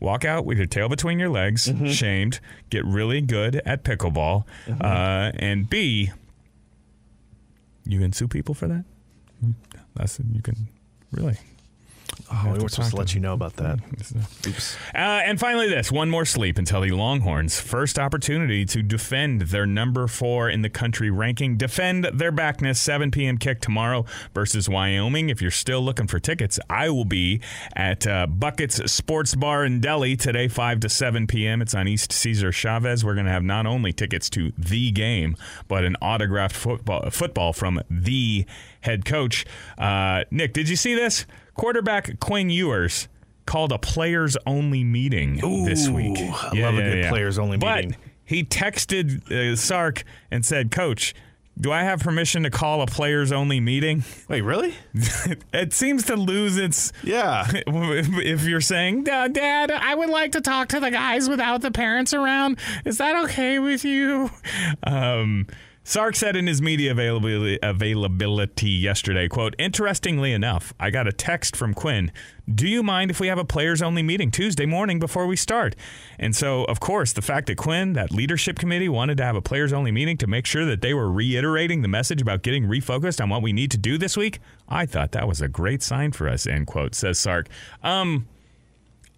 walk 0.00 0.24
out 0.24 0.44
with 0.44 0.58
your 0.58 0.66
tail 0.66 0.88
between 0.88 1.18
your 1.18 1.28
legs, 1.28 1.70
shamed, 1.86 2.40
get 2.70 2.84
really 2.84 3.20
good 3.20 3.60
at 3.66 3.82
pickleball, 3.84 4.44
uh, 4.80 5.32
and 5.34 5.68
B, 5.68 6.12
you 7.84 7.98
can 7.98 8.12
sue 8.12 8.28
people 8.28 8.54
for 8.54 8.68
that. 8.68 8.84
That's 9.94 10.20
you 10.32 10.42
can 10.42 10.68
really. 11.10 11.36
Oh, 12.30 12.50
we 12.52 12.58
to 12.58 12.62
were 12.62 12.68
supposed 12.68 12.90
talk 12.90 12.90
to 12.90 12.96
let 12.96 13.14
you 13.14 13.20
know 13.20 13.32
about 13.32 13.56
that. 13.56 13.78
Oops. 14.46 14.76
Uh, 14.94 14.98
and 14.98 15.40
finally, 15.40 15.68
this 15.68 15.90
one 15.90 16.10
more 16.10 16.24
sleep 16.24 16.58
until 16.58 16.82
the 16.82 16.90
Longhorns' 16.90 17.60
first 17.60 17.98
opportunity 17.98 18.64
to 18.66 18.82
defend 18.82 19.42
their 19.42 19.66
number 19.66 20.06
four 20.06 20.50
in 20.50 20.62
the 20.62 20.68
country 20.68 21.10
ranking, 21.10 21.56
defend 21.56 22.04
their 22.04 22.32
backness. 22.32 22.80
7 22.80 23.10
p.m. 23.10 23.38
kick 23.38 23.60
tomorrow 23.60 24.04
versus 24.34 24.68
Wyoming. 24.68 25.30
If 25.30 25.40
you're 25.40 25.50
still 25.50 25.80
looking 25.80 26.06
for 26.06 26.20
tickets, 26.20 26.58
I 26.68 26.90
will 26.90 27.04
be 27.04 27.40
at 27.74 28.06
uh, 28.06 28.26
Buckets 28.26 28.90
Sports 28.90 29.34
Bar 29.34 29.64
in 29.64 29.80
Delhi 29.80 30.16
today, 30.16 30.48
5 30.48 30.80
to 30.80 30.88
7 30.88 31.26
p.m. 31.26 31.62
It's 31.62 31.74
on 31.74 31.88
East 31.88 32.12
Caesar 32.12 32.52
Chavez. 32.52 33.04
We're 33.04 33.14
going 33.14 33.26
to 33.26 33.32
have 33.32 33.44
not 33.44 33.66
only 33.66 33.92
tickets 33.92 34.28
to 34.30 34.52
the 34.58 34.90
game, 34.90 35.36
but 35.66 35.84
an 35.84 35.96
autographed 36.02 36.56
football, 36.56 37.10
football 37.10 37.52
from 37.52 37.80
the 37.90 38.44
head 38.80 39.04
coach. 39.04 39.44
Uh, 39.76 40.24
Nick, 40.30 40.52
did 40.52 40.68
you 40.68 40.76
see 40.76 40.94
this? 40.94 41.26
Quarterback 41.58 42.18
Quinn 42.20 42.48
Ewers 42.50 43.08
called 43.44 43.72
a 43.72 43.78
players 43.78 44.36
only 44.46 44.84
meeting 44.84 45.36
this 45.66 45.88
week. 45.88 46.16
I 46.18 46.52
love 46.54 46.76
a 46.78 46.82
good 46.82 47.06
players-only 47.08 47.56
but 47.58 47.84
meeting. 47.86 47.96
he 48.24 48.44
texted 48.44 49.30
uh, 49.32 49.56
Sark 49.56 50.04
and 50.30 50.46
said, 50.46 50.70
"Coach, 50.70 51.14
do 51.60 51.72
I 51.72 51.82
have 51.82 51.98
permission 52.00 52.44
to 52.44 52.50
call 52.50 52.80
a 52.82 52.86
players 52.86 53.32
only 53.32 53.58
meeting?" 53.58 54.04
Wait, 54.28 54.42
really? 54.42 54.74
it 55.52 55.72
seems 55.72 56.04
to 56.04 56.14
lose 56.14 56.56
its 56.56 56.92
Yeah. 57.02 57.44
if 57.66 58.44
you're 58.44 58.60
saying, 58.60 59.04
"Dad, 59.04 59.32
Dad, 59.32 59.70
I 59.72 59.94
would 59.94 60.10
like 60.10 60.32
to 60.32 60.40
talk 60.40 60.68
to 60.68 60.80
the 60.80 60.90
guys 60.90 61.28
without 61.28 61.62
the 61.62 61.70
parents 61.72 62.14
around. 62.14 62.58
Is 62.84 62.98
that 62.98 63.24
okay 63.24 63.58
with 63.58 63.84
you?" 63.84 64.30
Um, 64.84 65.46
Sark 65.88 66.16
said 66.16 66.36
in 66.36 66.46
his 66.46 66.60
media 66.60 66.90
availability, 66.90 67.58
availability 67.62 68.68
yesterday, 68.68 69.26
quote, 69.26 69.54
interestingly 69.58 70.34
enough, 70.34 70.74
I 70.78 70.90
got 70.90 71.08
a 71.08 71.12
text 71.12 71.56
from 71.56 71.72
Quinn. 71.72 72.12
Do 72.46 72.68
you 72.68 72.82
mind 72.82 73.10
if 73.10 73.20
we 73.20 73.28
have 73.28 73.38
a 73.38 73.44
players 73.46 73.80
only 73.80 74.02
meeting 74.02 74.30
Tuesday 74.30 74.66
morning 74.66 74.98
before 74.98 75.26
we 75.26 75.34
start? 75.34 75.74
And 76.18 76.36
so, 76.36 76.64
of 76.64 76.78
course, 76.78 77.14
the 77.14 77.22
fact 77.22 77.46
that 77.46 77.56
Quinn, 77.56 77.94
that 77.94 78.12
leadership 78.12 78.58
committee, 78.58 78.90
wanted 78.90 79.16
to 79.16 79.24
have 79.24 79.34
a 79.34 79.40
players 79.40 79.72
only 79.72 79.90
meeting 79.90 80.18
to 80.18 80.26
make 80.26 80.44
sure 80.44 80.66
that 80.66 80.82
they 80.82 80.92
were 80.92 81.10
reiterating 81.10 81.80
the 81.80 81.88
message 81.88 82.20
about 82.20 82.42
getting 82.42 82.64
refocused 82.64 83.18
on 83.18 83.30
what 83.30 83.40
we 83.40 83.54
need 83.54 83.70
to 83.70 83.78
do 83.78 83.96
this 83.96 84.14
week, 84.14 84.40
I 84.68 84.84
thought 84.84 85.12
that 85.12 85.26
was 85.26 85.40
a 85.40 85.48
great 85.48 85.82
sign 85.82 86.12
for 86.12 86.28
us, 86.28 86.46
end 86.46 86.66
quote, 86.66 86.94
says 86.94 87.18
Sark. 87.18 87.48
Um, 87.82 88.28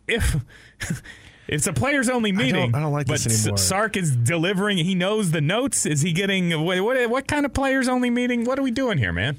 if 0.07 0.37
it's 1.51 1.67
a 1.67 1.73
players 1.73 2.09
only 2.09 2.33
meeting, 2.33 2.75
I 2.75 2.81
don't 2.81 2.93
like 2.93 3.07
but 3.07 3.21
this 3.21 3.45
anymore. 3.45 3.59
Sark 3.59 3.97
is 3.97 4.17
delivering. 4.17 4.79
He 4.79 4.95
knows 4.95 5.31
the 5.33 5.41
notes. 5.41 5.85
Is 5.85 6.01
he 6.01 6.13
getting 6.13 6.65
what, 6.65 6.81
what? 6.81 7.11
What 7.11 7.27
kind 7.27 7.45
of 7.45 7.53
players 7.53 7.89
only 7.89 8.09
meeting? 8.11 8.45
What 8.45 8.59
are 8.59 8.63
we 8.63 8.71
doing 8.71 8.97
here, 8.99 9.13
man? 9.13 9.39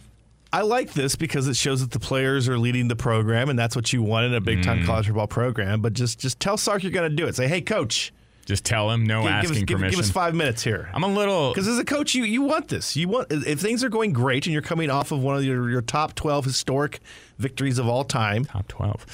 I 0.53 0.61
like 0.63 0.91
this 0.91 1.15
because 1.15 1.47
it 1.47 1.55
shows 1.55 1.79
that 1.79 1.91
the 1.91 1.99
players 1.99 2.49
are 2.49 2.57
leading 2.57 2.89
the 2.89 2.95
program, 2.95 3.49
and 3.49 3.57
that's 3.57 3.73
what 3.75 3.93
you 3.93 4.03
want 4.03 4.25
in 4.25 4.33
a 4.33 4.41
big 4.41 4.59
Mm. 4.59 4.63
time 4.63 4.85
college 4.85 5.05
football 5.07 5.27
program. 5.27 5.81
But 5.81 5.93
just 5.93 6.19
just 6.19 6.39
tell 6.39 6.57
Sark 6.57 6.83
you're 6.83 6.91
going 6.91 7.09
to 7.09 7.15
do 7.15 7.25
it. 7.27 7.35
Say, 7.35 7.47
hey, 7.47 7.61
coach, 7.61 8.11
Just 8.51 8.65
tell 8.65 8.91
him 8.91 9.05
no 9.05 9.21
give, 9.21 9.29
give 9.29 9.33
asking 9.51 9.63
us, 9.63 9.71
permission. 9.71 9.91
give 9.91 9.99
us 10.05 10.11
five 10.11 10.35
minutes 10.35 10.61
here. 10.61 10.89
I'm 10.93 11.03
a 11.03 11.07
little. 11.07 11.51
Because 11.53 11.69
as 11.69 11.79
a 11.79 11.85
coach, 11.85 12.13
you, 12.15 12.25
you 12.25 12.41
want 12.41 12.67
this. 12.67 12.97
You 12.97 13.07
want 13.07 13.27
if 13.31 13.61
things 13.61 13.81
are 13.81 13.87
going 13.89 14.11
great 14.11 14.45
and 14.45 14.51
you're 14.51 14.61
coming 14.61 14.89
off 14.89 15.13
of 15.13 15.23
one 15.23 15.37
of 15.37 15.45
your, 15.45 15.69
your 15.69 15.81
top 15.81 16.15
twelve 16.15 16.43
historic 16.43 16.99
victories 17.39 17.77
of 17.79 17.87
all 17.87 18.03
time. 18.03 18.43
top 18.43 18.67
twelve. 18.67 19.05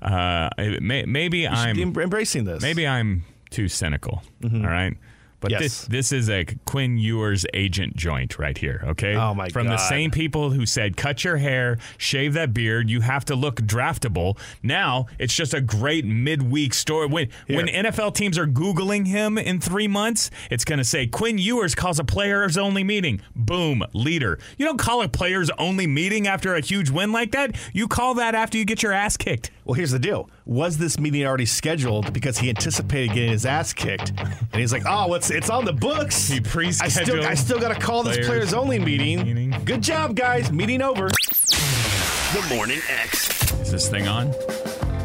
Uh, 0.00 0.48
may, 0.80 1.04
maybe 1.04 1.40
You 1.40 1.48
I'm 1.48 1.78
em- 1.78 1.98
embracing 1.98 2.44
this. 2.44 2.62
maybe 2.62 2.86
I'm 2.86 3.24
too 3.50 3.68
cynical. 3.68 4.22
all 4.42 4.50
right. 4.60 4.96
But 5.40 5.52
Yes. 5.52 5.60
this 5.60 5.82
this 5.86 6.12
is 6.12 6.28
a 6.28 6.44
Quinn 6.64 6.98
Ewers 6.98 7.46
agent 7.54 7.96
joint 7.96 8.38
right 8.38 8.58
here, 8.58 8.82
okay? 8.84 9.14
Oh, 9.14 9.34
my 9.34 9.48
From 9.48 9.68
the 9.68 9.76
same 9.76 10.10
people 10.10 10.50
who 10.50 10.66
said 10.66 10.96
cut 10.96 11.22
your 11.22 11.36
hair, 11.36 11.78
shave 11.96 12.34
that 12.34 12.52
beard, 12.52 12.90
you 12.90 13.00
have 13.02 13.24
to 13.26 13.36
look 13.36 13.56
draftable. 13.60 14.36
Now 14.62 15.06
it's 15.18 15.34
just 15.34 15.54
a 15.54 15.60
great 15.60 16.04
midweek 16.04 16.74
story. 16.74 17.06
When 17.06 17.28
when 17.46 17.66
NFL 17.68 18.14
teams 18.14 18.36
are 18.36 18.46
googling 18.46 19.06
him 19.06 19.38
in 19.38 19.60
three 19.60 19.88
months, 19.88 20.30
it's 20.50 20.64
going 20.64 20.78
to 20.78 20.84
say 20.84 21.06
Quinn 21.06 21.38
Ewers 21.38 21.74
calls 21.74 21.98
a 21.98 22.04
players 22.04 22.56
only 22.58 22.82
meeting. 22.82 23.20
Boom, 23.36 23.84
leader. 23.92 24.38
You 24.56 24.66
don't 24.66 24.78
call 24.78 25.02
a 25.02 25.08
players 25.08 25.50
only 25.58 25.86
meeting 25.86 26.26
after 26.26 26.54
a 26.54 26.60
huge 26.60 26.90
win 26.90 27.12
like 27.12 27.30
that. 27.32 27.54
You 27.72 27.86
call 27.86 28.14
that 28.14 28.34
after 28.34 28.58
you 28.58 28.64
get 28.64 28.82
your 28.82 28.92
ass 28.92 29.16
kicked. 29.16 29.50
Well, 29.68 29.74
here's 29.74 29.90
the 29.90 29.98
deal. 29.98 30.30
Was 30.46 30.78
this 30.78 30.98
meeting 30.98 31.26
already 31.26 31.44
scheduled 31.44 32.10
because 32.14 32.38
he 32.38 32.48
anticipated 32.48 33.12
getting 33.12 33.32
his 33.32 33.44
ass 33.44 33.74
kicked? 33.74 34.12
And 34.18 34.54
he's 34.54 34.72
like, 34.72 34.84
oh, 34.86 35.12
it's, 35.12 35.30
it's 35.30 35.50
on 35.50 35.66
the 35.66 35.74
books. 35.74 36.26
He 36.26 36.36
I 36.36 36.38
still, 36.38 36.50
pre-scheduled 36.50 37.26
I 37.26 37.34
still 37.34 37.60
got 37.60 37.74
to 37.74 37.78
call 37.78 38.02
this 38.02 38.16
players 38.16 38.28
players 38.28 38.54
only 38.54 38.78
meeting. 38.78 39.22
meeting. 39.22 39.54
Good 39.66 39.82
job, 39.82 40.16
guys. 40.16 40.50
Meeting 40.50 40.80
over. 40.80 41.08
The 41.08 42.46
Morning 42.48 42.80
X. 43.02 43.52
Is 43.60 43.70
this 43.70 43.90
thing 43.90 44.08
on? 44.08 44.28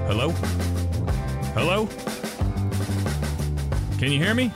Hello? 0.07 0.29
Hello? 1.51 1.87
Can 3.97 4.13
you 4.13 4.19
hear 4.23 4.33
me? 4.33 4.49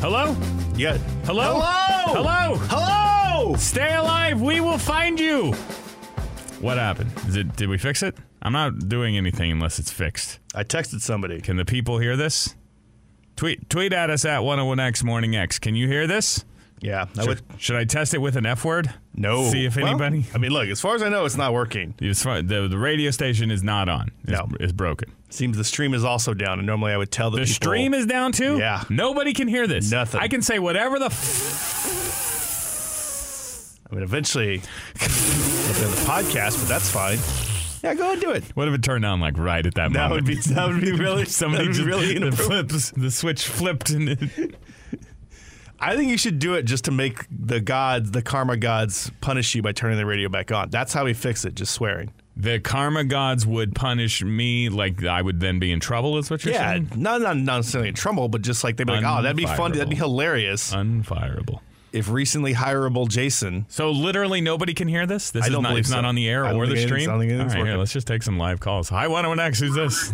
Hello? 0.00 0.36
Yeah. 0.76 0.96
Hello? 1.24 1.60
Hello? 1.60 2.54
Hello? 2.54 2.56
Hello? 2.68 3.56
Stay 3.56 3.96
alive. 3.96 4.40
We 4.40 4.60
will 4.60 4.78
find 4.78 5.18
you. 5.18 5.54
What 6.60 6.78
happened? 6.78 7.10
Is 7.26 7.34
it 7.34 7.56
did 7.56 7.68
we 7.68 7.78
fix 7.78 8.04
it? 8.04 8.16
I'm 8.48 8.52
not 8.54 8.88
doing 8.88 9.16
anything 9.18 9.52
unless 9.52 9.78
it's 9.78 9.90
fixed. 9.92 10.38
I 10.54 10.64
texted 10.64 11.02
somebody. 11.02 11.40
Can 11.42 11.58
the 11.58 11.66
people 11.66 11.98
hear 11.98 12.16
this? 12.16 12.54
Tweet 13.36 13.68
tweet 13.68 13.92
at 13.92 14.08
us 14.08 14.24
at 14.24 14.40
101x 14.40 15.04
morning 15.04 15.36
x. 15.36 15.58
Can 15.58 15.74
you 15.74 15.86
hear 15.86 16.06
this? 16.06 16.46
Yeah. 16.80 17.04
I 17.16 17.20
Should, 17.20 17.28
would, 17.28 17.42
should 17.58 17.76
I 17.76 17.84
test 17.84 18.14
it 18.14 18.18
with 18.18 18.36
an 18.36 18.46
F 18.46 18.64
word? 18.64 18.90
no. 19.14 19.50
See 19.50 19.66
if 19.66 19.76
Well, 19.76 19.86
anybody. 19.88 20.24
I 20.34 20.38
mean, 20.38 20.50
look, 20.52 20.68
as 20.68 20.80
far 20.80 20.94
as 20.94 21.02
I 21.02 21.10
know, 21.10 21.26
it's 21.26 21.36
not 21.36 21.52
working. 21.52 21.92
It's 21.98 22.22
fine. 22.22 22.46
The, 22.46 22.68
the 22.68 22.78
radio 22.78 23.10
station 23.10 23.50
is 23.50 23.62
not 23.62 23.88
on. 23.90 24.12
It's, 24.22 24.30
No. 24.32 24.48
it's 24.58 24.72
broken. 24.72 25.12
Seems 25.28 25.56
the 25.58 25.64
stream 25.64 25.92
is 25.92 26.04
also 26.04 26.32
down, 26.32 26.58
and 26.58 26.66
normally 26.66 26.92
I 26.92 26.96
would 26.96 27.10
tell 27.10 27.30
the, 27.30 27.36
The 27.40 27.42
people. 27.44 27.54
stream 27.54 27.92
is 27.92 28.06
down 28.06 28.32
too. 28.32 28.56
Yeah. 28.56 28.82
Nobody 28.88 29.34
can 29.34 29.46
hear 29.48 29.66
this. 29.66 29.90
Nothing. 29.90 30.20
I 30.22 30.28
can 30.28 30.40
say 30.40 30.58
whatever 30.58 30.98
the. 30.98 31.06
F- 31.06 31.84
I 33.90 33.94
mean, 33.94 34.04
eventually, 34.04 34.54
it'll 34.94 35.80
be 35.80 35.84
on 35.84 35.90
the 35.90 36.02
podcast, 36.06 36.58
but 36.60 36.68
that's 36.68 36.90
fine. 36.90 37.18
Yeah, 37.82 37.94
go 37.94 38.02
ahead 38.02 38.14
and 38.14 38.22
do 38.22 38.30
it. 38.32 38.44
what 38.56 38.66
if 38.68 38.74
it 38.74 38.82
turned 38.82 39.04
on 39.04 39.20
like 39.20 39.38
right 39.38 39.64
at 39.64 39.74
that, 39.74 39.92
That 39.92 40.08
moment? 40.10 40.12
would 40.12 40.24
be 40.26 40.34
that 40.54 40.68
would 40.68 40.80
be 40.80 40.92
really 40.92 41.24
Somebody 41.26 41.66
that 41.66 41.72
just 41.74 41.86
really 41.86 42.14
in 42.16 42.22
the, 42.22 42.26
inappropriate. 42.28 42.70
flips, 42.70 42.90
the 42.90 43.10
switch 43.10 43.46
flipped 43.46 43.90
and 43.90 44.08
it, 44.10 44.54
I 45.80 45.94
think 45.94 46.10
you 46.10 46.18
should 46.18 46.40
do 46.40 46.54
it 46.54 46.64
just 46.64 46.86
to 46.86 46.90
make 46.90 47.24
the 47.30 47.60
gods, 47.60 48.10
the 48.10 48.20
karma 48.22 48.56
gods, 48.56 49.12
punish 49.20 49.54
you 49.54 49.62
by 49.62 49.70
turning 49.70 49.96
the 49.96 50.06
radio 50.06 50.28
back 50.28 50.50
on. 50.50 50.70
That's 50.70 50.92
how 50.92 51.04
we 51.04 51.14
fix 51.14 51.44
it. 51.44 51.54
Just 51.54 51.72
swearing. 51.72 52.10
the 52.36 52.58
karma 52.58 53.04
gods 53.04 53.46
would 53.46 53.76
punish 53.76 54.20
me 54.24 54.68
like 54.70 55.04
I 55.04 55.22
would 55.22 55.38
then 55.38 55.60
be 55.60 55.70
in 55.70 55.78
trouble. 55.78 56.18
Is 56.18 56.30
what 56.32 56.44
you're 56.44 56.54
Yeah, 56.54 56.70
saying? 56.72 56.90
not, 56.96 57.20
not 57.20 57.36
not 57.36 57.56
necessarily 57.58 57.90
in 57.90 57.94
trouble, 57.94 58.28
but 58.28 58.42
just 58.42 58.64
like 58.64 58.76
they'd 58.76 58.88
be 58.88 58.92
like, 58.94 59.04
oh, 59.06 59.22
that'd 59.22 59.36
be 59.36 59.46
fun. 59.46 59.70
That'd 59.70 59.88
be 59.88 59.94
Unfireable. 59.94 59.98
hilarious 59.98 60.72
Unfireable. 60.74 61.60
If 61.92 62.10
recently 62.10 62.54
hireable 62.54 63.08
Jason. 63.08 63.66
So 63.68 63.90
literally 63.90 64.40
nobody 64.40 64.74
can 64.74 64.88
hear 64.88 65.06
this. 65.06 65.30
This 65.30 65.44
I 65.44 65.46
is 65.46 65.52
don't 65.52 65.62
not. 65.62 65.70
believe 65.70 65.82
It's 65.82 65.90
not 65.90 66.04
on 66.04 66.14
the 66.14 66.28
air 66.28 66.44
I 66.44 66.52
don't 66.52 66.60
or 66.60 66.66
the 66.66 66.76
stream. 66.76 67.08
I 67.08 67.12
don't 67.12 67.20
think 67.20 67.32
All 67.32 67.40
anything's 67.40 67.54
right, 67.54 67.66
here, 67.66 67.76
let's 67.76 67.92
just 67.92 68.06
take 68.06 68.22
some 68.22 68.38
live 68.38 68.60
calls. 68.60 68.88
Hi, 68.88 69.06
101X. 69.06 69.60
Who's 69.60 69.74
this? 69.74 70.12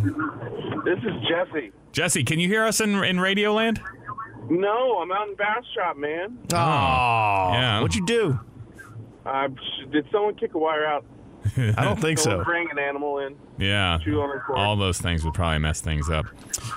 This 0.85 0.99
is 0.99 1.15
Jesse. 1.29 1.73
Jesse, 1.93 2.25
can 2.25 2.39
you 2.39 2.49
hear 2.49 2.65
us 2.65 2.81
in 2.81 3.03
in 3.05 3.21
Radio 3.21 3.53
Land? 3.55 3.81
No, 4.51 4.99
I'm 4.99 5.11
out 5.11 5.29
in 5.29 5.35
Bastrop, 5.37 5.97
man. 5.97 6.39
Oh, 6.53 6.57
yeah. 6.57 7.81
What'd 7.81 7.95
you 7.97 8.05
do? 8.05 8.39
Uh, 9.25 9.49
did 9.91 10.07
someone 10.13 10.35
kick 10.35 10.53
a 10.55 10.59
wire 10.59 10.85
out? 10.85 11.05
I 11.77 11.85
don't 11.85 12.01
think 12.01 12.19
so. 12.19 12.43
Bring 12.45 12.71
an 12.71 12.79
animal 12.79 13.19
in. 13.19 13.37
Yeah. 13.59 13.99
Chew 14.03 14.21
on 14.23 14.31
the 14.31 14.41
cord. 14.41 14.59
All 14.59 14.77
those 14.77 15.01
things 15.01 15.25
would 15.25 15.35
probably 15.35 15.59
mess 15.59 15.81
things 15.81 16.09
up. 16.11 16.27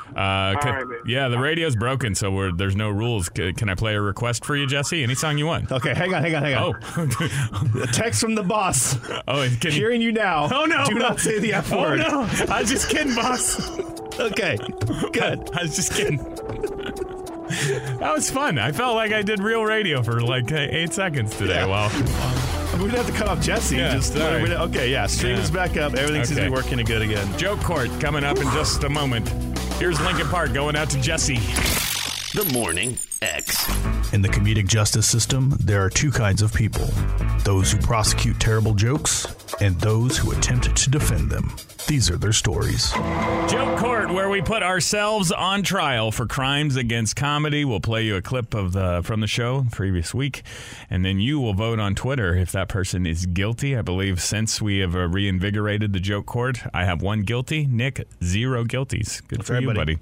Uh, 0.10 0.56
ca- 0.60 0.70
right, 0.72 0.88
man. 0.88 1.00
yeah, 1.06 1.28
the 1.30 1.40
radio's 1.40 1.76
broken, 1.76 2.14
so 2.16 2.32
we're, 2.32 2.52
there's 2.52 2.76
no 2.76 2.90
rules. 2.90 3.30
C- 3.36 3.54
can 3.54 3.70
I 3.70 3.76
play 3.76 3.96
a 3.96 4.02
request 4.02 4.46
for 4.46 4.56
you, 4.56 4.68
Jesse? 4.68 5.04
Any 5.04 5.16
song 5.16 5.38
you 5.38 5.46
want? 5.46 5.72
Okay, 5.72 5.94
hang 5.94 6.14
on, 6.14 6.22
hang 6.24 6.36
on, 6.36 6.44
hang 6.44 6.56
on. 6.56 6.76
Oh, 6.98 7.82
A 7.84 7.88
text 7.88 8.22
from 8.22 8.36
the 8.36 8.44
boss. 8.44 8.98
oh, 9.28 9.48
can 9.62 9.72
you? 9.72 9.78
Hearing 9.78 10.02
you 10.02 10.12
now. 10.12 10.50
Oh 10.54 10.66
no! 10.66 10.86
Do 10.86 10.96
not 10.96 11.20
say 11.20 11.40
the 11.40 11.54
F 11.54 11.72
word. 11.72 12.02
Oh 12.04 12.22
word. 12.22 12.50
no! 12.50 12.54
I 12.54 12.62
was 12.62 12.70
just 12.70 12.90
kidding, 12.90 13.16
boss. 13.16 13.80
Okay, 14.20 14.58
good. 15.14 15.50
I 15.56 15.62
was 15.64 15.76
just 15.76 15.94
kidding. 15.94 16.18
That 18.00 18.12
was 18.14 18.30
fun. 18.30 18.58
I 18.58 18.72
felt 18.72 18.96
like 18.96 19.14
I 19.14 19.22
did 19.22 19.40
real 19.40 19.64
radio 19.64 20.04
for 20.04 20.20
like 20.22 20.52
uh, 20.52 20.58
eight 20.70 20.94
seconds 20.94 21.36
today. 21.38 21.56
Yeah. 21.56 21.66
Wow. 21.68 22.34
We 22.82 22.84
didn't 22.92 22.98
have 22.98 23.08
to 23.08 23.12
cut 23.14 23.28
off 23.28 23.42
Jesse. 23.42 23.78
Yeah, 23.78 23.96
just 23.96 24.14
sorry. 24.14 24.44
we 24.44 24.54
okay, 24.54 24.92
yeah. 24.92 25.08
Stream 25.08 25.36
Yeah. 25.36 25.42
is 25.42 25.50
back 25.52 25.78
up. 25.78 25.94
Everything 25.96 26.24
seems 26.26 26.40
to 26.40 26.46
be 26.46 26.52
working 26.52 26.78
good 26.86 27.02
again. 27.02 27.38
Joke 27.38 27.60
court 27.62 27.90
coming 28.00 28.24
up 28.24 28.38
in 28.38 28.44
just 28.52 28.84
a 28.84 28.90
moment. 28.90 29.28
Here's 29.80 30.00
Linkin 30.02 30.28
Park 30.28 30.54
going 30.54 30.76
out 30.76 30.90
to 30.92 31.02
Jesse. 31.02 31.38
The 32.34 32.48
Morning 32.54 32.98
X. 33.22 33.68
In 34.14 34.22
the 34.22 34.30
comedic 34.30 34.68
justice 34.68 35.08
system, 35.10 35.56
there 35.60 35.84
are 35.84 35.90
two 35.90 36.12
kinds 36.12 36.42
of 36.42 36.54
people 36.54 36.86
those 37.44 37.72
who 37.72 37.78
prosecute 37.80 38.40
terrible 38.40 38.74
jokes 38.74 39.26
and 39.62 39.80
those 39.80 40.18
who 40.18 40.32
attempt 40.34 40.76
to 40.76 40.90
defend 40.90 41.32
them. 41.32 41.50
These 41.88 42.12
are 42.12 42.18
their 42.18 42.34
stories. 42.34 42.92
Joke 43.50 43.80
Court, 43.80 43.97
where 44.12 44.30
we 44.30 44.42
put 44.42 44.64
ourselves 44.64 45.32
on 45.32 45.64
trial 45.64 46.12
for 46.12 46.26
crimes 46.26 46.76
against 46.76 47.16
comedy. 47.16 47.66
We'll 47.66 47.80
play 47.80 48.06
you 48.06 48.16
a 48.16 48.22
clip 48.22 48.54
of 48.54 48.74
the 48.74 49.02
from 49.04 49.22
the 49.22 49.28
show 49.28 49.66
previous 49.72 50.14
week, 50.14 50.44
and 50.90 51.04
then 51.04 51.20
you 51.20 51.40
will 51.40 51.54
vote 51.54 51.80
on 51.80 51.96
Twitter 51.96 52.36
if 52.36 52.52
that 52.54 52.70
person 52.70 53.06
is 53.06 53.26
guilty. 53.26 53.76
I 53.76 53.82
believe 53.82 54.22
since 54.22 54.62
we 54.62 54.80
have 54.80 54.96
uh, 54.96 55.08
reinvigorated 55.08 55.94
the 55.94 56.00
Joke 56.00 56.26
Court, 56.26 56.60
I 56.74 56.86
have 56.86 57.02
one 57.02 57.22
guilty. 57.22 57.66
Nick, 57.66 58.08
zero 58.24 58.64
guilties. 58.64 59.26
Good 59.28 59.46
for 59.46 59.54
right, 59.54 59.62
you, 59.62 59.68
buddy. 59.68 59.96
buddy. 59.96 60.00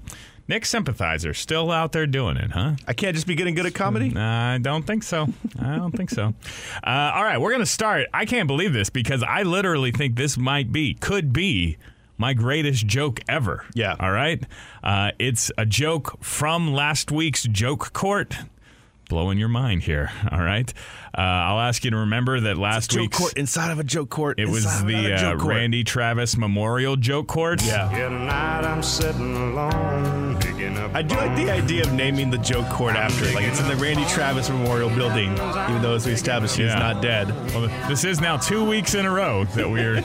Nick 0.48 0.64
sympathizer, 0.64 1.34
still 1.34 1.72
out 1.72 1.90
there 1.90 2.06
doing 2.06 2.36
it, 2.36 2.52
huh? 2.52 2.76
I 2.86 2.92
can't 2.92 3.16
just 3.16 3.26
be 3.26 3.34
getting 3.34 3.56
good 3.56 3.66
at 3.66 3.74
comedy. 3.74 4.16
I 4.16 4.58
don't 4.58 4.86
think 4.86 5.02
so. 5.02 5.26
I 5.60 5.74
don't 5.74 5.90
think 5.90 6.10
so. 6.10 6.34
Uh, 6.86 7.12
all 7.14 7.24
right, 7.24 7.38
we're 7.40 7.50
going 7.50 7.58
to 7.58 7.66
start. 7.66 8.06
I 8.14 8.26
can't 8.26 8.46
believe 8.46 8.72
this 8.72 8.88
because 8.88 9.24
I 9.24 9.42
literally 9.42 9.90
think 9.90 10.14
this 10.14 10.38
might 10.38 10.70
be, 10.70 10.94
could 10.94 11.32
be, 11.32 11.78
my 12.18 12.34
greatest 12.34 12.86
joke 12.86 13.20
ever. 13.28 13.64
Yeah. 13.74 13.96
All 13.98 14.12
right. 14.12 14.42
Uh, 14.82 15.12
it's 15.18 15.50
a 15.58 15.66
joke 15.66 16.22
from 16.22 16.72
last 16.72 17.10
week's 17.10 17.44
joke 17.44 17.92
court. 17.92 18.36
Blowing 19.08 19.38
your 19.38 19.48
mind 19.48 19.84
here. 19.84 20.10
All 20.32 20.42
right. 20.42 20.72
Uh, 21.16 21.20
I'll 21.20 21.60
ask 21.60 21.82
you 21.84 21.90
to 21.92 21.96
remember 21.96 22.40
that 22.40 22.58
last 22.58 22.94
week 22.94 23.12
court 23.12 23.32
inside 23.38 23.70
of 23.70 23.78
a 23.78 23.84
joke 23.84 24.10
court. 24.10 24.38
It 24.38 24.48
was 24.48 24.64
the 24.84 25.14
uh. 25.14 25.36
Randy 25.36 25.82
Travis 25.82 26.36
Memorial 26.36 26.96
Joke 26.96 27.26
Court. 27.28 27.62
Yeah. 27.64 27.88
Tonight 27.88 28.64
I'm 28.64 28.82
sitting 28.82 29.34
alone, 29.34 30.36
up. 30.76 30.94
I 30.94 31.00
do 31.02 31.14
like 31.16 31.34
the 31.36 31.50
idea 31.50 31.84
of 31.84 31.92
naming 31.94 32.30
the 32.30 32.38
joke 32.38 32.68
court 32.68 32.96
after. 32.96 33.24
Like 33.32 33.44
it's 33.46 33.60
in 33.60 33.68
the 33.68 33.76
Randy 33.76 34.04
Travis 34.06 34.50
Memorial 34.50 34.90
Building, 34.90 35.32
even 35.32 35.80
though 35.80 35.94
as 35.94 36.06
we 36.06 36.12
established 36.12 36.56
he's 36.56 36.66
Yeah. 36.66 36.78
not 36.78 37.00
dead. 37.00 37.28
Well, 37.54 37.68
this 37.88 38.04
is 38.04 38.20
now 38.20 38.36
two 38.36 38.64
weeks 38.64 38.94
in 38.94 39.06
a 39.06 39.10
row 39.10 39.44
that 39.54 39.70
we're 39.70 40.02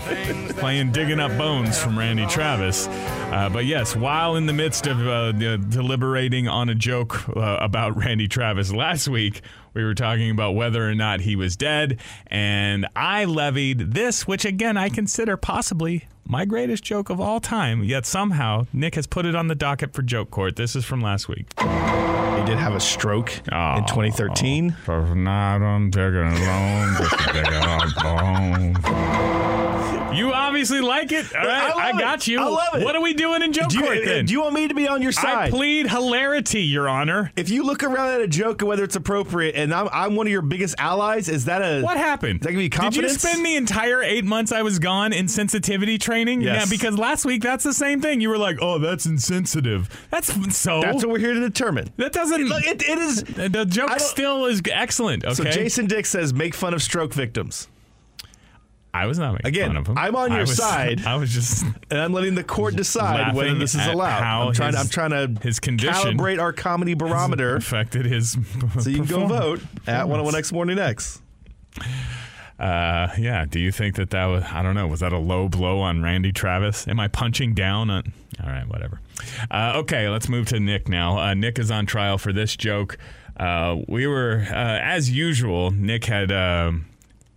playing 0.59 0.91
Digging 0.91 1.19
Up 1.19 1.37
Bones 1.37 1.77
from 1.77 1.97
Randy 1.99 2.25
Travis. 2.27 2.87
Uh, 2.87 3.49
but 3.51 3.65
yes, 3.65 3.95
while 3.95 4.35
in 4.37 4.45
the 4.45 4.53
midst 4.53 4.87
of 4.87 4.99
uh, 5.05 5.31
the- 5.33 5.57
deliberating 5.57 6.47
on 6.47 6.69
a 6.69 6.75
joke 6.75 7.27
uh, 7.35 7.57
about 7.59 7.97
Randy 7.97 8.27
Travis, 8.29 8.71
last 8.71 8.91
last 8.91 9.07
week 9.07 9.41
we 9.73 9.83
were 9.83 9.93
talking 9.93 10.31
about 10.31 10.55
whether 10.55 10.87
or 10.87 10.95
not 10.95 11.21
he 11.21 11.35
was 11.35 11.55
dead, 11.55 11.99
and 12.27 12.87
I 12.95 13.25
levied 13.25 13.93
this, 13.93 14.27
which 14.27 14.45
again 14.45 14.77
I 14.77 14.89
consider 14.89 15.37
possibly 15.37 16.07
my 16.25 16.45
greatest 16.45 16.83
joke 16.83 17.09
of 17.09 17.19
all 17.19 17.39
time. 17.39 17.83
Yet 17.83 18.05
somehow 18.05 18.67
Nick 18.73 18.95
has 18.95 19.07
put 19.07 19.25
it 19.25 19.35
on 19.35 19.47
the 19.47 19.55
docket 19.55 19.93
for 19.93 20.01
joke 20.01 20.31
court. 20.31 20.55
This 20.55 20.75
is 20.75 20.85
from 20.85 21.01
last 21.01 21.27
week. 21.27 21.47
He 21.59 22.47
did 22.47 22.57
have 22.57 22.73
a 22.73 22.79
stroke 22.79 23.31
in 23.77 23.85
2013. 23.85 24.71
For 24.83 25.01
not 30.11 30.21
on 30.21 30.53
taking 30.53 30.61
alone, 30.61 30.63
just 30.63 30.71
to 30.71 30.77
take 30.77 30.81
it 30.81 30.81
alone. 30.81 30.81
You 30.81 30.81
obviously 30.81 30.81
like 30.81 31.11
it. 31.11 31.35
All 31.35 31.45
right, 31.45 31.75
I 31.75 31.87
I, 31.87 31.89
it. 31.91 31.99
got 31.99 32.27
you. 32.27 32.39
I 32.39 32.43
love 32.45 32.75
it. 32.75 32.83
What 32.83 32.95
are 32.95 33.01
we 33.01 33.13
doing 33.13 33.41
in 33.41 33.53
joke 33.53 33.69
Do 33.69 33.81
court 33.81 33.99
then? 34.05 34.25
do 34.25 34.33
you 34.33 34.41
want 34.41 34.53
me 34.53 34.67
to 34.67 34.73
be 34.73 34.87
on 34.87 35.01
your 35.01 35.11
side? 35.11 35.35
I 35.35 35.49
plead 35.49 35.89
hilarity, 35.89 36.61
Your 36.63 36.87
Honor. 36.89 37.31
if 37.35 37.49
you 37.49 37.63
look 37.63 37.83
around 37.83 38.09
at 38.09 38.21
a 38.21 38.27
joke 38.27 38.61
and 38.61 38.69
whether 38.69 38.83
it's 38.83 38.95
appropriate, 38.95 39.55
and 39.55 39.73
I'm, 39.73 39.89
I'm 39.91 40.15
one 40.15 40.27
of 40.27 40.31
your 40.31 40.41
biggest 40.41 40.75
allies, 40.77 41.29
is 41.29 41.45
that 41.45 41.61
a 41.61 41.81
What 41.81 41.97
happened? 41.97 42.41
That 42.41 42.51
give 42.51 42.61
you 42.61 42.69
Did 42.69 42.75
you 42.75 42.79
confidence? 42.81 43.21
spend 43.21 43.45
the 43.45 43.55
entire 43.55 44.01
eight 44.03 44.25
months 44.25 44.51
I 44.51 44.61
was 44.61 44.79
gone 44.79 45.13
in 45.13 45.27
sensitivity 45.27 45.97
training? 45.97 46.41
Yes. 46.41 46.65
Yeah, 46.65 46.69
because 46.69 46.97
last 46.97 47.25
week 47.25 47.41
that's 47.41 47.63
the 47.63 47.73
same 47.73 48.01
thing. 48.01 48.21
You 48.21 48.29
were 48.29 48.37
like, 48.37 48.57
"Oh, 48.61 48.79
that's 48.79 49.05
insensitive." 49.05 49.89
That's 50.11 50.27
so. 50.57 50.81
That's 50.81 51.03
what 51.03 51.09
we're 51.13 51.19
here 51.19 51.33
to 51.33 51.39
determine. 51.39 51.89
that 51.97 52.11
doesn't. 52.13 52.43
Look, 52.47 52.63
it, 52.65 52.81
it 52.83 52.97
is. 52.99 53.23
the 53.23 53.65
joke 53.65 53.99
still 53.99 54.45
is 54.45 54.61
excellent. 54.71 55.23
Okay. 55.25 55.33
So 55.33 55.43
Jason 55.45 55.85
Dick 55.87 56.05
says 56.05 56.33
make 56.33 56.53
fun 56.53 56.73
of 56.73 56.81
stroke 56.81 57.13
victims, 57.13 57.67
I 58.93 59.05
was 59.07 59.17
not 59.17 59.31
making 59.33 59.47
Again, 59.47 59.67
fun 59.69 59.77
of 59.77 59.87
him. 59.87 59.97
I'm 59.97 60.15
on 60.15 60.31
I 60.31 60.35
your 60.35 60.41
was- 60.41 60.57
side. 60.57 61.01
I 61.05 61.15
was 61.15 61.33
just 61.33 61.63
and 61.89 61.99
I'm 61.99 62.11
letting 62.13 62.35
the 62.35 62.43
court 62.43 62.75
decide 62.75 63.33
whether 63.35 63.53
this 63.55 63.73
is 63.75 63.85
allowed. 63.87 64.21
I'm 64.21 64.53
trying. 64.53 64.73
his- 64.73 64.81
I'm 64.81 64.87
trying 64.89 65.35
to 65.35 65.41
his 65.41 65.59
condition 65.59 66.17
calibrate 66.17 66.39
our 66.41 66.51
comedy 66.53 66.93
barometer, 66.93 67.55
affected 67.55 68.05
his. 68.05 68.37
so 68.79 68.89
you 68.89 68.97
can 68.97 69.05
go 69.05 69.27
vote 69.27 69.61
at 69.87 70.07
101 70.07 70.35
X 70.35 70.51
Morning 70.51 70.77
X. 70.79 71.21
Uh, 72.59 73.07
yeah. 73.17 73.45
Do 73.49 73.59
you 73.59 73.71
think 73.71 73.95
that 73.95 74.11
that 74.11 74.25
was? 74.25 74.43
I 74.43 74.61
don't 74.61 74.75
know. 74.75 74.87
Was 74.87 74.99
that 74.99 75.13
a 75.13 75.17
low 75.17 75.49
blow 75.49 75.79
on 75.79 76.03
Randy 76.03 76.31
Travis? 76.31 76.87
Am 76.87 76.99
I 76.99 77.07
punching 77.07 77.53
down 77.55 77.89
on? 77.89 78.13
All 78.43 78.49
right, 78.49 78.67
whatever. 78.67 78.99
Uh, 79.49 79.73
okay, 79.77 80.09
let's 80.09 80.29
move 80.29 80.47
to 80.47 80.59
Nick 80.59 80.87
now. 80.87 81.17
Uh, 81.17 81.33
Nick 81.33 81.57
is 81.59 81.71
on 81.71 81.85
trial 81.85 82.17
for 82.17 82.31
this 82.33 82.55
joke. 82.55 82.97
Uh, 83.37 83.77
we 83.87 84.05
were, 84.05 84.45
uh, 84.49 84.53
as 84.53 85.09
usual, 85.09 85.71
Nick 85.71 86.05
had. 86.05 86.31
um 86.31 86.85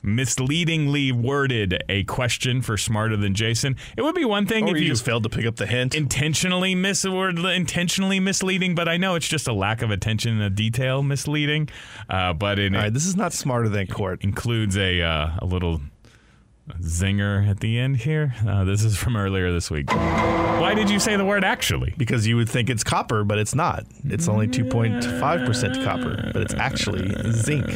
misleadingly 0.04 1.10
worded 1.12 1.82
a 1.88 2.04
question 2.04 2.60
for 2.62 2.76
smarter 2.76 3.16
than 3.16 3.34
Jason. 3.34 3.76
It 3.96 4.02
would 4.02 4.14
be 4.14 4.24
one 4.24 4.46
thing 4.46 4.64
Or 4.64 4.70
if 4.70 4.76
you 4.76 4.82
you 4.82 4.88
just 4.88 5.04
failed 5.04 5.22
to 5.24 5.28
pick 5.28 5.46
up 5.46 5.56
the 5.56 5.66
hint. 5.66 5.94
intentionally 5.94 6.74
mis 6.74 7.04
or 7.04 7.30
intentionally 7.30 8.20
misleading, 8.20 8.74
but 8.74 8.88
I 8.88 8.96
know 8.98 9.14
it's 9.14 9.28
just 9.28 9.48
a 9.48 9.52
lack 9.52 9.82
of 9.82 9.90
attention 9.90 10.40
and 10.40 10.54
detail 10.54 11.02
misleading. 11.02 11.68
Uh, 12.08 12.32
but 12.34 12.58
it 12.58 12.74
All 12.74 12.82
right, 12.82 12.92
this 12.92 13.06
is 13.06 13.16
not 13.16 13.32
smarter 13.32 13.68
than 13.68 13.86
court. 13.86 14.22
includes 14.22 14.76
a 14.76 15.00
uh, 15.02 15.30
a 15.38 15.46
little 15.46 15.80
zinger 16.80 17.46
at 17.48 17.60
the 17.60 17.78
end 17.78 17.98
here. 17.98 18.34
Uh, 18.46 18.64
this 18.64 18.82
is 18.84 18.96
from 18.96 19.16
earlier 19.16 19.52
this 19.52 19.70
week. 19.70 19.92
Why 19.92 20.72
did 20.74 20.88
you 20.88 20.98
say 20.98 21.16
the 21.16 21.24
word 21.24 21.44
actually? 21.44 21.94
Because 21.98 22.26
you 22.26 22.36
would 22.36 22.48
think 22.48 22.70
it's 22.70 22.82
copper, 22.82 23.22
but 23.22 23.38
it's 23.38 23.54
not. 23.54 23.84
It's 24.04 24.28
only 24.28 24.48
2.5% 24.48 25.84
copper, 25.84 26.30
but 26.32 26.40
it's 26.42 26.54
actually 26.54 27.14
zinc. 27.32 27.66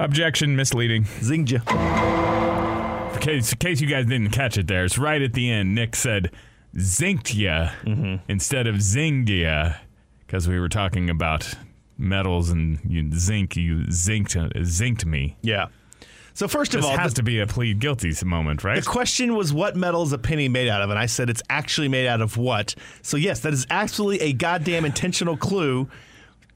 Objection, 0.00 0.56
misleading. 0.56 1.04
Zingja. 1.20 1.62
In 3.14 3.20
case, 3.20 3.52
in 3.52 3.58
case 3.58 3.80
you 3.80 3.86
guys 3.86 4.06
didn't 4.06 4.30
catch 4.30 4.58
it 4.58 4.66
there, 4.66 4.84
it's 4.84 4.98
right 4.98 5.22
at 5.22 5.32
the 5.32 5.50
end. 5.50 5.74
Nick 5.74 5.94
said 5.96 6.30
zinked 6.76 7.34
ya 7.34 7.70
mm-hmm. 7.84 8.16
instead 8.28 8.66
of 8.66 8.76
zinged 8.76 9.28
ya 9.28 9.74
because 10.20 10.48
we 10.48 10.58
were 10.58 10.68
talking 10.68 11.10
about 11.10 11.54
metals 11.98 12.50
and 12.50 12.80
you 12.86 13.10
zinc. 13.12 13.56
You 13.56 13.84
zinked, 13.86 14.34
zinked 14.54 15.04
me. 15.04 15.36
Yeah. 15.42 15.68
So 16.34 16.48
first 16.48 16.74
of 16.74 16.80
This 16.80 16.90
all, 16.90 16.96
has 16.96 17.12
the, 17.12 17.16
to 17.16 17.22
be 17.22 17.40
a 17.40 17.46
plead 17.46 17.78
guilty 17.78 18.12
moment, 18.24 18.64
right? 18.64 18.82
the 18.82 18.88
question 18.88 19.36
was 19.36 19.52
what 19.52 19.76
metal 19.76 20.02
is 20.02 20.12
a 20.12 20.18
penny 20.18 20.48
made 20.48 20.68
out 20.68 20.80
of, 20.80 20.90
and 20.90 20.98
I 20.98 21.06
said 21.06 21.28
it's 21.28 21.42
actually 21.50 21.88
made 21.88 22.06
out 22.06 22.22
of 22.22 22.36
what. 22.36 22.74
So 23.02 23.16
yes, 23.16 23.40
that 23.40 23.52
is 23.52 23.66
absolutely 23.70 24.20
a 24.20 24.32
goddamn 24.32 24.84
intentional 24.84 25.36
clue. 25.36 25.88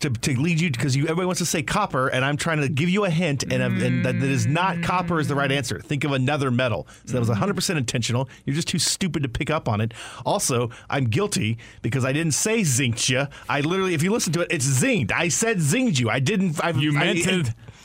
To, 0.00 0.10
to 0.10 0.38
lead 0.38 0.60
you 0.60 0.70
because 0.70 0.94
you 0.94 1.04
everybody 1.04 1.24
wants 1.24 1.38
to 1.38 1.46
say 1.46 1.62
copper 1.62 2.08
and 2.08 2.22
I'm 2.22 2.36
trying 2.36 2.60
to 2.60 2.68
give 2.68 2.90
you 2.90 3.06
a 3.06 3.10
hint 3.10 3.44
and, 3.44 3.62
and 3.62 4.04
that, 4.04 4.20
that 4.20 4.28
is 4.28 4.46
not 4.46 4.82
copper 4.82 5.18
is 5.20 5.28
the 5.28 5.34
right 5.34 5.50
answer. 5.50 5.80
Think 5.80 6.04
of 6.04 6.12
another 6.12 6.50
metal. 6.50 6.86
So 7.06 7.14
that 7.14 7.20
was 7.20 7.30
100% 7.30 7.76
intentional. 7.76 8.28
You're 8.44 8.54
just 8.54 8.68
too 8.68 8.78
stupid 8.78 9.22
to 9.22 9.28
pick 9.30 9.48
up 9.48 9.68
on 9.68 9.80
it. 9.80 9.94
Also, 10.26 10.70
I'm 10.90 11.06
guilty 11.06 11.56
because 11.80 12.04
I 12.04 12.12
didn't 12.12 12.32
say 12.32 12.60
zinked 12.60 13.08
you. 13.08 13.26
I 13.48 13.60
literally, 13.62 13.94
if 13.94 14.02
you 14.02 14.12
listen 14.12 14.34
to 14.34 14.42
it, 14.42 14.48
it's 14.50 14.66
zinged. 14.66 15.12
I 15.12 15.28
said 15.28 15.58
zinged 15.58 15.98
you. 15.98 16.10
I 16.10 16.20
didn't. 16.20 16.62
I, 16.62 16.70
you 16.70 16.92
meant 16.92 17.26
I. 17.26 17.42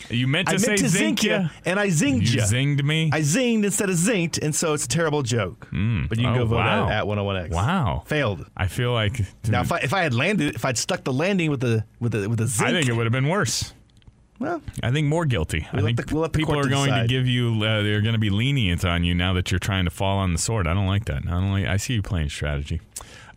You 0.10 0.28
meant 0.28 0.48
to 0.50 0.56
I 0.56 0.58
say 0.58 0.68
meant 0.70 0.80
to 0.82 0.90
zink 0.90 1.20
zink 1.20 1.24
you, 1.24 1.32
ya. 1.32 1.48
and 1.66 1.80
I 1.80 1.88
zinged 1.88 2.28
You 2.32 2.42
you. 2.42 2.42
zinged 2.42 2.84
me. 2.84 3.10
I 3.14 3.22
zinged 3.22 3.64
instead 3.66 3.90
of 3.90 3.96
zinked, 3.96 4.42
and 4.42 4.54
so 4.56 4.74
it's 4.74 4.86
a 4.86 4.88
terrible 4.88 5.22
joke. 5.22 5.68
But 5.72 6.18
you 6.18 6.24
can 6.26 6.34
Oh, 6.34 6.38
go 6.40 6.46
vote 6.46 6.56
wow. 6.58 6.88
at, 6.90 7.00
at 7.02 7.06
101X. 7.06 7.52
Wow. 7.52 8.04
Failed. 8.06 8.46
I 8.58 8.68
feel 8.68 8.94
like 8.94 9.22
Now, 9.48 9.62
if 9.62 9.72
I 9.72 9.78
if 9.80 9.94
I 9.94 10.02
had 10.04 10.14
landed, 10.14 10.56
if 10.56 10.66
I'd 10.66 10.78
stuck 10.78 11.04
the 11.04 11.14
landing 11.14 11.50
with 11.52 11.60
the 11.62 11.84
with 12.00 12.12
the 12.14 12.30
with 12.30 12.40
the 12.40 12.48
zinc, 12.48 12.70
I 12.70 12.74
think 12.74 12.88
it 12.90 12.94
would 12.94 13.06
have 13.06 13.14
been 13.14 13.28
worse. 13.28 13.74
well, 14.40 14.62
I 14.82 14.92
think 14.92 15.08
more 15.08 15.26
guilty. 15.26 15.68
I 15.72 15.76
We'll 15.78 15.86
let 15.86 15.96
think 15.98 16.08
the- 16.10 16.16
we'll 16.16 16.22
let 16.24 16.34
the 16.34 16.40
people 16.40 16.54
court 16.56 16.66
are 16.66 16.70
going 16.70 16.88
to 16.90 16.96
decide. 16.96 17.10
give 17.10 17.28
you. 17.28 17.64
Uh, 17.64 17.84
they're 17.84 18.02
going 18.02 18.14
to 18.14 18.20
be 18.20 18.30
lenient 18.32 18.84
on 18.86 19.04
you 19.04 19.14
now 19.14 19.34
that 19.34 19.52
you're 19.52 19.60
trying 19.60 19.86
to 19.86 19.92
fall 19.92 20.18
on 20.18 20.34
the 20.34 20.40
sword. 20.40 20.66
I 20.68 20.74
don't 20.74 20.88
like 20.88 21.06
that. 21.06 21.24
I 21.28 21.32
don't 21.32 21.52
like. 21.52 21.66
I 21.68 21.78
see 21.78 21.94
you 21.94 22.02
playing 22.02 22.30
strategy. 22.30 22.82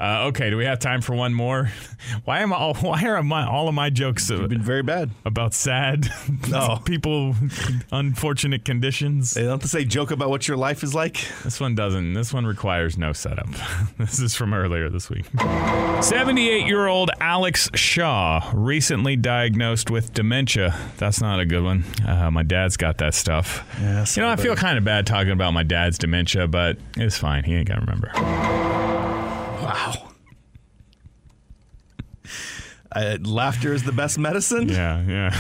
Uh, 0.01 0.25
okay, 0.27 0.51
do 0.51 0.57
we 0.57 0.65
have 0.65 0.79
time 0.81 1.01
for 1.01 1.15
one 1.15 1.33
more? 1.33 1.71
Why 2.25 2.41
am 2.41 2.53
I? 2.53 2.57
All, 2.57 2.75
why 2.81 3.03
are 3.05 3.23
my 3.23 3.47
all 3.47 3.69
of 3.69 3.75
my 3.75 3.89
jokes 3.91 4.29
you've 4.29 4.49
been 4.49 4.61
very 4.63 4.83
bad. 4.83 5.11
about 5.25 5.55
sad 5.55 6.11
No. 6.49 6.81
people, 6.85 7.35
unfortunate 7.93 8.65
conditions? 8.65 9.33
They 9.33 9.43
don't 9.43 9.53
have 9.53 9.61
to 9.61 9.69
say 9.69 9.85
joke 9.85 10.11
about 10.11 10.29
what 10.31 10.47
your 10.47 10.57
life 10.57 10.83
is 10.83 10.95
like. 10.95 11.27
This 11.45 11.61
one 11.61 11.75
doesn't. 11.75 12.13
This 12.13 12.35
one 12.35 12.45
requires 12.45 12.99
no 12.99 13.13
setup. 13.15 13.49
this 13.99 14.19
is 14.19 14.35
from 14.35 14.53
earlier 14.53 14.91
this 14.91 15.09
week. 15.09 15.25
78 16.03 16.67
year 16.67 16.87
old 16.87 17.11
Alex 17.21 17.71
Shaw, 17.75 18.51
recently 18.53 19.17
diagnosed 19.17 19.91
with 19.91 20.13
dementia. 20.13 20.77
That's 20.99 21.21
not 21.21 21.41
a 21.41 21.47
good 21.47 21.63
one. 21.63 21.85
Uh, 22.07 22.31
my 22.31 22.43
dad's 22.43 22.77
got 22.77 22.99
that 22.99 23.15
stuff. 23.15 23.67
Yeah, 23.81 24.05
You 24.15 24.23
know, 24.23 24.29
I 24.29 24.37
feel 24.37 24.57
kind 24.57 24.77
of 24.77 24.85
bad 24.85 25.07
talking 25.07 25.33
about 25.33 25.53
my 25.53 25.63
dad's 25.63 25.97
dementia, 25.99 26.49
but 26.49 26.77
it's 26.97 27.17
fine. 27.17 27.45
He 27.45 27.55
ain't 27.55 27.69
to 27.69 27.75
remember. 27.77 28.11
Wow. 29.75 29.95
Uh, 32.97 33.19
laughter 33.23 33.73
is 33.73 33.83
the 33.83 33.91
best 33.91 34.17
medicine. 34.21 34.69
Yeah, 34.69 35.03
yeah. 35.03 35.37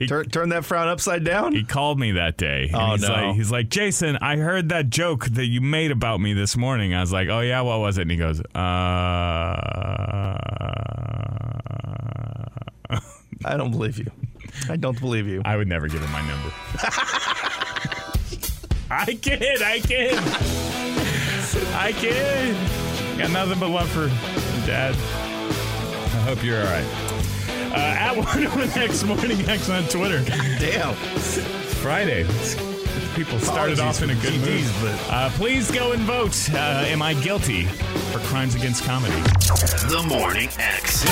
Turn, 0.06 0.28
turn 0.28 0.50
that 0.50 0.64
frown 0.64 0.86
upside 0.86 1.24
down. 1.24 1.52
He 1.52 1.64
called 1.64 1.98
me 1.98 2.12
that 2.12 2.36
day. 2.36 2.70
Oh, 2.72 2.92
he's 2.92 3.02
no. 3.02 3.08
Like, 3.08 3.34
he's 3.34 3.50
like, 3.50 3.68
Jason, 3.68 4.16
I 4.18 4.36
heard 4.36 4.68
that 4.68 4.90
joke 4.90 5.24
that 5.24 5.46
you 5.46 5.60
made 5.60 5.90
about 5.90 6.20
me 6.20 6.34
this 6.34 6.56
morning. 6.56 6.94
I 6.94 7.00
was 7.00 7.12
like, 7.12 7.28
oh, 7.28 7.40
yeah, 7.40 7.62
what 7.62 7.80
was 7.80 7.98
it? 7.98 8.02
And 8.02 8.12
he 8.12 8.16
goes, 8.16 8.40
uh. 8.54 8.58
I 13.44 13.56
don't 13.56 13.72
believe 13.72 13.98
you. 13.98 14.08
I 14.68 14.76
don't 14.76 15.00
believe 15.00 15.26
you. 15.26 15.42
I 15.44 15.56
would 15.56 15.66
never 15.66 15.88
give 15.88 16.00
him 16.00 16.12
my 16.12 16.24
number. 16.24 16.52
I 18.90 19.18
kid, 19.20 19.62
I 19.62 19.80
kid. 19.80 21.07
I 21.74 21.92
kid. 21.92 22.56
Got 23.18 23.30
nothing 23.30 23.58
but 23.58 23.68
love 23.70 23.88
for 23.88 24.08
Dad. 24.66 24.94
I 24.94 26.20
hope 26.22 26.42
you're 26.44 26.58
all 26.60 26.64
right. 26.64 26.84
Uh, 27.70 27.76
at 27.76 28.16
one 28.16 28.68
next 28.74 29.04
morning 29.04 29.40
X 29.48 29.68
on 29.70 29.84
Twitter. 29.84 30.22
Damn. 30.58 30.94
Friday. 30.94 32.26
People 33.14 33.38
started 33.40 33.80
off 33.80 34.02
in 34.02 34.10
a 34.10 34.14
good 34.16 34.34
mood. 34.40 34.64
But 34.80 34.94
Uh, 35.10 35.30
please 35.30 35.70
go 35.70 35.92
and 35.92 36.02
vote. 36.02 36.36
Uh, 36.52 36.84
am 36.86 37.02
I 37.02 37.14
guilty 37.14 37.64
for 38.12 38.18
crimes 38.20 38.54
against 38.54 38.84
comedy? 38.84 39.20
The 39.88 40.04
Morning 40.08 40.48
X. 40.58 41.04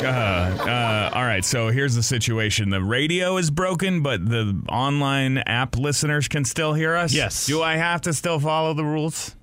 Uh, 0.00 0.06
uh, 0.06 1.10
all 1.12 1.24
right, 1.24 1.44
so 1.44 1.68
here's 1.68 1.94
the 1.94 2.02
situation. 2.02 2.70
The 2.70 2.82
radio 2.82 3.36
is 3.36 3.50
broken, 3.50 4.02
but 4.02 4.24
the 4.24 4.62
online 4.68 5.38
app 5.38 5.76
listeners 5.76 6.28
can 6.28 6.44
still 6.44 6.72
hear 6.72 6.94
us. 6.94 7.12
Yes. 7.12 7.46
Do 7.46 7.62
I 7.62 7.76
have 7.76 8.02
to 8.02 8.12
still 8.12 8.38
follow 8.38 8.74
the 8.74 8.84
rules? 8.84 9.34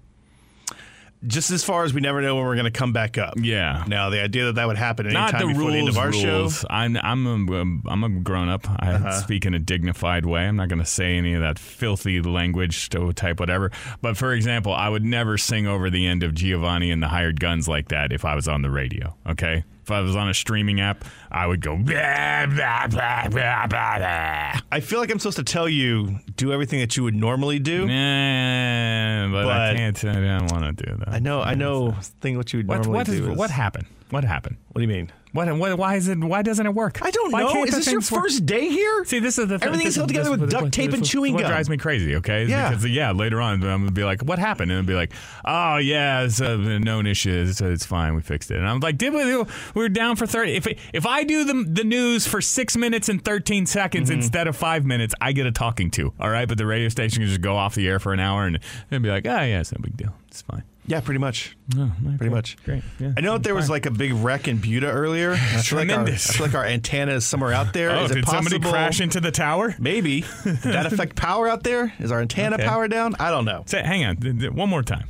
Just 1.28 1.52
as 1.52 1.64
far 1.64 1.84
as 1.84 1.94
we 1.94 2.02
never 2.02 2.22
know 2.22 2.36
when 2.36 2.46
we're 2.46 2.56
going 2.56 2.66
to 2.66 2.72
come 2.72 2.94
back 2.94 3.18
up. 3.18 3.34
Yeah. 3.38 3.84
Now, 3.88 4.10
the 4.10 4.22
idea 4.22 4.46
that 4.46 4.56
that 4.56 4.68
would 4.68 4.78
happen 4.78 5.08
Not 5.12 5.32
the 5.38 5.48
before 5.48 5.54
rules. 5.62 5.72
the 5.74 5.78
end 5.80 5.90
of 5.90 5.98
our 5.98 6.10
rules. 6.12 6.60
show. 6.62 6.68
I'm 6.70 6.98
I'm 6.98 7.26
a, 7.52 7.90
I'm 7.90 8.04
a 8.04 8.10
grown 8.10 8.50
up. 8.50 8.68
I 8.70 8.94
Uh-huh. 8.94 9.12
speak 9.22 9.46
in 9.46 9.54
a 9.54 9.60
dignified 9.60 10.26
way. 10.26 10.42
I'm 10.42 10.56
not 10.56 10.70
going 10.70 10.80
to 10.80 10.86
say 10.86 11.18
any 11.18 11.34
of 11.34 11.42
that 11.42 11.58
filthy 11.60 12.22
language, 12.22 12.90
type 13.16 13.40
whatever. 13.40 13.72
But 14.02 14.18
for 14.18 14.34
example, 14.34 14.74
I 14.74 14.90
would 14.90 15.04
never 15.04 15.38
sing 15.38 15.68
over 15.68 15.90
the 15.90 16.06
end 16.08 16.24
of 16.24 16.34
Giovanni 16.34 16.92
and 16.92 17.02
the 17.04 17.08
Hired 17.10 17.40
Guns 17.40 17.68
like 17.68 17.90
that 17.90 18.12
if 18.12 18.26
I 18.26 18.36
was 18.36 18.48
on 18.48 18.62
the 18.62 18.70
radio. 18.70 19.16
Okay. 19.28 19.64
If 19.86 19.92
I 19.92 20.02
was 20.02 20.16
on 20.16 20.28
a 20.28 20.34
streaming 20.34 20.82
app, 20.82 21.06
I 21.32 21.46
would 21.46 21.62
go. 21.62 21.76
Blah, 21.78 22.48
blah, 22.48 22.88
blah, 22.88 23.28
blah, 23.30 23.68
blah, 23.68 23.98
blah. 24.00 24.60
I 24.72 24.80
feel 24.80 25.00
like 25.00 25.12
I'm 25.12 25.20
supposed 25.20 25.38
to 25.38 25.44
tell 25.44 25.70
you 25.70 26.18
do 26.38 26.52
everything 26.52 26.80
that 26.80 26.98
you 26.98 27.04
would 27.04 27.14
normally 27.14 27.60
do. 27.60 27.86
Nah, 27.86 29.32
but, 29.32 29.46
I 29.48 29.76
can't. 29.76 30.04
I 30.06 30.14
don't 30.40 30.52
want 30.52 30.76
to 30.76 30.84
do 30.86 30.98
that. 30.98 31.10
I 31.10 31.20
know, 31.20 31.44
I 31.44 31.54
know. 31.54 31.92
Thing 32.20 32.36
what 32.36 32.52
you 32.52 32.58
would 32.60 32.68
What 32.68 32.78
normally 32.78 32.94
what, 32.96 33.08
is, 33.10 33.20
do. 33.20 33.32
is- 33.34 33.38
what 33.38 33.52
happened? 33.52 33.86
What 34.10 34.24
happened? 34.24 34.58
What 34.72 34.80
do 34.80 34.82
you 34.82 34.88
mean? 34.88 35.12
What, 35.36 35.56
what? 35.58 35.78
Why 35.78 35.96
is 35.96 36.08
it? 36.08 36.18
Why 36.18 36.42
doesn't 36.42 36.66
it 36.66 36.74
work? 36.74 37.00
I 37.02 37.12
don't 37.12 37.32
Why 37.32 37.42
know. 37.42 37.64
Is 37.66 37.76
this 37.76 37.88
your 37.92 38.00
work? 38.00 38.06
first 38.24 38.46
day 38.46 38.70
here? 38.70 39.04
See, 39.06 39.20
this 39.20 39.38
is 39.38 39.48
the 39.50 39.60
thing. 39.60 39.68
Everything's 39.68 39.96
held 39.96 40.08
together 40.08 40.32
with 40.32 40.50
duct 40.50 40.72
tape 40.72 40.94
and 40.94 41.06
chewing 41.06 41.34
what 41.34 41.42
gum. 41.42 41.52
drives 41.52 41.70
me 41.70 41.78
crazy. 41.78 42.16
Okay, 42.16 42.46
Yeah. 42.46 42.70
because 42.70 42.86
yeah, 42.86 43.12
later 43.12 43.42
on 43.42 43.56
I'm 43.64 43.82
gonna 43.82 43.92
be 43.92 44.04
like, 44.06 44.22
"What 44.24 44.40
happened?" 44.40 44.72
And 44.72 44.80
it'll 44.80 44.88
be 44.88 44.96
like, 44.96 45.12
"Oh 45.44 45.78
yeah, 45.78 46.22
it's 46.24 46.40
a 46.40 46.58
known 46.58 47.06
issue. 47.06 47.46
It's, 47.48 47.60
it's 47.62 47.86
fine. 47.86 48.16
We 48.16 48.22
fixed 48.22 48.50
it." 48.50 48.58
And 48.58 48.68
I'm 48.68 48.80
like, 48.80 48.98
"Did 48.98 49.14
we? 49.14 49.26
We 49.36 49.46
were 49.76 49.90
down 49.90 50.16
for 50.16 50.26
thirty. 50.26 50.54
If 50.56 50.68
if 50.94 51.06
I 51.06 51.24
do 51.26 51.44
the 51.44 51.66
the 51.70 51.84
news 51.84 52.26
for 52.26 52.40
six 52.42 52.78
minutes 52.78 53.10
and 53.10 53.24
thirteen 53.24 53.66
seconds 53.66 54.10
Mm-hmm. 54.10 54.20
instead 54.22 54.48
of 54.48 54.56
five 54.56 54.86
minutes, 54.86 55.14
I 55.20 55.32
get 55.34 55.46
a 55.48 55.52
talking 55.52 55.92
to. 55.92 56.14
All 56.20 56.30
right, 56.30 56.48
but 56.48 56.58
the 56.58 56.66
radio 56.66 56.88
station 56.90 57.20
can 57.22 57.28
just 57.28 57.42
go 57.42 57.56
off 57.58 57.76
the 57.76 57.88
air 57.88 58.00
for 58.00 58.14
an 58.14 58.20
hour 58.22 58.46
and 58.46 58.60
and 58.90 59.04
be 59.04 59.10
like, 59.10 59.26
"Ah, 59.28 59.42
yeah, 59.44 59.60
it's 59.60 59.72
no 59.74 59.80
big 59.82 59.98
deal. 59.98 60.14
It's 60.30 60.42
fine." 60.44 60.64
Yeah, 60.88 61.00
pretty 61.00 61.20
much. 61.20 61.58
Oh, 61.76 61.84
okay. 62.06 62.18
Pretty 62.18 62.34
much. 62.34 62.58
Great. 62.64 62.84
Yeah. 63.00 63.14
I 63.18 63.22
know 63.22 63.34
that 63.34 63.44
there 63.44 63.56
was 63.56 63.70
like 63.72 63.88
a 63.88 63.92
big 63.92 64.14
wreck 64.14 64.48
in 64.48 64.58
Buda 64.58 64.86
earlier. 64.92 65.32
I 65.34 65.36
feel 65.62 65.80
like 65.80 65.90
our, 65.90 66.04
I 66.06 66.16
feel 66.16 66.46
like 66.46 66.56
our 66.56 66.64
antenna 66.66 67.14
is 67.14 67.26
somewhere 67.26 67.54
out 67.54 67.74
there. 67.74 67.90
Oh, 67.92 68.06
Is 68.06 68.12
it 68.12 68.16
did 68.16 68.28
somebody 68.28 68.60
crash 68.60 69.02
into 69.02 69.20
the 69.20 69.32
tower? 69.32 69.76
Maybe. 69.80 70.22
Did 70.44 70.58
that 70.62 70.86
affect 70.86 71.16
power 71.16 71.48
out 71.48 71.64
there? 71.64 71.92
Is 72.00 72.12
our 72.12 72.22
antenna 72.22 72.58
Okay. 72.58 72.66
power 72.66 72.88
down? 72.88 73.16
I 73.20 73.32
don't 73.32 73.46
know. 73.46 73.64
Say, 73.66 73.82
hang 73.82 74.06
on, 74.06 74.18
one 74.56 74.70
more 74.70 74.84
time. 74.84 75.08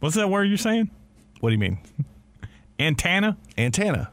What's 0.00 0.16
that 0.16 0.30
word 0.30 0.44
you're 0.44 0.56
saying? 0.56 0.90
What 1.40 1.50
do 1.50 1.52
you 1.54 1.58
mean? 1.58 1.78
Antenna? 2.78 3.36
Antenna. 3.58 4.10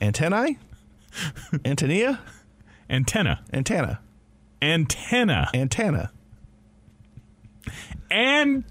Antennae? 0.00 0.58
Antennia? 1.64 2.20
Antenna. 2.90 3.40
Antenna. 3.52 4.00
Antenna. 4.60 5.50
Antenna. 5.54 6.10
Antenna. 8.10 8.64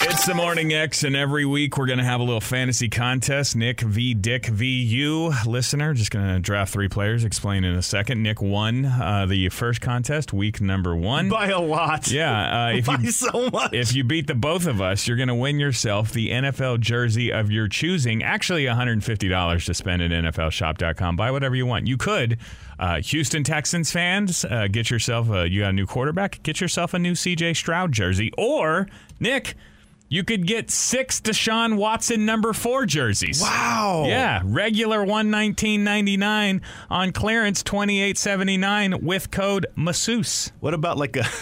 The 0.00 0.06
Morning 0.06 0.12
X. 0.12 0.20
It's 0.20 0.26
the 0.26 0.34
Morning 0.34 0.72
X, 0.72 1.04
and 1.04 1.14
every 1.14 1.44
week 1.44 1.76
we're 1.76 1.86
going 1.86 1.98
to 1.98 2.04
have 2.04 2.20
a 2.20 2.22
little 2.22 2.40
fantasy 2.40 2.88
contest. 2.88 3.54
Nick 3.54 3.80
v. 3.82 4.14
Dick 4.14 4.46
v. 4.46 4.82
You, 4.82 5.32
listener. 5.46 5.92
Just 5.92 6.10
going 6.10 6.26
to 6.26 6.40
draft 6.40 6.72
three 6.72 6.88
players, 6.88 7.24
explain 7.24 7.64
in 7.64 7.74
a 7.74 7.82
second. 7.82 8.22
Nick 8.22 8.40
won 8.40 8.86
uh, 8.86 9.26
the 9.26 9.50
first 9.50 9.80
contest, 9.82 10.32
week 10.32 10.60
number 10.60 10.96
one. 10.96 11.28
by 11.28 11.48
a 11.48 11.60
lot. 11.60 12.10
yeah, 12.10 12.68
uh, 12.68 12.72
if 12.72 12.86
By 12.90 12.96
you 12.96 13.10
so 13.10 13.50
much. 13.50 13.74
if 13.74 13.94
you 13.94 14.02
beat 14.04 14.26
the 14.26 14.34
both 14.34 14.66
of 14.66 14.80
us, 14.80 15.06
you're 15.06 15.16
going 15.18 15.28
to 15.28 15.34
win 15.34 15.60
yourself 15.60 16.12
the 16.12 16.30
NFL 16.30 16.80
jersey 16.80 17.30
of 17.30 17.50
your 17.50 17.68
choosing. 17.68 18.22
Actually, 18.22 18.64
$150 18.64 19.64
to 19.66 19.74
spend 19.74 20.02
at 20.02 20.10
NFLShop.com. 20.10 21.16
Buy 21.16 21.30
whatever 21.30 21.54
you 21.54 21.66
want. 21.66 21.86
You 21.86 21.96
could. 21.98 22.38
Uh, 22.78 23.02
Houston 23.02 23.44
Texans 23.44 23.92
fans, 23.92 24.46
uh, 24.46 24.66
get 24.70 24.88
yourself 24.90 25.28
a, 25.30 25.48
you 25.50 25.60
got 25.60 25.70
a 25.70 25.72
new 25.74 25.86
quarterback, 25.86 26.42
get 26.42 26.60
yourself 26.62 26.94
a 26.94 26.98
new 26.98 27.12
CJ 27.12 27.54
Stroud 27.54 27.92
jersey. 27.92 28.32
Or, 28.38 28.88
Nick, 29.18 29.54
you 30.10 30.22
could 30.24 30.46
get 30.46 30.70
six 30.70 31.20
Deshaun 31.20 31.76
Watson 31.76 32.26
number 32.26 32.52
four 32.52 32.84
jerseys. 32.84 33.40
wow. 33.40 34.04
Yeah, 34.06 34.42
regular 34.44 35.02
one 35.04 35.30
nineteen 35.30 35.84
ninety 35.84 36.18
nine 36.18 36.60
on 36.90 37.12
clearance 37.12 37.62
twenty 37.62 38.02
eight 38.02 38.18
seventy 38.18 38.58
nine 38.58 39.02
with 39.02 39.30
code 39.30 39.66
masseuse. 39.76 40.52
What 40.60 40.74
about 40.74 40.98
like 40.98 41.16
a? 41.16 41.24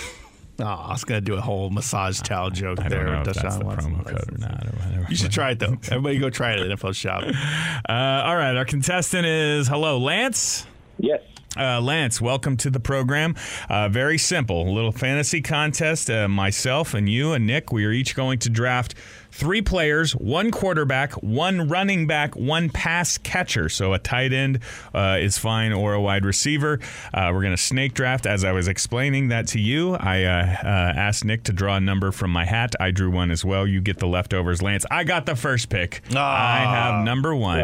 Oh, 0.61 0.65
I 0.65 0.91
was 0.91 1.05
gonna 1.05 1.21
do 1.21 1.35
a 1.37 1.41
whole 1.41 1.71
massage 1.71 2.21
towel 2.21 2.51
joke 2.51 2.81
I 2.81 2.89
there. 2.89 3.05
don't 3.05 3.13
know 3.13 3.21
if 3.21 3.27
with 3.29 3.37
that's 3.37 3.57
the 3.59 3.65
Watson. 3.65 3.95
promo 3.95 4.05
code 4.05 4.35
or 4.35 4.39
not 4.39 4.67
or 4.67 4.71
whatever. 4.77 5.07
You 5.09 5.15
should 5.15 5.31
try 5.31 5.53
it 5.53 5.61
though. 5.61 5.77
Everybody 5.89 6.19
go 6.19 6.31
try 6.31 6.55
it 6.55 6.59
at 6.69 6.77
NFL 6.77 6.97
Shop. 6.97 7.23
Uh, 7.89 7.93
all 8.27 8.35
right, 8.37 8.57
our 8.57 8.65
contestant 8.65 9.25
is 9.25 9.69
hello, 9.69 9.99
Lance. 9.99 10.67
Yes. 10.99 11.23
Uh, 11.57 11.81
Lance, 11.81 12.21
welcome 12.21 12.57
to 12.59 12.69
the 12.69 12.79
program. 12.79 13.35
Uh, 13.71 13.89
very 13.89 14.19
simple, 14.19 14.69
a 14.69 14.71
little 14.71 14.93
fantasy 14.93 15.41
contest. 15.41 16.11
Uh, 16.11 16.29
myself 16.29 16.93
and 16.93 17.09
you 17.09 17.33
and 17.33 17.47
Nick, 17.47 17.73
we 17.73 17.87
are 17.87 17.91
each 17.91 18.15
going 18.15 18.39
to 18.41 18.51
draft 18.51 18.95
three 19.31 19.63
players, 19.63 20.13
one 20.17 20.51
quarterback, 20.51 21.13
one 21.15 21.69
running 21.69 22.07
back, 22.07 22.35
one 22.35 22.71
pass 22.71 23.19
catcher. 23.19 23.69
So 23.69 23.93
a 23.93 23.99
tight 23.99 24.33
end 24.33 24.61
uh, 24.95 25.19
is 25.21 25.39
fine 25.39 25.73
or 25.73 25.95
a 25.95 26.01
wide 26.01 26.25
receiver. 26.25 26.81
Uh, 27.13 27.31
we're 27.33 27.43
going 27.43 27.57
to 27.57 27.63
snake 27.63 27.95
draft. 27.95 28.27
As 28.27 28.45
I 28.45 28.53
was 28.53 28.69
explaining 28.69 29.29
that 29.29 29.47
to 29.49 29.61
you, 29.61 29.95
I 29.95 30.25
uh, 30.25 30.57
uh, 30.65 30.67
asked 30.97 31.25
Nick 31.25 31.45
to 31.45 31.53
draw 31.53 31.77
a 31.77 31.81
number 31.81 32.11
from 32.13 32.31
my 32.31 32.45
hat. 32.45 32.75
I 32.81 32.91
drew 32.91 33.11
one 33.11 33.31
as 33.31 33.45
well. 33.45 33.67
You 33.67 33.81
get 33.81 33.99
the 33.99 34.07
leftovers, 34.07 34.63
Lance. 34.63 34.85
I 34.91 35.05
got 35.05 35.27
the 35.27 35.37
first 35.37 35.69
pick. 35.69 36.03
I 36.15 36.59
have 36.61 37.05
number 37.05 37.35
one. 37.35 37.61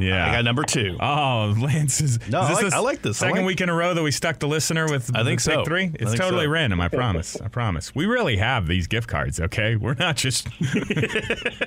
Yeah. 0.00 0.28
I 0.28 0.32
got 0.32 0.44
number 0.44 0.62
two. 0.62 0.96
Oh, 1.00 1.54
Lance 1.58 2.00
is. 2.00 2.18
No, 2.28 2.42
is 2.42 2.50
I 2.50 2.62
like- 2.62 2.72
I 2.72 2.78
like 2.78 3.02
this. 3.02 3.18
Second 3.18 3.38
like- 3.38 3.46
week 3.46 3.60
in 3.60 3.68
a 3.68 3.74
row 3.74 3.94
that 3.94 4.02
we 4.02 4.10
stuck 4.10 4.38
the 4.38 4.48
listener 4.48 4.86
with. 4.88 5.10
I 5.14 5.24
think 5.24 5.38
with 5.38 5.46
pick 5.46 5.54
so. 5.54 5.64
Three. 5.64 5.90
It's 5.94 6.14
totally 6.14 6.46
so. 6.46 6.50
random. 6.50 6.80
I 6.80 6.88
promise. 6.88 7.40
I 7.40 7.48
promise. 7.48 7.94
We 7.94 8.06
really 8.06 8.36
have 8.36 8.66
these 8.68 8.86
gift 8.86 9.08
cards. 9.08 9.40
Okay, 9.40 9.76
we're 9.76 9.94
not 9.94 10.16
just. 10.16 10.48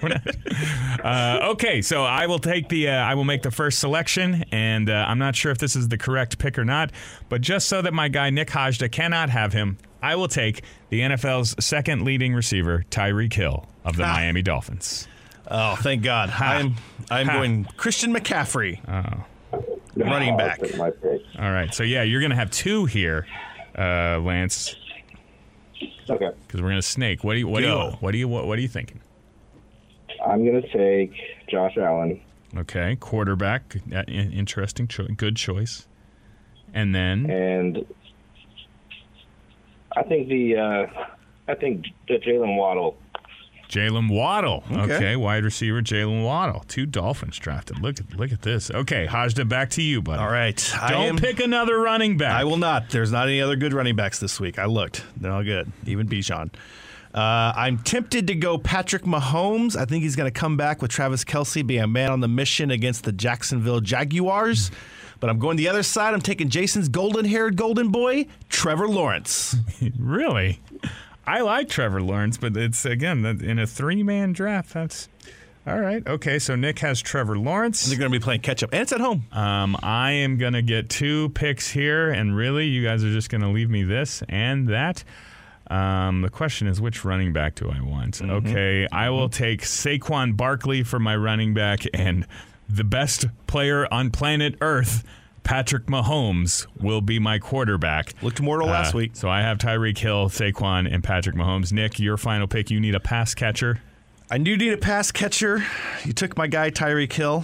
we're 0.01 0.09
not, 0.09 1.05
uh, 1.05 1.49
okay, 1.51 1.81
so 1.81 2.03
I 2.03 2.27
will 2.27 2.39
take 2.39 2.69
the. 2.69 2.89
Uh, 2.89 2.93
I 2.93 3.15
will 3.15 3.23
make 3.23 3.41
the 3.41 3.51
first 3.51 3.79
selection, 3.79 4.43
and 4.51 4.89
uh, 4.89 5.05
I'm 5.07 5.19
not 5.19 5.35
sure 5.35 5.51
if 5.51 5.57
this 5.57 5.75
is 5.75 5.87
the 5.87 5.97
correct 5.97 6.37
pick 6.37 6.57
or 6.57 6.65
not. 6.65 6.91
But 7.29 7.41
just 7.41 7.67
so 7.67 7.81
that 7.81 7.93
my 7.93 8.07
guy 8.07 8.29
Nick 8.29 8.49
Hajda 8.49 8.91
cannot 8.91 9.29
have 9.29 9.53
him, 9.53 9.77
I 10.01 10.15
will 10.15 10.27
take 10.27 10.63
the 10.89 11.01
NFL's 11.01 11.55
second 11.63 12.03
leading 12.03 12.33
receiver, 12.33 12.83
Tyreek 12.89 13.33
Hill 13.33 13.67
of 13.85 13.95
the 13.97 14.03
Ah. 14.03 14.13
Miami 14.13 14.41
Dolphins. 14.41 15.07
Oh, 15.49 15.75
thank 15.75 16.03
God. 16.03 16.29
I'm 16.29 16.75
I'm 17.09 17.27
Ha. 17.27 17.33
going 17.33 17.65
Christian 17.77 18.13
McCaffrey. 18.13 18.79
Running 19.95 20.37
back. 20.37 20.59
That's 20.59 20.77
my 20.77 20.89
pick. 20.91 21.21
All 21.37 21.51
right, 21.51 21.73
so 21.73 21.83
yeah, 21.83 22.03
you're 22.03 22.21
gonna 22.21 22.35
have 22.35 22.49
two 22.51 22.85
here, 22.85 23.27
uh, 23.77 24.19
Lance. 24.19 24.75
Okay. 26.09 26.29
because 26.47 26.61
we're 26.61 26.69
gonna 26.69 26.81
snake. 26.81 27.23
What 27.23 27.33
do 27.33 27.39
you 27.39 27.47
what 27.47 27.61
do 27.61 27.67
you 27.67 27.75
what 27.99 28.11
do 28.11 28.17
you 28.17 28.27
what, 28.27 28.45
what 28.47 28.57
are 28.57 28.61
you 28.61 28.67
thinking? 28.67 28.99
I'm 30.25 30.45
going 30.45 30.61
to 30.61 30.67
take 30.71 31.13
Josh 31.49 31.77
Allen. 31.77 32.21
Okay, 32.55 32.97
quarterback, 32.97 33.77
uh, 33.95 34.03
interesting, 34.07 34.87
cho- 34.87 35.07
good 35.15 35.37
choice. 35.37 35.87
And 36.73 36.93
then 36.93 37.29
And 37.29 37.85
I 39.95 40.03
think 40.03 40.27
the 40.29 40.55
uh, 40.57 40.87
I 41.47 41.55
think 41.55 41.85
the 42.07 42.17
Jalen 42.19 42.55
Waddle. 42.57 42.97
Jalen 43.69 44.09
Waddle. 44.13 44.63
Okay. 44.69 44.93
Okay. 44.95 45.15
wide 45.15 45.45
receiver 45.45 45.81
Jalen 45.81 46.25
Waddle. 46.25 46.65
Two 46.67 46.85
Dolphins 46.85 47.37
drafted. 47.39 47.79
Look 47.81 47.99
at 47.99 48.13
look 48.17 48.31
at 48.33 48.41
this. 48.41 48.69
Okay, 48.69 49.07
Hajda, 49.07 49.47
back 49.47 49.69
to 49.71 49.81
you, 49.81 50.01
buddy. 50.01 50.21
All 50.21 50.31
right. 50.31 50.73
Don't 50.89 51.01
am- 51.07 51.17
pick 51.17 51.39
another 51.39 51.79
running 51.79 52.17
back. 52.17 52.33
I 52.33 52.43
will 52.43 52.57
not. 52.57 52.89
There's 52.89 53.11
not 53.11 53.27
any 53.27 53.41
other 53.41 53.55
good 53.55 53.73
running 53.73 53.95
backs 53.95 54.19
this 54.19 54.39
week. 54.39 54.59
I 54.59 54.65
looked. 54.65 55.03
They're 55.17 55.31
all 55.31 55.43
good. 55.43 55.71
Even 55.85 56.07
Bijan. 56.07 56.51
Uh, 57.13 57.51
I'm 57.55 57.77
tempted 57.77 58.27
to 58.27 58.35
go 58.35 58.57
Patrick 58.57 59.03
Mahomes. 59.03 59.75
I 59.75 59.85
think 59.85 60.03
he's 60.03 60.15
going 60.15 60.31
to 60.31 60.39
come 60.39 60.55
back 60.55 60.81
with 60.81 60.91
Travis 60.91 61.23
Kelce, 61.23 61.65
be 61.65 61.77
a 61.77 61.87
man 61.87 62.11
on 62.11 62.21
the 62.21 62.27
mission 62.27 62.71
against 62.71 63.03
the 63.03 63.11
Jacksonville 63.11 63.81
Jaguars. 63.81 64.71
But 65.19 65.29
I'm 65.29 65.37
going 65.37 65.57
the 65.57 65.67
other 65.69 65.83
side. 65.83 66.13
I'm 66.13 66.21
taking 66.21 66.49
Jason's 66.49 66.89
golden 66.89 67.25
haired 67.25 67.55
golden 67.55 67.89
boy, 67.89 68.27
Trevor 68.49 68.87
Lawrence. 68.87 69.55
Really? 69.99 70.59
I 71.25 71.41
like 71.41 71.69
Trevor 71.69 72.01
Lawrence, 72.01 72.37
but 72.37 72.57
it's 72.57 72.85
again 72.85 73.23
in 73.25 73.59
a 73.59 73.67
three 73.67 74.03
man 74.03 74.33
draft. 74.33 74.73
That's 74.73 75.07
all 75.67 75.79
right. 75.79 76.05
Okay, 76.05 76.39
so 76.39 76.55
Nick 76.55 76.79
has 76.79 77.01
Trevor 77.01 77.37
Lawrence. 77.37 77.85
They're 77.85 77.99
going 77.99 78.11
to 78.11 78.19
be 78.19 78.23
playing 78.23 78.41
catch 78.41 78.63
up, 78.63 78.71
and 78.73 78.81
it's 78.81 78.91
at 78.91 78.99
home. 78.99 79.25
Um, 79.31 79.77
I 79.83 80.11
am 80.11 80.37
gonna 80.37 80.63
get 80.63 80.89
two 80.89 81.29
picks 81.29 81.69
here, 81.69 82.09
and 82.09 82.35
really, 82.35 82.65
you 82.65 82.83
guys 82.83 83.03
are 83.03 83.11
just 83.11 83.29
gonna 83.29 83.51
leave 83.51 83.69
me 83.69 83.83
this 83.83 84.23
and 84.27 84.67
that. 84.69 85.03
Um, 85.71 86.21
the 86.21 86.29
question 86.29 86.67
is, 86.67 86.81
which 86.81 87.05
running 87.05 87.31
back 87.33 87.55
do 87.55 87.69
I 87.69 87.81
want? 87.81 88.15
Mm-hmm. 88.15 88.29
Okay, 88.49 88.87
I 88.91 89.09
will 89.09 89.29
take 89.29 89.61
Saquon 89.61 90.35
Barkley 90.35 90.83
for 90.83 90.99
my 90.99 91.15
running 91.15 91.53
back, 91.53 91.85
and 91.93 92.27
the 92.67 92.83
best 92.83 93.25
player 93.47 93.87
on 93.91 94.11
planet 94.11 94.55
Earth, 94.61 95.03
Patrick 95.43 95.85
Mahomes, 95.85 96.67
will 96.79 97.01
be 97.01 97.19
my 97.19 97.39
quarterback. 97.39 98.13
Looked 98.21 98.41
mortal 98.41 98.67
last 98.67 98.93
Uh, 98.93 98.97
week. 98.97 99.11
So 99.15 99.29
I 99.29 99.41
have 99.41 99.57
Tyreek 99.57 99.97
Hill, 99.97 100.29
Saquon, 100.29 100.93
and 100.93 101.03
Patrick 101.03 101.35
Mahomes. 101.35 101.71
Nick, 101.71 101.99
your 101.99 102.17
final 102.17 102.47
pick. 102.47 102.69
You 102.69 102.79
need 102.79 102.95
a 102.95 102.99
pass 102.99 103.33
catcher. 103.33 103.81
I 104.29 104.37
do 104.37 104.55
need 104.57 104.73
a 104.73 104.77
pass 104.77 105.11
catcher. 105.11 105.63
You 106.05 106.13
took 106.13 106.37
my 106.37 106.47
guy 106.47 106.69
Tyreek 106.71 107.11
Hill. 107.13 107.43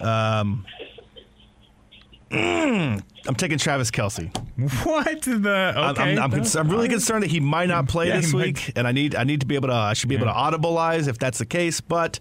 Um, 0.00 0.64
mm, 2.30 3.02
I'm 3.26 3.34
taking 3.34 3.58
Travis 3.58 3.90
Kelce. 3.90 4.30
What 4.84 5.22
the? 5.22 5.50
I'm- 5.76 5.90
Okay, 5.90 6.12
I'm, 6.12 6.18
I'm, 6.18 6.30
cons- 6.30 6.56
I'm 6.56 6.68
really 6.68 6.88
concerned 6.88 7.22
that 7.22 7.30
he 7.30 7.40
might 7.40 7.68
not 7.68 7.88
play 7.88 8.08
Yeah, 8.08 8.20
this 8.20 8.32
week, 8.32 8.72
and 8.76 8.86
I 8.86 8.92
need 8.92 9.14
I 9.14 9.24
need 9.24 9.40
to 9.40 9.46
be 9.46 9.54
able 9.54 9.68
to 9.68 9.74
I 9.74 9.94
should 9.94 10.08
be 10.08 10.14
able 10.16 10.26
to 10.26 10.32
audibleize 10.32 11.08
if 11.08 11.18
that's 11.18 11.38
the 11.38 11.46
case. 11.46 11.80
But 11.80 12.18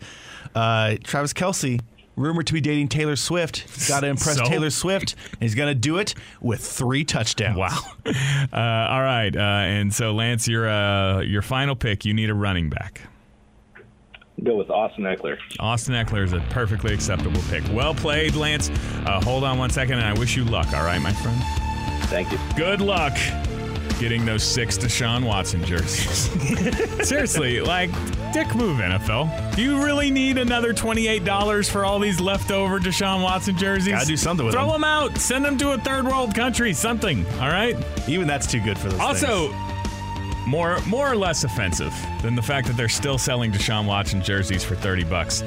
uh, 0.56 0.96
Travis 1.04 1.34
Kelce, 1.34 1.80
rumored 2.16 2.48
to 2.48 2.54
be 2.54 2.62
dating 2.62 2.88
Taylor 2.90 3.16
Swift, 3.16 3.88
got 3.90 4.02
to 4.02 4.08
impress 4.08 4.38
So? 4.38 4.46
Taylor 4.46 4.70
Swift, 4.70 5.16
and 5.34 5.42
he's 5.42 5.56
going 5.56 5.70
to 5.70 5.76
do 5.80 5.98
it 5.98 6.16
with 6.42 6.66
three 6.66 7.04
touchdowns. 7.04 7.58
Wow. 7.58 7.78
Uh, 8.54 8.58
all 8.90 9.02
right, 9.02 9.36
uh, 9.36 9.40
and 9.40 9.94
so 9.94 10.14
Lance, 10.14 10.48
your 10.48 10.68
uh, 10.70 11.20
your 11.22 11.42
final 11.42 11.76
pick. 11.76 12.06
You 12.06 12.14
need 12.14 12.30
a 12.30 12.34
running 12.34 12.70
back. 12.70 13.02
Go 14.44 14.56
with 14.56 14.70
Austin 14.70 15.04
Ekeler. 15.04 15.38
Austin 15.60 15.96
Ekeler 15.96 16.24
is 16.24 16.34
a 16.34 16.40
perfectly 16.52 16.94
acceptable 16.94 17.42
pick. 17.50 17.64
Well 17.72 17.96
played, 17.96 18.36
Lance. 18.36 18.70
Uh, 19.06 19.20
hold 19.24 19.44
on 19.44 19.58
one 19.58 19.72
second, 19.72 19.96
and 19.96 20.06
I 20.06 20.20
wish 20.20 20.36
you 20.36 20.46
luck. 20.46 20.72
All 20.74 20.84
right, 20.84 21.02
my 21.02 21.14
friend. 21.14 21.42
Thank 22.06 22.32
you. 22.32 22.38
Good 22.56 22.80
luck 22.82 23.18
getting 24.00 24.26
those 24.26 24.44
six 24.44 24.78
Deshaun 24.78 25.26
Watson 25.26 25.64
jerseys. 25.64 26.30
Seriously, 27.08 27.62
like, 27.62 27.92
dick 28.32 28.54
move, 28.56 28.78
NFL. 28.78 29.56
Do 29.56 29.62
you 29.62 29.84
really 29.84 30.12
need 30.12 30.38
another 30.38 30.74
$28 30.74 31.70
for 31.70 31.84
all 31.84 32.00
these 32.00 32.20
leftover 32.20 32.80
Deshaun 32.80 33.24
Watson 33.24 33.58
jerseys? 33.58 33.94
Gotta 33.94 34.06
do 34.06 34.18
something 34.18 34.46
with 34.46 34.54
them. 34.54 34.64
Throw 34.64 34.72
them. 34.74 34.82
them 34.82 34.90
out. 34.90 35.18
Send 35.18 35.44
them 35.44 35.58
to 35.58 35.72
a 35.72 35.78
third 35.80 36.06
world 36.06 36.36
country. 36.36 36.74
Something, 36.74 37.26
all 37.40 37.50
right? 37.50 37.76
Even 38.08 38.28
that's 38.28 38.48
too 38.48 38.62
good 38.62 38.78
for 38.78 38.90
those. 38.90 39.00
Also, 39.00 39.50
things. 39.50 39.67
More 40.48 40.80
more 40.88 41.12
or 41.12 41.16
less 41.16 41.44
offensive 41.44 41.94
than 42.22 42.34
the 42.34 42.42
fact 42.42 42.68
that 42.68 42.78
they're 42.78 42.90
still 42.90 43.18
selling 43.18 43.52
Deshaun 43.52 43.86
Watson 43.86 44.22
jerseys 44.24 44.64
for 44.64 44.76
30 44.76 45.04
bucks. 45.04 45.44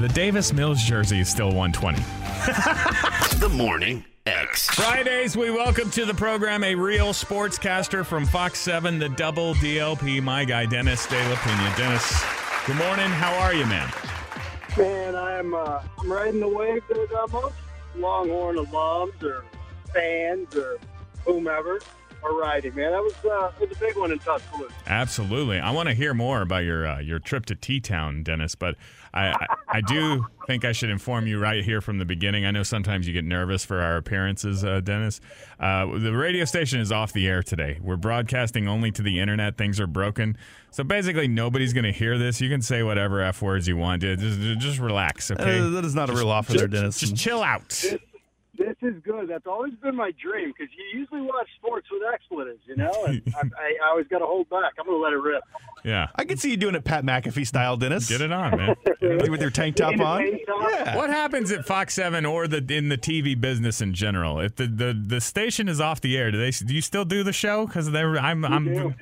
The 0.00 0.08
Davis 0.08 0.52
Mills 0.52 0.82
jersey 0.82 1.20
is 1.20 1.28
still 1.28 1.52
120. 1.52 1.98
The 3.40 3.48
Morning 3.50 4.02
X. 4.24 4.66
Fridays, 4.70 5.36
we 5.36 5.50
welcome 5.50 5.90
to 5.90 6.06
the 6.06 6.14
program 6.14 6.64
a 6.64 6.74
real 6.74 7.08
sportscaster 7.08 8.04
from 8.04 8.24
Fox 8.24 8.58
7, 8.58 8.98
the 8.98 9.10
double 9.10 9.54
DLP, 9.54 10.22
my 10.22 10.44
guy, 10.44 10.64
Dennis 10.64 11.06
De 11.06 11.28
La 11.28 11.36
Pena. 11.36 11.74
Dennis, 11.76 12.24
good 12.66 12.76
morning. 12.76 13.08
How 13.10 13.34
are 13.38 13.52
you, 13.52 13.66
man? 13.66 13.92
Man, 14.78 15.14
I'm 15.14 15.54
uh, 15.54 15.82
I'm 15.98 16.10
riding 16.10 16.40
the 16.40 16.48
wave 16.48 16.82
that 16.88 17.12
uh, 17.12 17.26
most 17.30 17.54
Longhorn 17.96 18.56
alums 18.56 19.22
or 19.22 19.44
fans 19.92 20.56
or 20.56 20.78
whomever 21.24 21.80
are 22.22 22.34
riding. 22.34 22.74
Man, 22.74 22.92
that 22.92 23.02
was 23.02 23.14
uh, 23.24 23.52
it 23.60 23.68
was 23.68 23.76
a 23.76 23.80
big 23.80 23.96
one 23.96 24.12
in 24.12 24.18
Tuscaloosa. 24.18 24.72
Absolutely. 24.86 25.58
I 25.58 25.70
want 25.70 25.88
to 25.88 25.94
hear 25.94 26.14
more 26.14 26.42
about 26.42 26.64
your 26.64 26.86
uh, 26.86 26.98
your 26.98 27.18
trip 27.18 27.46
to 27.46 27.54
T 27.54 27.80
Town, 27.80 28.22
Dennis. 28.22 28.54
But 28.54 28.76
I, 29.14 29.28
I 29.28 29.46
I 29.68 29.80
do 29.80 30.26
think 30.46 30.64
I 30.64 30.72
should 30.72 30.90
inform 30.90 31.26
you 31.26 31.38
right 31.38 31.64
here 31.64 31.80
from 31.80 31.98
the 31.98 32.04
beginning. 32.04 32.44
I 32.44 32.50
know 32.50 32.62
sometimes 32.62 33.06
you 33.06 33.12
get 33.12 33.24
nervous 33.24 33.64
for 33.64 33.80
our 33.80 33.96
appearances, 33.96 34.64
uh, 34.64 34.80
Dennis. 34.80 35.20
Uh, 35.58 35.86
the 35.98 36.12
radio 36.12 36.44
station 36.44 36.80
is 36.80 36.92
off 36.92 37.12
the 37.12 37.26
air 37.26 37.42
today. 37.42 37.78
We're 37.82 37.96
broadcasting 37.96 38.68
only 38.68 38.90
to 38.92 39.02
the 39.02 39.20
internet. 39.20 39.56
Things 39.56 39.80
are 39.80 39.86
broken, 39.86 40.36
so 40.70 40.84
basically 40.84 41.28
nobody's 41.28 41.72
going 41.72 41.84
to 41.84 41.92
hear 41.92 42.18
this. 42.18 42.40
You 42.40 42.48
can 42.48 42.62
say 42.62 42.82
whatever 42.82 43.20
f 43.20 43.42
words 43.42 43.66
you 43.66 43.76
want. 43.76 44.02
Just, 44.02 44.20
just, 44.20 44.58
just 44.58 44.78
relax, 44.78 45.30
okay? 45.30 45.60
Uh, 45.60 45.70
that 45.70 45.84
is 45.84 45.94
not 45.94 46.10
a 46.10 46.12
real 46.12 46.30
offer 46.30 46.52
there, 46.52 46.68
Dennis. 46.68 47.00
Just 47.00 47.16
chill 47.16 47.42
out. 47.42 47.84
This 48.56 48.76
is 48.82 48.94
good. 49.02 49.28
That's 49.28 49.46
always 49.46 49.74
been 49.74 49.96
my 49.96 50.12
dream 50.22 50.52
because 50.56 50.72
you 50.76 51.00
usually 51.00 51.22
watch 51.22 51.48
sports 51.58 51.86
with 51.90 52.02
expletives, 52.12 52.60
you 52.66 52.76
know, 52.76 52.92
and 53.06 53.22
I, 53.36 53.40
I, 53.40 53.72
I 53.86 53.90
always 53.90 54.06
got 54.08 54.20
to 54.20 54.26
hold 54.26 54.48
back. 54.48 54.72
I'm 54.78 54.86
going 54.86 54.98
to 54.98 55.02
let 55.02 55.12
it 55.12 55.16
rip. 55.16 55.42
Yeah. 55.84 56.08
I 56.16 56.24
can 56.24 56.36
see 56.36 56.50
you 56.50 56.56
doing 56.56 56.74
it 56.74 56.84
Pat 56.84 57.04
McAfee 57.04 57.46
style, 57.46 57.76
Dennis. 57.76 58.08
Get 58.08 58.20
it 58.20 58.32
on, 58.32 58.56
man. 58.56 58.76
with 59.30 59.40
your 59.40 59.50
tank 59.50 59.76
top 59.76 59.92
on. 60.00 60.22
tank 60.22 60.46
top. 60.46 60.70
Yeah. 60.70 60.96
What 60.96 61.10
happens 61.10 61.50
at 61.52 61.66
Fox 61.66 61.94
Seven 61.94 62.24
or 62.24 62.48
the 62.48 62.64
in 62.68 62.88
the 62.88 62.98
TV 62.98 63.38
business 63.40 63.80
in 63.80 63.94
general? 63.94 64.40
If 64.40 64.56
the, 64.56 64.66
the, 64.66 65.04
the 65.06 65.20
station 65.20 65.68
is 65.68 65.80
off 65.80 66.00
the 66.00 66.16
air, 66.16 66.30
do 66.30 66.38
they 66.38 66.50
do 66.50 66.74
you 66.74 66.82
still 66.82 67.04
do 67.04 67.22
the 67.22 67.32
show? 67.32 67.66
Because 67.66 67.90
they 67.90 68.00
I'm 68.00 68.42
We 68.42 68.48
I'm 68.48 68.64
do. 68.64 68.94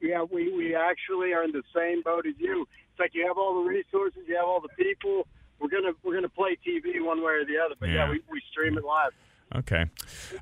Yeah, 0.00 0.24
we, 0.30 0.50
we 0.56 0.74
actually 0.74 1.32
are 1.34 1.44
in 1.44 1.52
the 1.52 1.62
same 1.74 2.02
boat 2.02 2.26
as 2.26 2.34
you. 2.38 2.66
It's 2.90 2.98
like 2.98 3.10
you 3.14 3.26
have 3.26 3.36
all 3.36 3.62
the 3.62 3.68
resources, 3.68 4.22
you 4.26 4.36
have 4.36 4.46
all 4.46 4.60
the 4.60 4.68
people. 4.82 5.26
We're 5.60 5.68
gonna 5.68 5.92
we're 6.02 6.14
gonna 6.14 6.28
play 6.28 6.56
TV 6.66 7.04
one 7.04 7.22
way 7.22 7.32
or 7.34 7.44
the 7.44 7.58
other, 7.64 7.74
but 7.78 7.88
yeah, 7.90 8.06
Yeah. 8.06 8.10
we, 8.10 8.20
we 8.30 8.42
stream 8.50 8.76
it 8.78 8.84
live. 8.84 9.12
okay. 9.56 9.86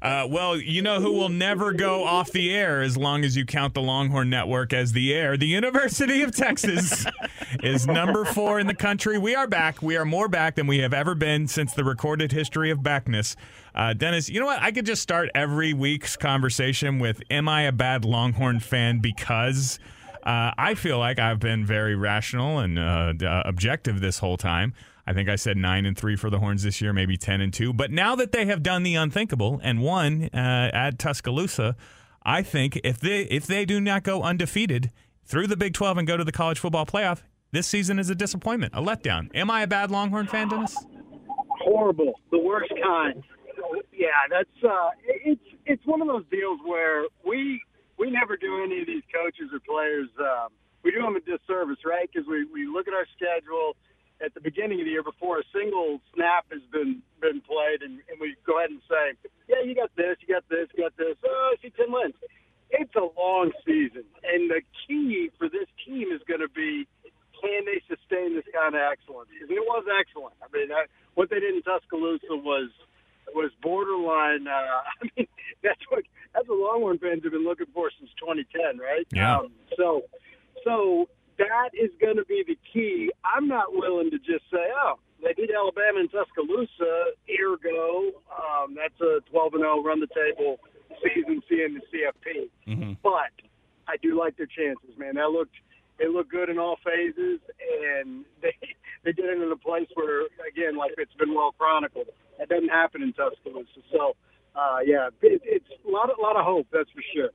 Uh, 0.03 0.27
well, 0.29 0.57
you 0.57 0.83
know 0.83 1.01
who 1.01 1.13
will 1.13 1.29
never 1.31 1.73
go 1.73 2.05
off 2.05 2.31
the 2.31 2.55
air 2.55 2.83
as 2.83 2.97
long 2.97 3.25
as 3.25 3.37
you 3.37 3.45
count 3.47 3.73
the 3.75 3.81
Longhorn 3.81 4.29
Network 4.31 4.73
as 4.73 4.93
the 4.93 5.15
air. 5.15 5.37
The 5.37 5.47
University 5.47 6.23
of 6.23 6.35
Texas 6.37 7.07
is 7.63 7.87
number 7.87 8.25
four 8.27 8.61
in 8.61 8.67
the 8.67 8.75
country. 8.75 9.17
We 9.19 9.35
are 9.35 9.47
back. 9.47 9.81
We 9.83 9.97
are 9.97 10.05
more 10.05 10.29
back 10.29 10.57
than 10.57 10.67
we 10.67 10.79
have 10.81 10.93
ever 10.93 11.15
been 11.15 11.49
since 11.49 11.73
the 11.73 11.85
recorded 11.85 12.33
history 12.33 12.71
of 12.71 12.83
backness. 12.83 13.35
Uh, 13.75 13.95
Dennis, 13.95 14.29
you 14.29 14.41
know 14.41 14.47
what? 14.47 14.61
I 14.63 14.73
could 14.73 14.85
just 14.87 15.03
start 15.03 15.31
every 15.35 15.73
week's 15.73 16.17
conversation 16.17 16.99
with 16.99 17.23
"Am 17.31 17.49
I 17.49 17.63
a 17.63 17.73
bad 17.73 18.05
Longhorn 18.05 18.61
fan?" 18.61 18.99
because. 19.01 19.79
Uh, 20.25 20.53
I 20.59 20.75
feel 20.75 20.99
like 20.99 21.19
I've 21.19 21.39
been 21.39 21.65
very 21.65 21.95
rational 21.95 22.59
and 22.59 22.79
uh, 22.79 23.15
uh, 23.23 23.43
objective 23.47 24.01
this 24.01 24.19
whole 24.19 24.37
time. 24.37 24.75
I 25.09 25.15
think 25.15 25.31
I 25.31 25.37
said 25.37 25.57
nine 25.57 25.87
and 25.87 25.97
three 25.97 26.17
for 26.17 26.29
the 26.29 26.39
Horns 26.39 26.65
this 26.65 26.83
year, 26.83 26.93
maybe 26.93 27.17
ten 27.17 27.41
and 27.41 27.51
two. 27.53 27.73
But 27.73 27.91
now 27.91 28.15
that 28.17 28.33
they 28.33 28.45
have 28.45 28.63
done 28.63 28.83
the 28.83 28.95
unthinkable 28.95 29.59
and 29.63 29.81
won 29.81 30.29
uh, 30.35 30.71
at 30.75 30.99
Tuscaloosa, 30.99 31.77
I 32.23 32.43
think 32.43 32.79
if 32.85 33.01
they 33.01 33.23
if 33.23 33.47
they 33.47 33.65
do 33.65 33.81
not 33.81 34.03
go 34.03 34.23
undefeated 34.23 34.91
through 35.25 35.47
the 35.47 35.57
Big 35.57 35.73
Twelve 35.73 35.97
and 35.97 36.07
go 36.07 36.19
to 36.19 36.25
the 36.25 36.33
college 36.33 36.59
football 36.59 36.85
playoff, 36.85 37.23
this 37.53 37.67
season 37.67 37.99
is 37.99 38.11
a 38.11 38.15
disappointment, 38.15 38.75
a 38.75 38.83
letdown. 38.83 39.31
Am 39.35 39.51
I 39.51 39.63
a 39.63 39.67
bad 39.67 39.91
Longhorn 39.91 40.27
fan, 40.27 40.49
Dennis? 40.49 40.77
horrible, 41.69 42.21
the 42.31 42.39
worst 42.39 42.73
kind. 42.83 43.23
Yeah, 43.93 44.09
that's 44.31 44.65
uh, 44.65 44.91
it's 45.07 45.41
it's 45.65 45.87
one 45.87 46.03
of 46.03 46.09
those 46.09 46.25
deals 46.31 46.61
where 46.67 47.05
we 47.27 47.63
we 47.99 48.11
never 48.11 48.37
do 48.37 48.63
any 48.63 48.81
of 48.81 48.87
these 48.87 49.03
coaches 49.13 49.51
or 49.53 49.61
players. 49.61 50.09
Um, 50.21 50.49
we 50.85 50.93
do 50.93 51.01
them 51.01 51.17
a 51.17 51.21
disservice, 51.21 51.79
right? 51.85 52.09
Because 52.13 52.29
we 52.29 52.45
we 52.53 52.67
look 52.67 52.89
at 52.89 52.95
our 52.95 53.07
schedule 53.17 53.75
at 54.25 54.35
the 54.35 54.41
beginning 54.41 54.81
of 54.81 54.87
the 54.87 54.91
year 54.91 55.03
before 55.03 55.39
a 55.39 55.47
single 55.55 56.01
snap 56.15 56.47
has 56.51 56.63
been 56.73 57.03
been 57.21 57.41
played, 57.41 57.83
and, 57.83 58.01
and 58.11 58.21
we 58.21 58.37
go 58.47 58.59
ahead 58.59 58.71
and 58.71 58.81
say, 58.89 59.31
yeah, 59.49 59.63
you 59.65 59.75
got 59.75 59.95
this, 59.97 60.17
you 60.21 60.35
got 60.35 60.49
this, 60.49 60.69
you 60.75 60.85
got 60.85 60.97
this. 60.97 61.17
Oh, 61.25 61.55
I 61.55 61.63
see 61.63 61.71
ten 61.71 61.93
wins. 61.93 62.15
It's 62.71 62.95
a 62.97 63.09
long 63.19 63.53
season, 63.65 64.05
and 64.23 64.51
the 64.51 64.61
key 64.87 65.31
for 65.39 65.49
this 65.49 65.67
team 65.87 66.09
is 66.13 66.21
going 66.29 66.41
to 66.41 66.49
be 66.49 66.87
can 67.41 67.65
they 67.65 67.81
sustain 67.87 68.35
this 68.35 68.45
kind 68.53 68.75
of 68.75 68.83
excellence? 68.83 69.31
And 69.41 69.51
it 69.51 69.63
was 69.63 69.87
excellent. 69.87 70.35
I 70.43 70.47
mean, 70.53 70.69
that, 70.69 70.91
what 71.15 71.31
they 71.31 71.41
did 71.41 71.55
in 71.55 71.63
Tuscaloosa 71.63 72.35
was 72.35 72.71
was 73.35 73.51
borderline. 73.63 74.49
Uh, 74.49 74.83
I 75.03 75.09
mean, 75.17 75.29
that's 75.63 75.81
what 75.89 76.05
that's 76.35 76.49
what 76.49 76.59
Longhorn 76.59 76.99
fans 76.99 77.23
have 77.25 77.33
been 77.33 77.45
looking 77.45 77.67
for 77.73 77.91
since 77.99 78.11
2010, 78.21 78.79
right? 78.79 79.07
Yeah. 79.13 79.39
Um, 79.39 79.53
so, 79.77 80.03
so 80.65 81.09
that 81.39 81.71
is 81.73 81.91
going 82.01 82.17
to 82.17 82.25
be 82.25 82.45
the 82.47 82.59
key. 82.73 83.11
I'm 83.25 83.49
not 83.49 83.73
willing 83.73 84.11
to 84.11 84.19
just 84.19 84.45
say, 84.51 84.67
oh, 84.75 84.99
they 85.23 85.33
beat 85.35 85.51
Alabama 85.51 86.01
in 86.01 86.09
Tuscaloosa. 86.09 87.15
Ergo, 87.31 88.13
um, 88.31 88.75
that's 88.77 89.01
a 89.01 89.21
12 89.31 89.55
and 89.55 89.63
0 89.63 89.83
run 89.83 90.01
the 90.01 90.09
table 90.09 90.59
season 91.03 91.43
seeing 91.49 91.75
the 91.75 91.83
CFP. 91.91 92.51
But 93.03 93.33
I 93.87 93.97
do 94.03 94.19
like 94.19 94.37
their 94.37 94.47
chances, 94.47 94.97
man. 94.99 95.15
That 95.15 95.31
looked 95.31 95.55
it 95.99 96.11
looked 96.11 96.31
good 96.31 96.49
in 96.49 96.59
all 96.59 96.79
phases, 96.85 97.41
and 97.99 98.25
they 98.43 98.55
they 99.05 99.13
did 99.13 99.25
it 99.25 99.43
in 99.43 99.51
a 99.51 99.57
place 99.57 99.89
where, 99.95 100.27
again, 100.49 100.77
like 100.77 100.93
it's 100.99 101.15
been 101.15 101.35
well 101.35 101.53
chronicled. 101.59 102.09
That 102.39 102.49
doesn't 102.49 102.69
happen 102.69 103.03
in 103.03 103.13
Tuscaloosa. 103.13 103.81
So, 103.91 104.15
uh, 104.55 104.79
yeah, 104.85 105.09
it, 105.23 105.43
it's 105.45 105.67
a 105.87 105.91
lot, 105.91 106.11
a 106.17 106.21
lot 106.21 106.37
of 106.37 106.45
hope, 106.45 106.69
that's 106.73 106.91
for 106.91 107.03
sure. 107.15 107.31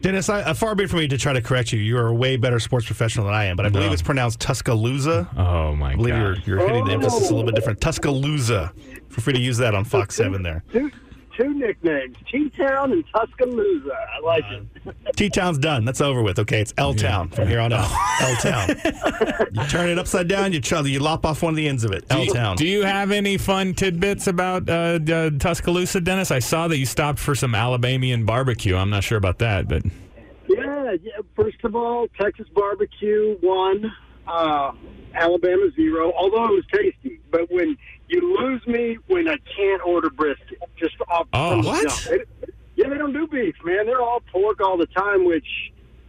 Dennis, 0.00 0.30
I, 0.30 0.40
uh, 0.40 0.54
far 0.54 0.74
be 0.74 0.84
it 0.84 0.90
from 0.90 1.00
me 1.00 1.08
to 1.08 1.18
try 1.18 1.32
to 1.34 1.42
correct 1.42 1.72
you. 1.72 1.78
You 1.80 1.98
are 1.98 2.06
a 2.06 2.14
way 2.14 2.36
better 2.38 2.58
sports 2.58 2.86
professional 2.86 3.26
than 3.26 3.34
I 3.34 3.44
am, 3.44 3.56
but 3.56 3.66
I 3.66 3.68
believe 3.68 3.88
No. 3.88 3.92
it's 3.92 4.00
pronounced 4.02 4.40
Tuscaloosa. 4.40 5.28
Oh 5.36 5.74
my 5.76 5.92
I 5.92 5.96
believe 5.96 6.14
you're, 6.14 6.36
you're 6.46 6.58
hitting 6.66 6.86
the 6.86 6.92
emphasis 6.92 7.28
a 7.30 7.34
little 7.34 7.44
bit 7.44 7.54
different. 7.54 7.80
Tuscaloosa. 7.82 8.72
Feel 9.10 9.22
free 9.22 9.34
to 9.34 9.38
use 9.40 9.58
that 9.58 9.74
on 9.74 9.84
Fox 9.84 10.14
7 10.14 10.42
there. 10.42 10.64
Two, 10.72 10.90
two 11.36 11.54
nicknames, 11.54 12.16
T-Town 12.30 12.92
and 12.92 13.04
Tuscaloosa. 13.14 13.92
I 13.92 14.20
like 14.24 14.44
it. 14.50 14.96
T 15.16 15.28
Town's 15.28 15.58
done. 15.58 15.84
That's 15.84 16.00
over 16.00 16.22
with. 16.22 16.38
Okay, 16.38 16.60
it's 16.60 16.72
L 16.78 16.94
Town 16.94 17.28
from 17.28 17.48
here 17.48 17.60
on 17.60 17.72
out. 17.72 17.90
L 18.20 18.36
Town. 18.36 18.68
you 19.52 19.66
turn 19.68 19.88
it 19.88 19.98
upside 19.98 20.28
down. 20.28 20.52
You 20.52 20.60
try, 20.60 20.80
you 20.80 21.00
lop 21.00 21.24
off 21.26 21.42
one 21.42 21.52
of 21.52 21.56
the 21.56 21.68
ends 21.68 21.84
of 21.84 21.92
it. 21.92 22.04
L 22.10 22.26
Town. 22.26 22.56
Do 22.56 22.66
you 22.66 22.82
have 22.84 23.10
any 23.10 23.36
fun 23.38 23.74
tidbits 23.74 24.26
about 24.26 24.68
uh, 24.68 24.98
uh, 25.12 25.30
Tuscaloosa, 25.38 26.00
Dennis? 26.00 26.30
I 26.30 26.38
saw 26.38 26.68
that 26.68 26.78
you 26.78 26.86
stopped 26.86 27.18
for 27.18 27.34
some 27.34 27.54
Alabamian 27.54 28.24
barbecue. 28.24 28.76
I'm 28.76 28.90
not 28.90 29.04
sure 29.04 29.18
about 29.18 29.38
that, 29.38 29.68
but 29.68 29.82
Yeah, 30.48 30.56
Yeah, 30.56 30.92
yeah. 31.02 31.12
First 31.36 31.62
of 31.64 31.74
all, 31.74 32.08
Texas 32.20 32.46
barbecue 32.54 33.36
one, 33.40 33.90
uh, 34.26 34.72
Alabama 35.14 35.70
zero. 35.76 36.12
Although 36.16 36.44
it 36.46 36.52
was 36.52 36.64
tasty, 36.72 37.20
but 37.30 37.50
when 37.50 37.76
you 38.10 38.36
lose 38.40 38.66
me 38.66 38.98
when 39.06 39.28
I 39.28 39.36
can't 39.56 39.82
order 39.86 40.10
brisket, 40.10 40.58
just 40.76 40.94
off 41.08 41.26
Oh, 41.32 41.62
the 41.62 41.68
what? 41.68 41.88
jump. 41.88 42.00
They- 42.04 42.52
yeah, 42.76 42.88
they 42.88 42.96
don't 42.96 43.12
do 43.12 43.26
beef, 43.26 43.54
man. 43.64 43.84
They're 43.86 44.00
all 44.00 44.22
pork 44.32 44.60
all 44.62 44.78
the 44.78 44.86
time, 44.86 45.24
which 45.26 45.46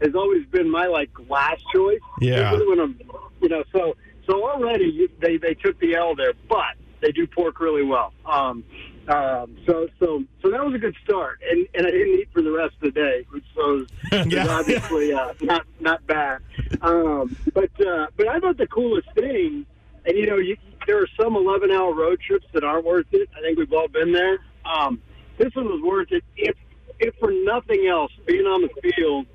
has 0.02 0.16
always 0.16 0.46
been 0.48 0.70
my 0.70 0.88
like 0.88 1.10
last 1.30 1.64
choice. 1.74 2.00
Yeah. 2.22 2.54
When 2.54 2.80
I'm, 2.80 3.00
you 3.42 3.50
know, 3.50 3.64
so 3.74 3.96
so 4.28 4.50
already 4.50 4.86
you- 4.86 5.10
they 5.20 5.38
they 5.38 5.54
took 5.54 5.78
the 5.80 5.96
L 5.96 6.16
there, 6.16 6.34
but 6.48 6.76
they 7.02 7.12
do 7.12 7.28
pork 7.28 7.60
really 7.60 7.84
well. 7.84 8.14
Um, 8.26 8.64
um, 9.10 9.58
so 9.66 9.90
so 10.00 10.24
so 10.42 10.50
that 10.52 10.64
was 10.64 10.74
a 10.76 10.78
good 10.78 10.96
start, 11.04 11.42
and 11.50 11.68
and 11.74 11.86
I 11.88 11.92
didn't 11.92 12.20
eat 12.20 12.30
for 12.32 12.42
the 12.42 12.52
rest 12.52 12.76
of 12.76 12.82
the 12.82 12.92
day, 12.92 13.26
which 13.32 13.44
was, 13.58 13.88
was 14.12 14.26
Yeah. 14.32 14.48
obviously 14.48 15.12
uh, 15.12 15.34
not 15.42 15.66
not 15.82 16.06
bad. 16.08 16.40
Um, 16.82 17.36
but 17.54 17.72
uh, 17.86 18.08
but 18.16 18.28
I 18.30 18.40
thought 18.40 18.58
the 18.58 18.68
coolest 18.68 19.12
thing, 19.16 19.66
and 20.06 20.18
you 20.18 20.26
know, 20.26 20.38
you, 20.38 20.58
there 20.88 21.02
are 21.02 21.08
some 21.20 21.36
11 21.36 21.72
hour 21.72 21.94
road 21.94 22.20
trips 22.26 22.46
that 22.54 22.64
aren't 22.64 22.86
worth 22.86 23.06
it. 23.12 23.30
I 23.38 23.42
think 23.42 23.58
we've 23.58 23.72
all 23.74 23.88
been 23.88 24.12
there. 24.12 24.40
Um, 24.66 25.02
this 25.38 25.54
one 25.56 25.66
was 25.66 25.82
worth 25.84 26.12
it, 26.12 26.24
if 26.38 26.56
if 27.00 27.16
for 27.20 27.32
nothing 27.32 27.88
else, 27.88 28.12
being 28.28 28.46
on 28.46 28.62
the 28.62 28.92
field, 28.92 29.26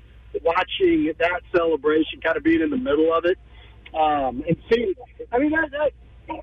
watching 0.43 1.11
that 1.19 1.41
celebration, 1.53 2.21
kind 2.21 2.37
of 2.37 2.43
being 2.43 2.61
in 2.61 2.69
the 2.69 2.77
middle 2.77 3.13
of 3.13 3.25
it, 3.25 3.37
um, 3.93 4.43
and 4.47 4.55
seeing. 4.71 4.93
I 5.31 5.39
mean, 5.39 5.51
that, 5.51 5.71
that 5.71 5.91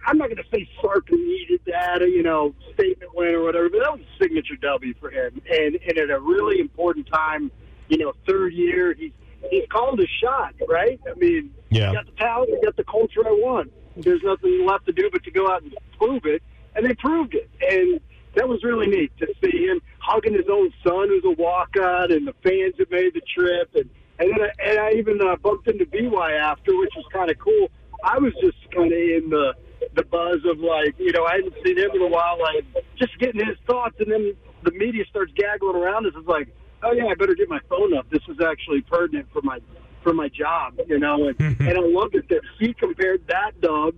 I'm 0.07 0.19
not 0.19 0.29
going 0.29 0.37
to 0.37 0.45
say 0.53 0.69
Sark 0.81 1.11
needed 1.11 1.61
that, 1.67 2.01
you 2.03 2.23
know, 2.23 2.55
statement 2.75 3.15
win 3.15 3.29
or 3.35 3.43
whatever, 3.43 3.69
but 3.71 3.81
that 3.81 3.93
was 3.93 4.01
a 4.01 4.23
signature 4.23 4.57
W 4.57 4.95
for 5.01 5.11
him, 5.11 5.41
and 5.51 5.77
and 5.87 5.99
at 5.99 6.11
a 6.11 6.21
really 6.21 6.61
important 6.61 7.07
time, 7.11 7.51
you 7.89 7.99
know, 7.99 8.13
third 8.27 8.53
year, 8.53 8.95
he's 8.95 9.13
he's 9.51 9.65
called 9.71 10.01
a 10.01 10.07
shot, 10.23 10.55
right? 10.69 11.01
I 11.11 11.15
mean, 11.19 11.51
Yeah. 11.71 11.89
he 11.91 11.95
got 11.95 12.07
the 12.07 12.13
talent, 12.13 12.51
he 12.51 12.65
got 12.65 12.77
the 12.77 12.85
culture 12.85 13.27
I 13.27 13.31
want. 13.33 13.73
There's 13.97 14.23
nothing 14.23 14.67
left 14.67 14.87
to 14.87 14.93
do 14.93 15.09
but 15.13 15.23
to 15.25 15.31
go 15.31 15.51
out 15.51 15.63
and 15.63 15.75
prove 15.99 16.25
it, 16.25 16.43
and 16.75 16.85
they 16.85 16.95
proved 16.95 17.35
it, 17.35 17.49
and 17.61 18.01
that 18.35 18.49
was 18.49 18.63
really 18.65 18.87
neat 18.87 19.13
to 19.19 19.27
see 19.43 19.67
him 19.67 19.81
hugging 19.99 20.35
his 20.35 20.47
own 20.51 20.73
son, 20.83 21.09
who's 21.09 21.25
a 21.25 21.41
walkout, 21.41 22.13
and 22.13 22.27
the 22.27 22.35
fans 22.43 22.75
that 22.79 22.91
made 22.91 23.15
the 23.15 23.23
trip, 23.35 23.71
and 23.75 23.89
and 24.19 24.31
then 24.31 24.41
I, 24.43 24.71
and 24.71 24.79
I 24.79 24.91
even 24.93 25.21
uh, 25.21 25.37
bumped 25.37 25.67
into 25.67 25.87
VY 25.87 26.33
after, 26.33 26.77
which 26.77 26.93
was 26.97 27.05
kind 27.13 27.31
of 27.31 27.39
cool. 27.39 27.69
I 28.05 28.19
was 28.19 28.33
just 28.41 28.59
kind 28.71 28.93
of 28.93 28.99
in 28.99 29.31
the 29.31 29.55
the 29.95 30.05
buzz 30.05 30.39
of 30.45 30.59
like, 30.59 30.95
you 30.99 31.13
know, 31.13 31.25
I 31.25 31.37
hadn't 31.37 31.55
seen 31.65 31.79
him 31.79 31.91
in 31.95 32.03
a 32.03 32.09
while, 32.09 32.39
like 32.41 32.65
just 32.97 33.19
getting 33.19 33.45
his 33.45 33.57
thoughts, 33.67 33.97
and 33.99 34.11
then 34.11 34.35
the 34.63 34.73
media 34.73 35.05
starts 35.11 35.33
gaggling 35.37 35.77
around 35.77 36.07
us. 36.07 36.13
It's 36.17 36.29
like, 36.29 36.49
oh 36.83 36.93
yeah, 36.93 37.07
I 37.07 37.15
better 37.15 37.35
get 37.35 37.49
my 37.49 37.61
phone 37.69 37.95
up. 37.95 38.09
This 38.11 38.23
is 38.29 38.37
actually 38.41 38.83
pertinent 38.83 39.29
for 39.33 39.43
my 39.43 39.59
for 40.05 40.13
my 40.13 40.29
job, 40.29 40.79
you 40.87 41.01
know, 41.01 41.29
and 41.29 41.41
and 41.41 41.77
I 41.77 41.81
loved 41.81 42.15
it 42.15 42.29
that 42.29 42.43
he 42.61 42.73
compared 42.75 43.27
that 43.27 43.61
dog 43.61 43.95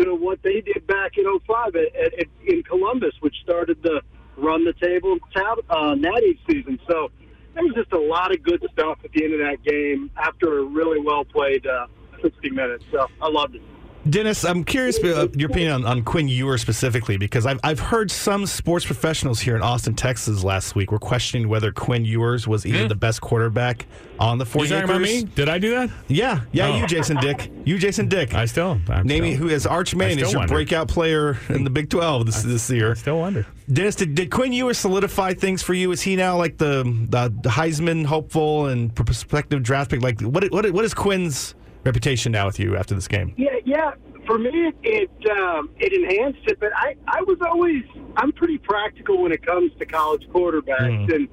to 0.00 0.14
what 0.16 0.42
they 0.42 0.60
did 0.62 0.86
back 0.86 1.12
in 1.18 1.24
05 1.46 1.76
at, 1.76 1.94
at, 1.94 2.18
at, 2.18 2.26
in 2.46 2.62
Columbus, 2.64 3.12
which 3.20 3.36
started 3.44 3.80
the 3.82 4.00
run 4.36 4.64
the 4.64 4.72
table 4.72 5.18
tab, 5.34 5.58
uh, 5.68 5.94
Natty 5.94 6.40
season. 6.48 6.80
So 6.88 7.10
there 7.54 7.62
was 7.62 7.74
just 7.74 7.92
a 7.92 8.00
lot 8.00 8.32
of 8.32 8.42
good 8.42 8.64
stuff 8.72 8.98
at 9.04 9.12
the 9.12 9.24
end 9.24 9.34
of 9.34 9.40
that 9.40 9.62
game 9.62 10.10
after 10.16 10.60
a 10.60 10.64
really 10.64 11.00
well 11.00 11.24
played 11.24 11.66
uh, 11.66 11.86
60 12.22 12.50
minutes. 12.50 12.84
So 12.90 13.06
I 13.20 13.28
loved 13.28 13.56
it. 13.56 13.62
Dennis, 14.08 14.44
I'm 14.44 14.64
curious 14.64 14.98
uh, 14.98 15.28
your 15.36 15.48
opinion 15.48 15.72
on, 15.72 15.84
on 15.84 16.02
Quinn 16.02 16.26
Ewer 16.26 16.58
specifically 16.58 17.16
because 17.16 17.46
I've, 17.46 17.60
I've 17.62 17.78
heard 17.78 18.10
some 18.10 18.46
sports 18.46 18.84
professionals 18.84 19.38
here 19.40 19.54
in 19.54 19.62
Austin, 19.62 19.94
Texas 19.94 20.42
last 20.42 20.74
week 20.74 20.90
were 20.90 20.98
questioning 20.98 21.48
whether 21.48 21.70
Quinn 21.70 22.04
Ewers 22.04 22.48
was 22.48 22.66
either 22.66 22.88
the 22.88 22.96
best 22.96 23.20
quarterback 23.20 23.86
on 24.18 24.38
the 24.38 24.44
four 24.44 24.64
You 24.64 24.70
talking 24.70 24.84
about 24.90 25.00
me? 25.02 25.22
Did 25.22 25.48
I 25.48 25.58
do 25.58 25.70
that? 25.70 25.90
Yeah, 26.08 26.40
yeah, 26.50 26.66
Oh. 26.68 26.76
you, 26.78 26.86
Jason 26.88 27.16
Dick. 27.18 27.48
You, 27.64 27.78
Jason 27.78 28.08
Dick. 28.08 28.34
I 28.34 28.46
still. 28.46 28.80
I'm 28.88 29.06
Name 29.06 29.22
still, 29.24 29.36
who 29.36 29.48
is 29.54 29.66
Arch 29.66 29.94
I 29.94 29.98
Manning 29.98 30.18
is 30.18 30.32
your 30.32 30.40
wonder. 30.40 30.54
breakout 30.54 30.88
player 30.88 31.38
in 31.48 31.62
the 31.62 31.70
Big 31.70 31.88
12 31.88 32.26
this, 32.26 32.42
this 32.42 32.68
year. 32.70 32.96
Still 32.96 33.20
wonder. 33.20 33.46
Dennis, 33.72 33.94
did, 33.94 34.16
did 34.16 34.32
Quinn 34.32 34.52
Ewers 34.52 34.78
solidify 34.78 35.34
things 35.34 35.62
for 35.62 35.74
you? 35.74 35.92
Is 35.92 36.02
he 36.02 36.16
now 36.16 36.36
like 36.36 36.58
the, 36.58 36.82
the, 37.08 37.32
the 37.42 37.50
Heisman 37.50 38.04
hopeful 38.04 38.66
and 38.66 38.92
prospective 38.94 39.62
draft 39.62 39.92
pick? 39.92 40.02
Like, 40.02 40.20
what, 40.20 40.44
what, 40.50 40.68
what 40.72 40.84
is 40.84 40.92
Quinn's 40.92 41.54
reputation 41.84 42.32
now 42.32 42.46
with 42.46 42.58
you 42.58 42.76
after 42.76 42.94
this 42.94 43.08
game? 43.08 43.34
Yeah, 43.36 43.56
yeah. 43.64 43.92
For 44.26 44.38
me, 44.38 44.50
it 44.68 44.76
it, 44.82 45.30
um, 45.30 45.70
it 45.78 45.92
enhanced 45.92 46.46
it, 46.46 46.60
but 46.60 46.70
I 46.76 46.96
I 47.08 47.22
was 47.22 47.38
always 47.40 47.82
I'm 48.16 48.32
pretty 48.32 48.58
practical 48.58 49.22
when 49.22 49.32
it 49.32 49.44
comes 49.44 49.72
to 49.78 49.86
college 49.86 50.26
quarterbacks, 50.28 51.12
and 51.12 51.28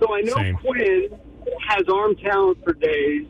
so 0.00 0.14
I 0.14 0.20
know 0.22 0.34
Same. 0.34 0.56
Quinn 0.56 1.08
has 1.68 1.82
arm 1.88 2.16
talent 2.16 2.58
for 2.64 2.72
days. 2.74 3.26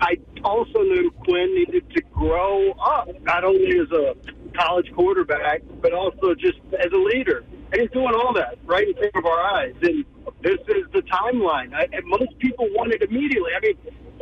I 0.00 0.16
also 0.44 0.80
knew 0.82 1.10
Quinn 1.24 1.54
needed 1.54 1.90
to 1.90 2.02
grow 2.12 2.70
up, 2.72 3.08
not 3.22 3.44
only 3.44 3.78
as 3.80 3.90
a 3.90 4.14
college 4.56 4.90
quarterback, 4.94 5.62
but 5.82 5.92
also 5.92 6.34
just 6.34 6.58
as 6.78 6.90
a 6.92 6.96
leader. 6.96 7.44
And 7.72 7.80
he's 7.82 7.90
doing 7.90 8.14
all 8.14 8.32
that 8.34 8.58
right 8.64 8.86
in 8.86 8.94
front 8.94 9.16
of 9.16 9.26
our 9.26 9.40
eyes. 9.40 9.74
And 9.82 10.04
this 10.42 10.58
is 10.68 10.84
the 10.92 11.02
timeline. 11.02 11.74
I, 11.74 11.88
and 11.92 12.04
most 12.06 12.38
people 12.38 12.66
want 12.70 12.92
it 12.92 13.02
immediately. 13.02 13.50
I 13.56 13.60
mean, 13.60 13.76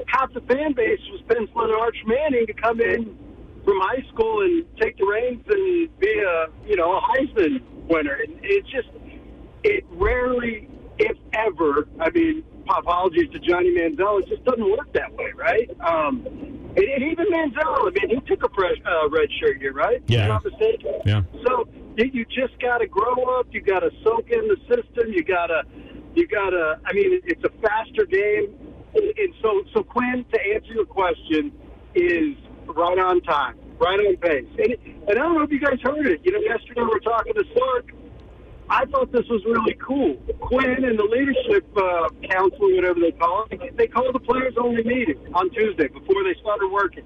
half 0.09 0.33
the 0.33 0.41
fan 0.43 0.73
base 0.73 1.01
was 1.11 1.23
penciling 1.29 1.75
Arch 1.81 1.97
Manning 2.07 2.47
to 2.47 2.53
come 2.53 2.81
in 2.81 3.17
from 3.65 3.81
high 3.81 4.05
school 4.13 4.43
and 4.43 4.65
take 4.81 4.97
the 4.97 5.05
reins 5.05 5.45
and 5.49 5.99
be 5.99 6.13
a 6.21 6.47
you 6.67 6.77
know 6.77 6.97
a 6.97 7.01
Heisman 7.01 7.63
winner. 7.89 8.15
And 8.15 8.39
it's 8.43 8.69
just 8.71 8.89
it 9.65 9.85
rarely, 9.91 10.69
if 10.99 11.17
ever. 11.33 11.89
I 12.01 12.11
mean, 12.11 12.45
apologies 12.69 13.31
to 13.33 13.39
Johnny 13.39 13.75
Manziel. 13.75 14.23
It 14.23 14.29
just 14.29 14.45
doesn't 14.45 14.71
work 14.71 14.93
that 14.95 15.13
way, 15.15 15.33
right? 15.37 15.69
Um, 15.81 16.25
and, 16.27 16.79
and 16.79 17.03
even 17.03 17.27
Manziel. 17.27 17.89
I 17.89 17.91
mean, 17.91 18.11
he 18.11 18.21
took 18.27 18.45
a 18.45 18.49
fresh, 18.55 18.77
uh, 18.85 19.09
red 19.11 19.29
shirt 19.41 19.59
here, 19.59 19.73
right? 19.73 20.03
Yeah. 20.07 20.23
I'm 20.23 20.29
not 20.29 20.45
mistaken. 20.45 21.01
Yeah. 21.05 21.23
So 21.47 21.69
you, 21.97 22.11
you 22.13 22.25
just 22.27 22.59
got 22.61 22.79
to 22.79 22.87
grow 22.87 23.39
up. 23.39 23.49
You 23.51 23.61
got 23.61 23.81
to 23.81 23.91
soak 24.05 24.31
in 24.31 24.49
the 24.49 24.57
system. 24.69 25.13
You 25.13 25.25
got 25.25 25.47
to, 25.49 25.63
you 26.15 26.27
got 26.27 26.51
to. 26.51 26.79
I 26.85 26.93
mean, 26.93 27.21
it's 27.25 27.43
a 27.45 27.51
faster 27.61 28.07
game, 28.07 28.55
and 28.97 29.35
so 29.43 29.63
so 29.75 29.83
Quinn, 29.83 30.25
to 30.33 30.41
answer 30.55 30.73
your 30.73 30.87
question, 30.87 31.53
is 31.95 32.37
right 32.67 32.99
on 32.99 33.21
time, 33.23 33.57
right 33.79 33.99
on 34.01 34.17
pace. 34.17 34.47
And, 34.59 34.75
and 35.09 35.11
I 35.11 35.23
don't 35.23 35.35
know 35.35 35.43
if 35.43 35.51
you 35.51 35.61
guys 35.61 35.79
heard 35.83 36.07
it. 36.07 36.21
You 36.25 36.33
know, 36.33 36.41
yesterday 36.41 36.83
we 36.83 36.87
were 36.87 37.01
talking 37.01 37.35
to 37.35 37.45
Sark. 37.57 37.93
I 38.69 38.85
thought 38.87 39.13
this 39.13 39.27
was 39.31 39.43
really 39.47 39.75
cool. 39.75 40.17
Quinn 40.41 40.85
and 40.85 40.99
the 40.99 41.05
leadership 41.05 41.65
uh, 41.77 42.09
council, 42.29 42.75
whatever 42.75 42.99
they 42.99 43.13
call 43.13 43.47
it, 43.51 43.77
they 43.77 43.87
called 43.87 44.15
the 44.15 44.21
players 44.21 44.55
only 44.59 44.83
meeting 44.83 45.19
on 45.35 45.51
Tuesday 45.51 45.87
before 45.87 46.25
they 46.25 46.35
started 46.41 46.69
working. 46.73 47.05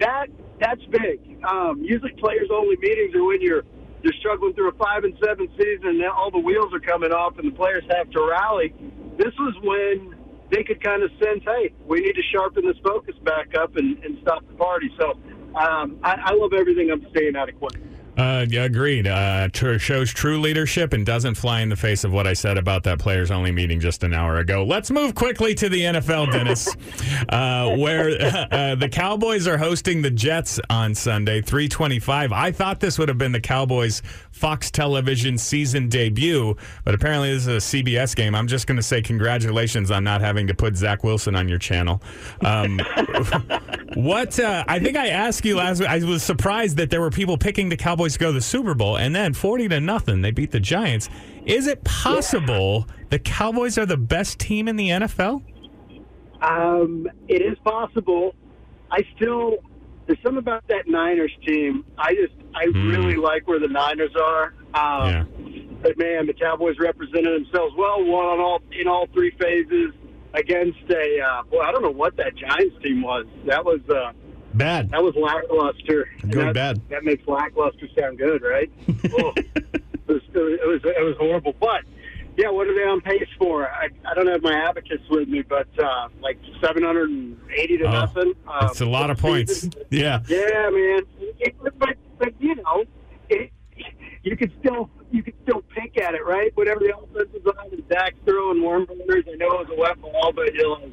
That 0.00 0.26
that's 0.58 0.82
big. 0.90 1.44
Um, 1.44 1.80
usually, 1.82 2.12
players 2.18 2.48
only 2.52 2.76
meetings 2.78 3.14
are 3.14 3.24
when 3.24 3.40
you're 3.40 3.62
you're 4.02 4.14
struggling 4.18 4.54
through 4.54 4.70
a 4.70 4.74
five 4.74 5.04
and 5.04 5.16
seven 5.24 5.48
season, 5.56 6.02
and 6.02 6.04
all 6.04 6.30
the 6.30 6.40
wheels 6.40 6.74
are 6.74 6.80
coming 6.80 7.12
off, 7.12 7.38
and 7.38 7.52
the 7.52 7.56
players 7.56 7.84
have 7.90 8.10
to 8.10 8.26
rally. 8.26 8.74
This 9.16 9.32
was 9.38 9.54
when 9.62 10.15
they 10.50 10.62
could 10.62 10.82
kind 10.82 11.02
of 11.02 11.10
sense, 11.22 11.42
hey, 11.44 11.72
we 11.86 12.00
need 12.00 12.14
to 12.14 12.22
sharpen 12.32 12.66
this 12.66 12.76
focus 12.84 13.14
back 13.24 13.54
up 13.58 13.76
and, 13.76 14.02
and 14.04 14.18
stop 14.22 14.46
the 14.46 14.54
party. 14.54 14.90
So 14.98 15.12
um, 15.58 15.98
I, 16.02 16.16
I 16.24 16.34
love 16.34 16.52
everything 16.52 16.90
I'm 16.90 17.06
seeing 17.16 17.36
out 17.36 17.48
of 17.48 17.58
Quinn. 17.58 17.95
Uh, 18.16 18.46
yeah, 18.48 18.64
agreed. 18.64 19.06
Uh, 19.06 19.48
tr- 19.48 19.78
shows 19.78 20.10
true 20.10 20.40
leadership 20.40 20.92
and 20.92 21.04
doesn't 21.04 21.34
fly 21.34 21.60
in 21.60 21.68
the 21.68 21.76
face 21.76 22.02
of 22.02 22.12
what 22.12 22.26
I 22.26 22.32
said 22.32 22.56
about 22.56 22.82
that 22.84 22.98
players 22.98 23.30
only 23.30 23.52
meeting 23.52 23.78
just 23.78 24.02
an 24.04 24.14
hour 24.14 24.38
ago. 24.38 24.64
Let's 24.64 24.90
move 24.90 25.14
quickly 25.14 25.54
to 25.56 25.68
the 25.68 25.82
NFL, 25.82 26.32
Dennis, 26.32 26.74
uh, 27.28 27.76
where 27.76 28.08
uh, 28.50 28.74
the 28.76 28.88
Cowboys 28.88 29.46
are 29.46 29.58
hosting 29.58 30.00
the 30.00 30.10
Jets 30.10 30.58
on 30.70 30.94
Sunday, 30.94 31.42
325. 31.42 32.32
I 32.32 32.52
thought 32.52 32.80
this 32.80 32.98
would 32.98 33.08
have 33.08 33.18
been 33.18 33.32
the 33.32 33.40
Cowboys' 33.40 34.02
Fox 34.30 34.70
Television 34.70 35.36
season 35.36 35.88
debut, 35.88 36.56
but 36.84 36.94
apparently 36.94 37.32
this 37.32 37.46
is 37.46 37.72
a 37.72 37.76
CBS 37.82 38.14
game. 38.14 38.34
I'm 38.34 38.46
just 38.46 38.66
going 38.66 38.76
to 38.76 38.82
say 38.82 39.02
congratulations 39.02 39.90
on 39.90 40.04
not 40.04 40.20
having 40.20 40.46
to 40.46 40.54
put 40.54 40.76
Zach 40.76 41.04
Wilson 41.04 41.34
on 41.34 41.48
your 41.48 41.58
channel. 41.58 42.02
Um, 42.42 42.78
what 43.94 44.38
uh, 44.38 44.64
I 44.68 44.78
think 44.78 44.96
I 44.96 45.08
asked 45.08 45.44
you 45.44 45.56
last 45.56 45.80
week, 45.80 45.88
I 45.88 45.98
was 46.04 46.22
surprised 46.22 46.76
that 46.76 46.90
there 46.90 47.00
were 47.00 47.10
people 47.10 47.38
picking 47.38 47.68
the 47.68 47.76
Cowboys 47.76 48.05
to 48.14 48.20
go 48.20 48.26
to 48.28 48.32
the 48.32 48.40
Super 48.40 48.74
Bowl, 48.74 48.96
and 48.96 49.14
then 49.14 49.34
40 49.34 49.68
to 49.68 49.80
nothing, 49.80 50.22
they 50.22 50.30
beat 50.30 50.50
the 50.50 50.60
Giants. 50.60 51.08
Is 51.44 51.66
it 51.66 51.84
possible 51.84 52.86
the 53.10 53.18
Cowboys 53.18 53.78
are 53.78 53.86
the 53.86 53.96
best 53.96 54.38
team 54.38 54.68
in 54.68 54.76
the 54.76 54.90
NFL? 54.90 55.42
Um, 56.40 57.08
it 57.28 57.42
is 57.42 57.58
possible. 57.64 58.34
I 58.90 59.00
still 59.16 59.56
there's 60.06 60.18
something 60.22 60.38
about 60.38 60.66
that 60.68 60.86
Niners 60.86 61.32
team. 61.46 61.84
I 61.98 62.14
just 62.14 62.34
I 62.54 62.64
really 62.64 63.16
like 63.16 63.46
where 63.48 63.58
the 63.58 63.68
Niners 63.68 64.14
are. 64.20 64.54
Um, 64.74 65.08
Yeah. 65.08 65.24
But 65.82 65.98
man, 65.98 66.26
the 66.26 66.32
Cowboys 66.32 66.76
represented 66.78 67.44
themselves 67.44 67.74
well. 67.76 68.04
Won 68.04 68.24
on 68.24 68.40
all 68.40 68.60
in 68.72 68.88
all 68.88 69.06
three 69.12 69.30
phases 69.38 69.92
against 70.34 70.78
a 70.90 71.20
uh, 71.20 71.42
boy. 71.44 71.60
I 71.60 71.70
don't 71.70 71.82
know 71.82 71.90
what 71.90 72.16
that 72.16 72.34
Giants 72.36 72.76
team 72.82 73.02
was. 73.02 73.26
That 73.46 73.64
was 73.64 73.80
uh, 73.88 74.12
Bad. 74.56 74.90
that 74.90 75.02
was 75.02 75.14
lackluster. 75.16 76.08
Going 76.30 76.46
that, 76.46 76.54
bad. 76.54 76.80
That 76.88 77.04
makes 77.04 77.26
lackluster 77.26 77.88
sound 77.98 78.18
good, 78.18 78.42
right? 78.42 78.70
oh, 78.88 79.32
it, 79.36 79.82
was, 80.06 80.22
it 80.34 80.66
was 80.66 80.80
it 80.84 81.04
was 81.04 81.16
horrible. 81.18 81.54
But 81.60 81.82
Yeah, 82.36 82.50
what 82.50 82.66
are 82.66 82.74
they 82.74 82.84
on 82.84 83.00
pace 83.00 83.28
for? 83.38 83.68
I, 83.68 83.88
I 84.04 84.14
don't 84.14 84.26
have 84.26 84.42
my 84.42 84.54
abacus 84.68 85.00
with 85.10 85.28
me, 85.28 85.42
but 85.42 85.68
uh, 85.78 86.08
like 86.20 86.38
780 86.60 87.78
to 87.78 87.84
Oh, 87.84 87.90
nothing. 87.90 88.34
Um, 88.46 88.58
That's 88.60 88.80
a 88.80 88.86
lot 88.86 89.10
of 89.10 89.18
points. 89.18 89.68
Yeah. 89.90 90.20
Yeah, 90.28 90.70
man. 90.70 91.00
It, 91.38 91.54
but 91.78 91.96
but 92.18 92.32
you 92.40 92.54
know, 92.56 92.84
it, 93.28 93.52
you 94.22 94.36
could 94.36 94.52
still 94.60 94.90
you 95.10 95.22
could 95.22 95.34
still 95.42 95.62
pick 95.74 96.00
at 96.00 96.14
it, 96.14 96.24
right? 96.26 96.50
Whatever 96.56 96.80
the 96.80 96.96
offense 96.96 97.30
is 97.34 97.46
on, 97.46 97.72
and 97.72 97.88
Dak's 97.88 98.16
throwing 98.24 98.62
warm 98.62 98.84
burners. 98.86 99.24
I 99.28 99.36
know 99.36 99.60
it 99.60 99.68
was 99.68 99.76
a 99.76 99.80
wet 99.80 100.00
ball, 100.00 100.32
but 100.34 100.52
you're 100.54 100.68
like, 100.68 100.90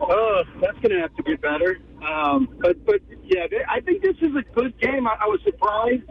oh, 0.00 0.42
that's 0.60 0.78
going 0.80 0.90
to 0.94 1.00
have 1.00 1.14
to 1.16 1.22
get 1.22 1.40
better. 1.40 1.78
Um, 2.06 2.48
but 2.60 2.84
but 2.86 3.00
yeah, 3.24 3.46
they- 3.50 3.64
I 3.68 3.80
think 3.80 4.02
this 4.02 4.16
is 4.20 4.34
a 4.36 4.42
good 4.54 4.78
game. 4.80 5.06
I, 5.06 5.16
I 5.20 5.26
was 5.26 5.40
surprised 5.44 6.02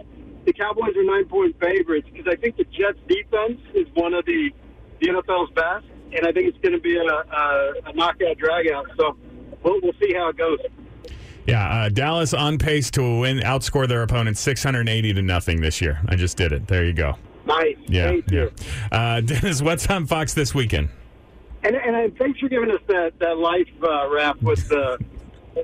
the 0.45 0.53
Cowboys 0.53 0.95
are 0.95 1.03
nine 1.03 1.25
point 1.25 1.59
favorites 1.59 2.07
because 2.11 2.31
I 2.31 2.35
think 2.35 2.57
the 2.57 2.63
Jets 2.65 2.99
defense 3.07 3.59
is 3.73 3.87
one 3.93 4.13
of 4.13 4.25
the 4.25 4.49
the 4.99 5.07
NFL's 5.07 5.51
best, 5.53 5.85
and 6.15 6.27
I 6.27 6.31
think 6.31 6.47
it's 6.49 6.57
going 6.59 6.73
to 6.73 6.79
be 6.81 6.97
a, 6.97 7.01
a, 7.03 7.73
a 7.85 7.93
knockout 7.93 8.37
dragout. 8.37 8.85
So 8.97 9.17
we'll, 9.63 9.79
we'll 9.81 9.93
see 10.01 10.13
how 10.13 10.29
it 10.29 10.37
goes. 10.37 10.59
Yeah, 11.47 11.67
uh, 11.85 11.89
Dallas 11.89 12.33
on 12.33 12.57
pace 12.57 12.91
to 12.91 13.19
win, 13.19 13.37
outscore 13.39 13.87
their 13.87 14.03
opponents 14.03 14.39
680 14.41 15.13
to 15.13 15.21
nothing 15.21 15.61
this 15.61 15.81
year. 15.81 15.99
I 16.07 16.15
just 16.15 16.37
did 16.37 16.51
it. 16.51 16.67
There 16.67 16.83
you 16.85 16.93
go. 16.93 17.15
Nice. 17.45 17.75
Yeah, 17.87 18.07
Thank 18.09 18.29
yeah. 18.29 18.39
you. 18.41 18.51
Uh, 18.91 19.21
Dennis, 19.25 19.61
what's 19.61 19.87
on 19.89 20.05
Fox 20.05 20.33
this 20.33 20.53
weekend? 20.53 20.89
And, 21.63 21.75
and 21.75 21.95
I, 21.95 22.09
thanks 22.11 22.39
for 22.39 22.47
giving 22.47 22.71
us 22.71 22.81
that, 22.87 23.19
that 23.19 23.37
life 23.37 23.67
uh, 23.83 24.09
wrap 24.09 24.41
with 24.41 24.67
the 24.69 24.97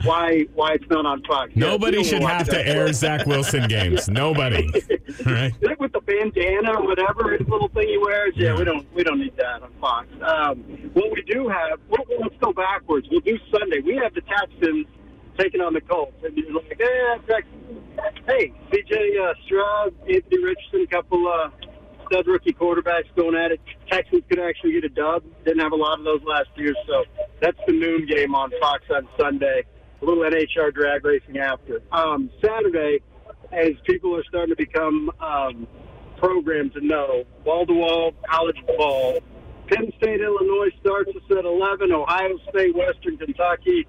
why 0.03 0.45
why 0.53 0.73
it's 0.73 0.89
not 0.89 1.05
on 1.05 1.23
Fox. 1.23 1.51
Nobody 1.55 1.99
we 1.99 2.03
should 2.03 2.21
have 2.21 2.49
to 2.49 2.67
air 2.67 2.91
Zach 2.91 3.25
Wilson 3.25 3.67
games. 3.67 4.09
Nobody. 4.09 4.69
Right? 5.25 5.53
Like 5.61 5.79
with 5.79 5.93
the 5.93 6.01
bandana 6.01 6.73
or 6.73 6.85
whatever 6.85 7.37
his 7.37 7.47
little 7.47 7.69
thing 7.69 7.87
he 7.87 7.97
wears. 7.97 8.33
Yeah, 8.35 8.57
we 8.57 8.63
don't 8.63 8.85
we 8.93 9.03
don't 9.03 9.19
need 9.19 9.35
that 9.37 9.61
on 9.61 9.71
Fox. 9.79 10.07
Um, 10.21 10.57
what 10.93 11.11
we 11.13 11.21
do 11.21 11.47
have, 11.47 11.79
well, 11.87 12.03
let's 12.19 12.35
go 12.41 12.51
backwards. 12.51 13.07
We'll 13.09 13.21
do 13.21 13.37
Sunday. 13.51 13.79
We 13.79 13.95
have 13.95 14.13
the 14.13 14.21
Texans 14.21 14.87
taking 15.37 15.61
on 15.61 15.73
the 15.73 15.81
Colts, 15.81 16.17
and 16.23 16.35
you're 16.35 16.51
like, 16.53 16.79
eh, 16.79 17.37
hey, 18.27 18.53
C.J. 18.71 19.17
Uh, 19.17 19.33
Stroud, 19.45 19.93
Anthony 20.01 20.43
Richardson, 20.43 20.81
a 20.81 20.87
couple 20.87 21.27
uh, 21.27 21.49
stud 22.07 22.27
rookie 22.27 22.53
quarterbacks 22.53 23.13
going 23.15 23.35
at 23.35 23.51
it. 23.51 23.61
Texans 23.89 24.23
could 24.29 24.39
actually 24.39 24.73
get 24.73 24.83
a 24.83 24.89
dub. 24.89 25.23
Didn't 25.45 25.61
have 25.61 25.71
a 25.71 25.77
lot 25.77 25.99
of 25.99 26.05
those 26.05 26.21
last 26.25 26.49
year, 26.55 26.73
so 26.87 27.03
that's 27.41 27.57
the 27.67 27.73
noon 27.73 28.05
game 28.07 28.35
on 28.35 28.51
Fox 28.61 28.83
on 28.93 29.07
Sunday. 29.19 29.63
A 30.01 30.05
little 30.05 30.23
NHR 30.23 30.73
drag 30.73 31.05
racing 31.05 31.37
after. 31.37 31.81
Um, 31.91 32.29
Saturday, 32.43 32.99
as 33.51 33.73
people 33.85 34.15
are 34.15 34.23
starting 34.27 34.55
to 34.55 34.57
become 34.57 35.09
um, 35.19 35.67
programmed 36.17 36.73
to 36.73 36.85
know, 36.85 37.23
wall 37.43 37.65
to 37.65 37.73
wall 37.73 38.13
college 38.29 38.61
ball. 38.77 39.19
Penn 39.67 39.91
State, 39.97 40.21
Illinois 40.21 40.69
starts 40.79 41.09
us 41.09 41.23
at 41.31 41.45
11. 41.45 41.91
Ohio 41.91 42.37
State, 42.49 42.75
Western 42.75 43.17
Kentucky 43.17 43.87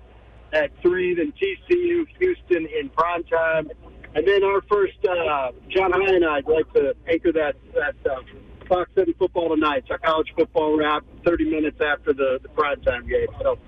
at 0.53 0.71
3. 0.83 1.15
Then 1.17 1.33
TCU, 1.33 2.07
Houston 2.19 2.67
in 2.67 2.89
prime 2.91 3.25
time. 3.25 3.69
And 4.17 4.27
then 4.27 4.43
our 4.43 4.63
first, 4.63 4.97
uh, 5.07 5.53
John 5.69 5.93
High 5.93 6.15
and 6.15 6.25
I'd 6.25 6.47
like 6.47 6.73
to 6.73 6.95
anchor 7.07 7.33
that, 7.33 7.55
that 7.75 7.95
uh, 8.11 8.23
Fox 8.67 8.91
7 8.95 9.13
football 9.19 9.55
tonight. 9.55 9.83
It's 9.83 9.91
our 9.91 9.99
college 9.99 10.33
football 10.35 10.75
wrap 10.75 11.05
30 11.27 11.45
minutes 11.51 11.79
after 11.83 12.15
the, 12.15 12.39
the 12.43 12.49
prime 12.49 12.81
time 12.81 13.07
game. 13.07 13.27
So 13.43 13.59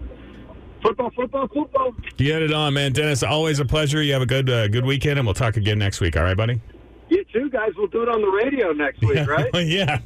football, 0.82 1.10
football, 1.14 1.48
football. 1.48 1.94
Get 2.16 2.40
it 2.40 2.54
on, 2.54 2.72
man. 2.72 2.94
Dennis, 2.94 3.22
always 3.22 3.60
a 3.60 3.66
pleasure. 3.66 4.02
You 4.02 4.14
have 4.14 4.22
a 4.22 4.26
good 4.26 4.48
uh, 4.48 4.68
good 4.68 4.86
weekend, 4.86 5.18
and 5.18 5.26
we'll 5.26 5.34
talk 5.34 5.58
again 5.58 5.78
next 5.78 6.00
week. 6.00 6.16
All 6.16 6.22
right, 6.22 6.36
buddy? 6.36 6.62
You 7.10 7.24
too, 7.32 7.50
guys. 7.50 7.70
We'll 7.76 7.86
do 7.88 8.02
it 8.02 8.08
on 8.08 8.20
the 8.20 8.28
radio 8.28 8.72
next 8.72 9.00
week, 9.02 9.26
right? 9.28 9.50
yeah. 9.66 10.00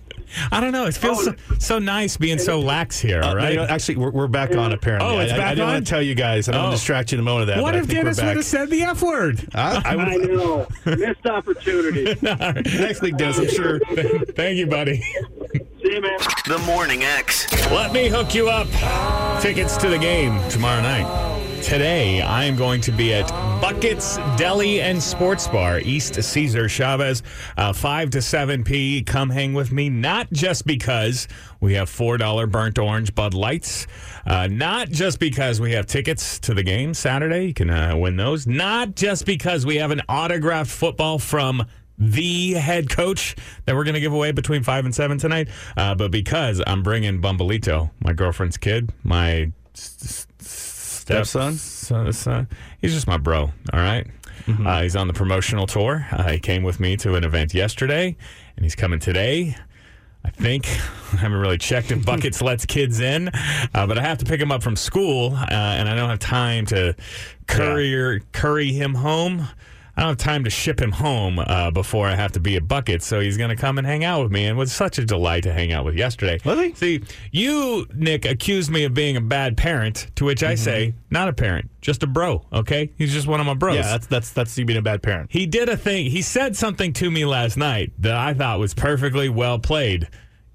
I 0.50 0.60
don't 0.60 0.72
know. 0.72 0.86
It 0.86 0.94
feels 0.94 1.24
so, 1.24 1.34
so 1.58 1.78
nice 1.78 2.16
being 2.16 2.38
so 2.38 2.58
lax 2.58 2.98
here, 2.98 3.20
all 3.22 3.32
Uh, 3.32 3.36
right? 3.36 3.50
you 3.52 3.56
know, 3.58 3.64
actually, 3.64 3.96
we're, 3.96 4.10
we're 4.12 4.26
back 4.28 4.56
on 4.56 4.72
apparently. 4.72 5.06
Oh, 5.10 5.18
it's 5.18 5.30
I, 5.30 5.34
I, 5.34 5.38
back 5.38 5.46
I 5.46 5.50
didn't 5.50 5.66
on? 5.68 5.72
want 5.74 5.86
to 5.86 5.90
tell 5.90 6.00
you 6.00 6.14
guys. 6.14 6.48
I 6.48 6.52
don't 6.52 6.60
Oh. 6.60 6.64
want 6.64 6.72
to 6.72 6.78
distract 6.78 7.12
you 7.12 7.16
in 7.16 7.20
a 7.20 7.24
moment 7.24 7.50
of 7.50 7.56
that. 7.56 7.62
what 7.62 7.74
if 7.74 7.86
Dennis 7.86 8.16
would 8.22 8.36
have 8.36 8.44
said 8.44 8.70
the 8.70 8.82
F 8.82 9.02
word? 9.02 9.46
I, 9.54 9.82
I 9.84 9.90
I 9.94 10.16
know. 10.16 10.66
Missed 10.86 11.26
opportunity. 11.26 12.16
next 12.22 13.02
week, 13.02 13.16
Dennis, 13.18 13.38
I'm 13.40 13.48
sure. 13.48 13.78
Thank 14.34 14.56
you, 14.56 14.66
buddy. 14.66 15.02
See 15.02 15.92
you, 15.94 16.00
man. 16.00 16.18
The 16.46 16.62
Morning 16.64 17.02
X. 17.02 17.46
Let 17.70 17.92
me 17.92 18.08
hook 18.08 18.34
you 18.34 18.48
up. 18.48 18.68
Tickets 19.42 19.76
to 19.78 19.88
the 19.90 19.98
game 19.98 20.40
tomorrow 20.48 20.80
night. 20.80 21.51
Today, 21.62 22.20
I 22.20 22.44
am 22.44 22.56
going 22.56 22.80
to 22.82 22.92
be 22.92 23.14
at 23.14 23.28
Buckets 23.60 24.16
Deli 24.36 24.80
and 24.80 25.00
Sports 25.00 25.46
Bar, 25.46 25.78
East 25.78 26.20
Cesar 26.22 26.68
Chavez, 26.68 27.22
uh, 27.56 27.72
5 27.72 28.10
to 28.10 28.20
7 28.20 28.64
p. 28.64 29.00
Come 29.02 29.30
hang 29.30 29.54
with 29.54 29.70
me, 29.70 29.88
not 29.88 30.30
just 30.32 30.66
because 30.66 31.28
we 31.60 31.74
have 31.74 31.88
$4 31.88 32.50
burnt 32.50 32.78
orange 32.78 33.14
Bud 33.14 33.32
Lights, 33.32 33.86
uh, 34.26 34.48
not 34.48 34.88
just 34.90 35.20
because 35.20 35.60
we 35.60 35.72
have 35.72 35.86
tickets 35.86 36.40
to 36.40 36.52
the 36.52 36.64
game 36.64 36.94
Saturday. 36.94 37.46
You 37.46 37.54
can 37.54 37.70
uh, 37.70 37.96
win 37.96 38.16
those. 38.16 38.46
Not 38.46 38.96
just 38.96 39.24
because 39.24 39.64
we 39.64 39.76
have 39.76 39.92
an 39.92 40.02
autographed 40.08 40.70
football 40.70 41.20
from 41.20 41.64
the 41.96 42.52
head 42.54 42.90
coach 42.90 43.36
that 43.66 43.76
we're 43.76 43.84
going 43.84 43.94
to 43.94 44.00
give 44.00 44.12
away 44.12 44.32
between 44.32 44.64
five 44.64 44.84
and 44.84 44.94
seven 44.94 45.16
tonight. 45.16 45.48
Uh, 45.76 45.94
but 45.94 46.10
because 46.10 46.60
I'm 46.66 46.82
bringing 46.82 47.22
Bumbleito, 47.22 47.90
my 48.00 48.12
girlfriend's 48.12 48.56
kid, 48.56 48.92
my 49.04 49.52
Stepson? 51.12 51.54
son, 51.54 52.12
son. 52.12 52.48
He's 52.80 52.92
just 52.92 53.06
my 53.06 53.16
bro. 53.16 53.42
All 53.72 53.80
right? 53.80 54.06
Uh, 54.66 54.82
he's 54.82 54.96
on 54.96 55.06
the 55.06 55.12
promotional 55.12 55.66
tour. 55.66 56.06
Uh, 56.10 56.32
he 56.32 56.38
came 56.40 56.62
with 56.64 56.80
me 56.80 56.96
to 56.96 57.14
an 57.14 57.22
event 57.22 57.54
yesterday, 57.54 58.16
and 58.56 58.64
he's 58.64 58.74
coming 58.74 58.98
today. 58.98 59.56
I 60.24 60.30
think 60.30 60.66
I 61.12 61.16
haven't 61.16 61.38
really 61.38 61.58
checked 61.58 61.90
if 61.92 62.04
Buckets 62.04 62.42
lets 62.42 62.66
kids 62.66 63.00
in, 63.00 63.28
uh, 63.74 63.86
but 63.86 63.98
I 63.98 64.02
have 64.02 64.18
to 64.18 64.24
pick 64.24 64.40
him 64.40 64.50
up 64.50 64.62
from 64.62 64.74
school, 64.76 65.34
uh, 65.34 65.46
and 65.50 65.88
I 65.88 65.94
don't 65.94 66.08
have 66.08 66.18
time 66.18 66.66
to 66.66 66.96
courier 67.46 68.20
curry 68.32 68.72
him 68.72 68.94
home. 68.94 69.46
I 69.96 70.00
don't 70.00 70.08
have 70.10 70.16
time 70.18 70.44
to 70.44 70.50
ship 70.50 70.80
him 70.80 70.90
home 70.92 71.38
uh, 71.38 71.70
before 71.70 72.06
I 72.06 72.14
have 72.14 72.32
to 72.32 72.40
be 72.40 72.56
at 72.56 72.66
bucket, 72.66 73.02
so 73.02 73.20
he's 73.20 73.36
going 73.36 73.50
to 73.50 73.56
come 73.56 73.76
and 73.76 73.86
hang 73.86 74.04
out 74.04 74.22
with 74.22 74.32
me, 74.32 74.46
and 74.46 74.56
it 74.56 74.58
was 74.58 74.72
such 74.72 74.98
a 74.98 75.04
delight 75.04 75.42
to 75.42 75.52
hang 75.52 75.70
out 75.72 75.84
with 75.84 75.96
yesterday. 75.96 76.38
Really? 76.46 76.74
See, 76.74 77.02
you, 77.30 77.86
Nick, 77.94 78.24
accused 78.24 78.70
me 78.70 78.84
of 78.84 78.94
being 78.94 79.16
a 79.18 79.20
bad 79.20 79.56
parent, 79.58 80.06
to 80.16 80.24
which 80.24 80.42
I 80.42 80.54
say, 80.54 80.94
not 81.10 81.28
a 81.28 81.32
parent, 81.34 81.70
just 81.82 82.02
a 82.02 82.06
bro. 82.06 82.42
Okay, 82.52 82.90
he's 82.96 83.12
just 83.12 83.26
one 83.26 83.38
of 83.40 83.44
my 83.46 83.52
bros. 83.54 83.76
Yeah, 83.76 83.82
that's 83.82 84.06
that's 84.06 84.30
that's 84.30 84.56
you 84.56 84.64
being 84.64 84.78
a 84.78 84.82
bad 84.82 85.02
parent. 85.02 85.30
He 85.30 85.44
did 85.46 85.68
a 85.68 85.76
thing. 85.76 86.10
He 86.10 86.22
said 86.22 86.56
something 86.56 86.94
to 86.94 87.10
me 87.10 87.24
last 87.26 87.58
night 87.58 87.92
that 87.98 88.16
I 88.16 88.32
thought 88.32 88.58
was 88.58 88.72
perfectly 88.74 89.28
well 89.28 89.58
played. 89.58 90.08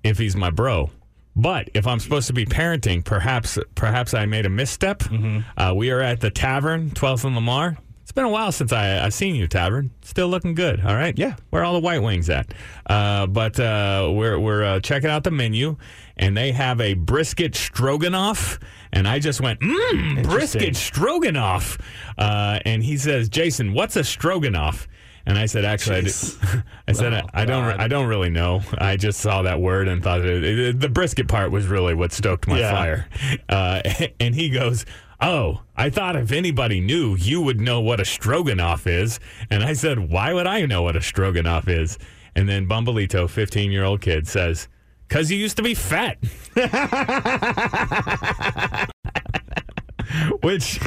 If 0.03 0.17
he's 0.17 0.35
my 0.35 0.49
bro, 0.49 0.89
but 1.35 1.69
if 1.75 1.85
I'm 1.85 1.99
supposed 1.99 2.27
to 2.27 2.33
be 2.33 2.45
parenting, 2.45 3.03
perhaps 3.05 3.59
perhaps 3.75 4.13
I 4.15 4.25
made 4.25 4.45
a 4.45 4.49
misstep. 4.49 5.03
Uh, 5.57 5.73
we 5.75 5.91
are 5.91 5.99
at 6.01 6.21
the 6.21 6.31
tavern, 6.31 6.89
12th 6.91 7.25
and 7.25 7.35
Lamar. 7.35 7.77
Been 8.17 8.25
a 8.25 8.29
while 8.29 8.51
since 8.51 8.73
I 8.73 9.05
I 9.05 9.09
seen 9.09 9.35
you, 9.35 9.45
tavern. 9.47 9.91
Still 10.01 10.27
looking 10.27 10.55
good. 10.55 10.83
All 10.83 10.95
right. 10.95 11.15
Yeah. 11.19 11.35
Where 11.51 11.61
are 11.61 11.65
all 11.65 11.73
the 11.73 11.79
white 11.79 12.01
wings 12.01 12.31
at? 12.31 12.51
Uh, 12.89 13.27
but 13.27 13.59
uh, 13.59 14.09
we're 14.11 14.39
we're 14.39 14.63
uh, 14.63 14.79
checking 14.79 15.11
out 15.11 15.23
the 15.23 15.29
menu, 15.29 15.77
and 16.17 16.35
they 16.35 16.51
have 16.51 16.81
a 16.81 16.95
brisket 16.95 17.53
stroganoff. 17.55 18.57
And 18.91 19.07
I 19.07 19.19
just 19.19 19.39
went, 19.39 19.59
mmm, 19.59 20.23
brisket 20.23 20.75
stroganoff. 20.75 21.77
Uh, 22.17 22.57
and 22.65 22.81
he 22.83 22.97
says, 22.97 23.29
Jason, 23.29 23.73
what's 23.73 23.95
a 23.95 24.03
stroganoff? 24.03 24.87
And 25.27 25.37
I 25.37 25.45
said, 25.45 25.63
actually, 25.63 25.97
I, 25.97 26.63
I 26.87 26.93
said, 26.93 27.13
I, 27.13 27.23
I 27.35 27.45
don't, 27.45 27.65
I 27.79 27.87
don't 27.87 28.07
really 28.07 28.29
know. 28.31 28.61
I 28.79 28.95
just 28.97 29.19
saw 29.19 29.43
that 29.43 29.61
word 29.61 29.87
and 29.89 30.01
thought 30.01 30.21
it, 30.21 30.43
it- 30.43 30.79
the 30.79 30.89
brisket 30.89 31.27
part 31.27 31.51
was 31.51 31.67
really 31.67 31.93
what 31.93 32.13
stoked 32.13 32.47
my 32.47 32.59
Yeah. 32.61 32.71
fire. 32.71 33.09
Uh, 33.47 33.81
and 34.19 34.33
he 34.33 34.49
goes, 34.49 34.85
"Oh, 35.19 35.63
I 35.75 35.89
thought 35.89 36.15
if 36.15 36.31
anybody 36.31 36.79
knew, 36.79 37.15
you 37.15 37.41
would 37.41 37.59
know 37.59 37.81
what 37.81 37.99
a 37.99 38.05
stroganoff 38.05 38.87
is." 38.87 39.19
And 39.49 39.63
I 39.63 39.73
said, 39.73 40.11
"Why 40.11 40.33
would 40.33 40.47
I 40.47 40.65
know 40.65 40.83
what 40.83 40.95
a 40.95 41.01
stroganoff 41.01 41.67
is?" 41.67 41.97
And 42.35 42.47
then 42.47 42.67
Bumbleito, 42.67 43.29
fifteen-year-old 43.29 44.01
kid, 44.01 44.27
says, 44.27 44.67
"Cause 45.09 45.31
you 45.31 45.37
used 45.37 45.57
to 45.57 45.63
be 45.63 45.73
fat." 45.73 46.17
Which, 50.41 50.79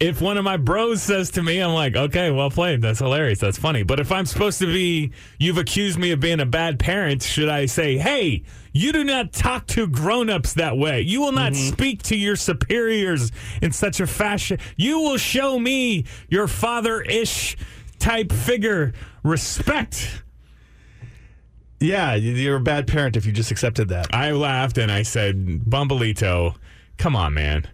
if 0.00 0.20
one 0.20 0.36
of 0.36 0.44
my 0.44 0.56
bros 0.56 1.02
says 1.02 1.30
to 1.32 1.42
me, 1.42 1.60
I'm 1.60 1.72
like, 1.72 1.96
okay, 1.96 2.30
well 2.30 2.50
played. 2.50 2.82
That's 2.82 2.98
hilarious. 2.98 3.38
That's 3.38 3.58
funny. 3.58 3.82
But 3.82 4.00
if 4.00 4.12
I'm 4.12 4.26
supposed 4.26 4.58
to 4.60 4.66
be, 4.66 5.12
you've 5.38 5.58
accused 5.58 5.98
me 5.98 6.12
of 6.12 6.20
being 6.20 6.40
a 6.40 6.46
bad 6.46 6.78
parent, 6.78 7.22
should 7.22 7.48
I 7.48 7.66
say, 7.66 7.96
hey, 7.96 8.42
you 8.76 8.92
do 8.92 9.02
not 9.04 9.32
talk 9.32 9.66
to 9.68 9.86
grown-ups 9.86 10.54
that 10.54 10.76
way. 10.76 11.00
You 11.00 11.20
will 11.20 11.32
not 11.32 11.54
speak 11.56 12.02
to 12.04 12.16
your 12.16 12.36
superiors 12.36 13.32
in 13.62 13.72
such 13.72 14.00
a 14.00 14.06
fashion. 14.06 14.58
You 14.76 14.98
will 15.00 15.16
show 15.18 15.58
me 15.58 16.04
your 16.28 16.46
father-ish 16.48 17.56
type 17.98 18.32
figure 18.32 18.92
respect. 19.22 20.22
Yeah, 21.80 22.14
you- 22.14 22.32
you're 22.32 22.56
a 22.56 22.60
bad 22.60 22.86
parent 22.86 23.16
if 23.16 23.26
you 23.26 23.32
just 23.32 23.50
accepted 23.50 23.88
that. 23.88 24.14
I 24.14 24.30
laughed 24.32 24.78
and 24.78 24.90
I 24.90 25.02
said, 25.02 25.36
Bumbleito, 25.68 26.54
come 26.96 27.14
on, 27.14 27.34
man. 27.34 27.66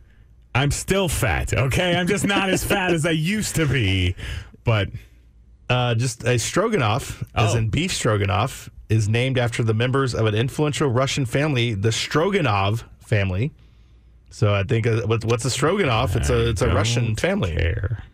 I'm 0.54 0.70
still 0.70 1.08
fat, 1.08 1.52
okay? 1.54 1.96
I'm 1.96 2.06
just 2.06 2.26
not 2.26 2.50
as 2.50 2.62
fat 2.64 2.92
as 2.92 3.06
I 3.06 3.10
used 3.12 3.54
to 3.56 3.66
be. 3.66 4.14
But 4.64 4.90
Uh, 5.70 5.94
just 5.94 6.22
a 6.26 6.38
stroganoff, 6.38 7.24
as 7.34 7.54
Oh. 7.54 7.58
in 7.58 7.68
beef 7.70 7.94
stroganoff, 7.94 8.68
is 8.92 9.08
named 9.08 9.38
after 9.38 9.62
the 9.62 9.74
members 9.74 10.14
of 10.14 10.26
an 10.26 10.34
influential 10.34 10.88
Russian 10.88 11.24
family, 11.26 11.74
the 11.74 11.88
Stroganov 11.90 12.84
family. 13.00 13.50
So 14.30 14.54
I 14.54 14.62
think 14.64 14.86
uh, 14.86 15.02
what- 15.02 15.24
what's 15.24 15.44
a 15.44 15.48
Stroganov? 15.48 16.14
It's 16.16 16.30
a 16.30 16.48
it's 16.50 16.62
a 16.62 16.68
Russian 16.68 17.16
family. 17.16 17.54
Care. 17.56 18.04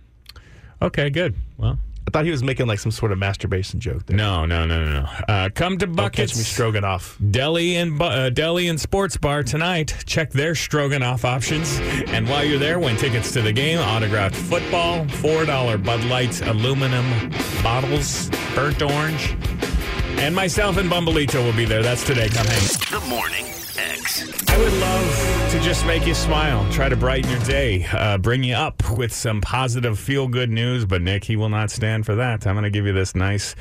Okay, 0.81 1.11
good. 1.11 1.35
Well, 1.57 1.79
I 2.07 2.11
thought 2.11 2.25
he 2.25 2.31
was 2.31 2.43
making 2.43 2.67
like 2.67 2.79
some 2.79 2.91
sort 2.93 3.13
of 3.13 3.19
masturbation 3.19 3.81
joke 3.81 4.07
there. 4.07 4.17
no, 4.17 4.47
no, 4.47 4.65
no, 4.67 4.83
no, 4.85 5.03
no. 5.03 5.09
Uh, 5.29 5.49
come 5.55 5.77
to 5.79 5.87
Don't 5.87 5.95
buckets. 5.97 6.33
catch 6.33 6.39
me 6.39 6.45
Stroganoff. 6.45 7.19
Deli 7.31 7.77
and 7.77 7.99
Bu- 7.99 8.05
uh, 8.05 8.31
Deli 8.31 8.69
and 8.69 8.81
Sports 8.81 9.17
Bar 9.19 9.43
tonight. 9.43 9.95
Check 10.07 10.31
their 10.31 10.55
stroganoff 10.55 11.25
options. 11.27 11.79
And 12.09 12.27
while 12.29 12.45
you're 12.45 12.59
there, 12.59 12.79
win 12.79 12.97
tickets 12.97 13.31
to 13.33 13.43
the 13.43 13.53
game, 13.53 13.79
autographed 13.79 14.37
football, 14.37 15.07
four 15.09 15.45
dollar 15.45 15.77
Bud 15.77 16.03
Light 16.05 16.41
aluminum 16.47 17.31
bottles, 17.63 18.31
burnt 18.55 18.81
orange, 18.81 19.35
and 20.19 20.35
myself 20.35 20.77
and 20.77 20.91
Bumbleito 20.91 21.45
will 21.45 21.57
be 21.57 21.65
there. 21.65 21.83
That's 21.83 22.05
today. 22.05 22.29
Come 22.29 22.47
hang. 22.47 23.01
The 23.01 23.07
Morning 23.09 23.47
X. 23.77 24.49
I 24.49 24.59
would 24.59 24.73
love 24.75 25.51
to 25.53 25.61
just 25.61 25.87
make 25.87 26.07
you 26.07 26.15
smile, 26.15 26.71
try 26.73 26.89
to 26.89 26.97
brighten 26.97 27.31
your 27.31 27.41
day, 27.41 27.87
uh, 27.93 28.19
bring 28.19 28.43
you 28.43 28.55
up 28.55 28.91
with 28.99 29.13
some 29.13 29.41
positive, 29.41 29.99
feel 29.99 30.27
good 30.27 30.51
news. 30.51 30.85
But 30.85 31.03
Nick, 31.03 31.25
he 31.25 31.37
will 31.37 31.49
not 31.49 31.71
stand 31.71 32.05
for 32.05 32.15
that. 32.17 32.47
I'm 32.47 32.55
going 32.55 32.65
to 32.65 32.71
give 32.71 32.87
you 32.87 32.93
this 32.93 33.15
nice, 33.15 33.55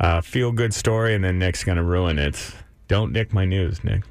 uh, 0.00 0.20
feel 0.20 0.52
good 0.52 0.74
story, 0.74 1.14
and 1.14 1.22
then 1.22 1.38
Nick's 1.38 1.62
going 1.64 1.76
to 1.76 1.84
ruin 1.84 2.18
it. 2.18 2.54
Don't 2.88 3.12
nick 3.12 3.32
my 3.32 3.44
news, 3.44 3.84
Nick. 3.84 4.02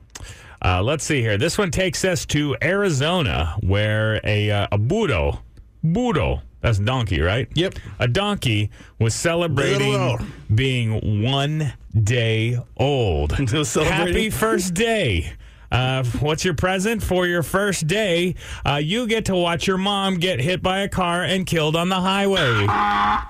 Uh, 0.64 0.82
let's 0.82 1.04
see 1.04 1.22
here. 1.22 1.38
This 1.38 1.58
one 1.58 1.72
takes 1.72 2.04
us 2.06 2.26
to 2.28 2.56
Arizona, 2.62 3.58
where 3.62 4.22
a 4.24 4.52
uh, 4.52 4.68
a 4.72 4.78
burro, 4.78 5.42
burro, 5.84 6.42
that's 6.62 6.80
donkey, 6.80 7.22
right? 7.22 7.48
Yep. 7.56 7.76
A 8.00 8.08
donkey 8.08 8.70
was 9.00 9.14
celebrating 9.16 10.18
being 10.54 11.24
one 11.24 11.74
day 11.96 12.58
old. 12.78 13.34
It 13.40 13.52
was 13.54 13.70
celebrating? 13.70 14.08
Happy 14.08 14.30
first 14.30 14.74
day. 14.74 15.34
Uh, 15.72 16.04
what's 16.20 16.44
your 16.44 16.56
present 16.56 17.02
for 17.04 17.28
your 17.28 17.44
first 17.44 17.88
day? 17.88 18.36
Uh, 18.66 18.76
you 18.76 19.08
get 19.08 19.26
to 19.26 19.36
watch 19.36 19.68
your 19.68 19.78
mom 19.78 20.16
get 20.16 20.40
hit 20.40 20.64
by 20.64 20.80
a 20.80 20.90
car 20.90 21.24
and 21.24 21.46
killed 21.46 21.76
on 21.76 21.90
the 21.90 22.00
highway. 22.00 22.68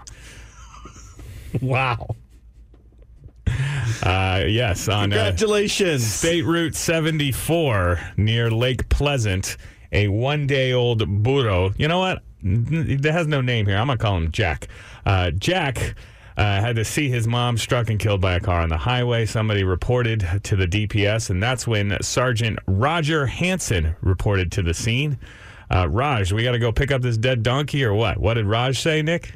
Wow. 1.62 2.16
Uh, 4.04 4.44
yes, 4.48 4.88
on 4.88 5.12
uh, 5.12 5.16
Congratulations. 5.16 6.06
State 6.06 6.44
Route 6.44 6.76
74 6.76 8.00
near 8.18 8.52
Lake 8.52 8.88
Pleasant, 8.90 9.58
a 9.92 10.08
one 10.08 10.46
day 10.46 10.74
old 10.74 11.24
burro. 11.24 11.72
You 11.78 11.88
know 11.88 12.00
what? 12.00 12.22
It 12.44 13.04
has 13.06 13.28
no 13.28 13.42
name 13.42 13.66
here. 13.66 13.78
I'm 13.78 13.88
going 13.88 13.98
to 13.98 14.04
call 14.04 14.18
him 14.18 14.32
Jack. 14.32 14.68
Uh, 15.06 15.32
Jack. 15.32 15.96
Uh, 16.38 16.62
had 16.62 16.78
to 16.78 16.86
see 16.86 17.10
his 17.10 17.28
mom 17.28 17.58
struck 17.58 17.90
and 17.90 18.00
killed 18.00 18.22
by 18.22 18.34
a 18.36 18.40
car 18.40 18.62
on 18.62 18.70
the 18.70 18.78
highway. 18.78 19.26
Somebody 19.26 19.66
reported 19.66 20.26
to 20.44 20.56
the 20.56 20.66
DPS, 20.66 21.30
and 21.30 21.44
that's 21.44 21.68
when 21.68 21.98
Sergeant 22.02 22.60
Roger 22.66 23.26
Hansen 23.26 23.98
reported 24.00 24.50
to 24.54 24.62
the 24.62 24.74
scene. 24.74 25.20
Uh, 25.70 25.90
Raj, 25.90 26.32
we 26.32 26.44
got 26.44 26.54
to 26.54 26.60
go 26.60 26.72
pick 26.72 26.92
up 26.92 27.02
this 27.02 27.18
dead 27.18 27.44
donkey 27.44 27.84
or 27.84 27.94
what? 27.94 28.20
What 28.20 28.36
did 28.36 28.46
Raj 28.46 28.80
say, 28.80 29.02
Nick? 29.02 29.34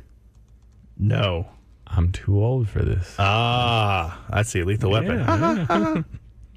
No. 0.98 1.48
I'm 1.88 2.14
too 2.14 2.42
old 2.42 2.70
for 2.70 2.84
this. 2.84 3.16
Ah, 3.20 4.24
I 4.30 4.44
see. 4.44 4.64
Lethal 4.64 4.92
weapon. 4.92 6.06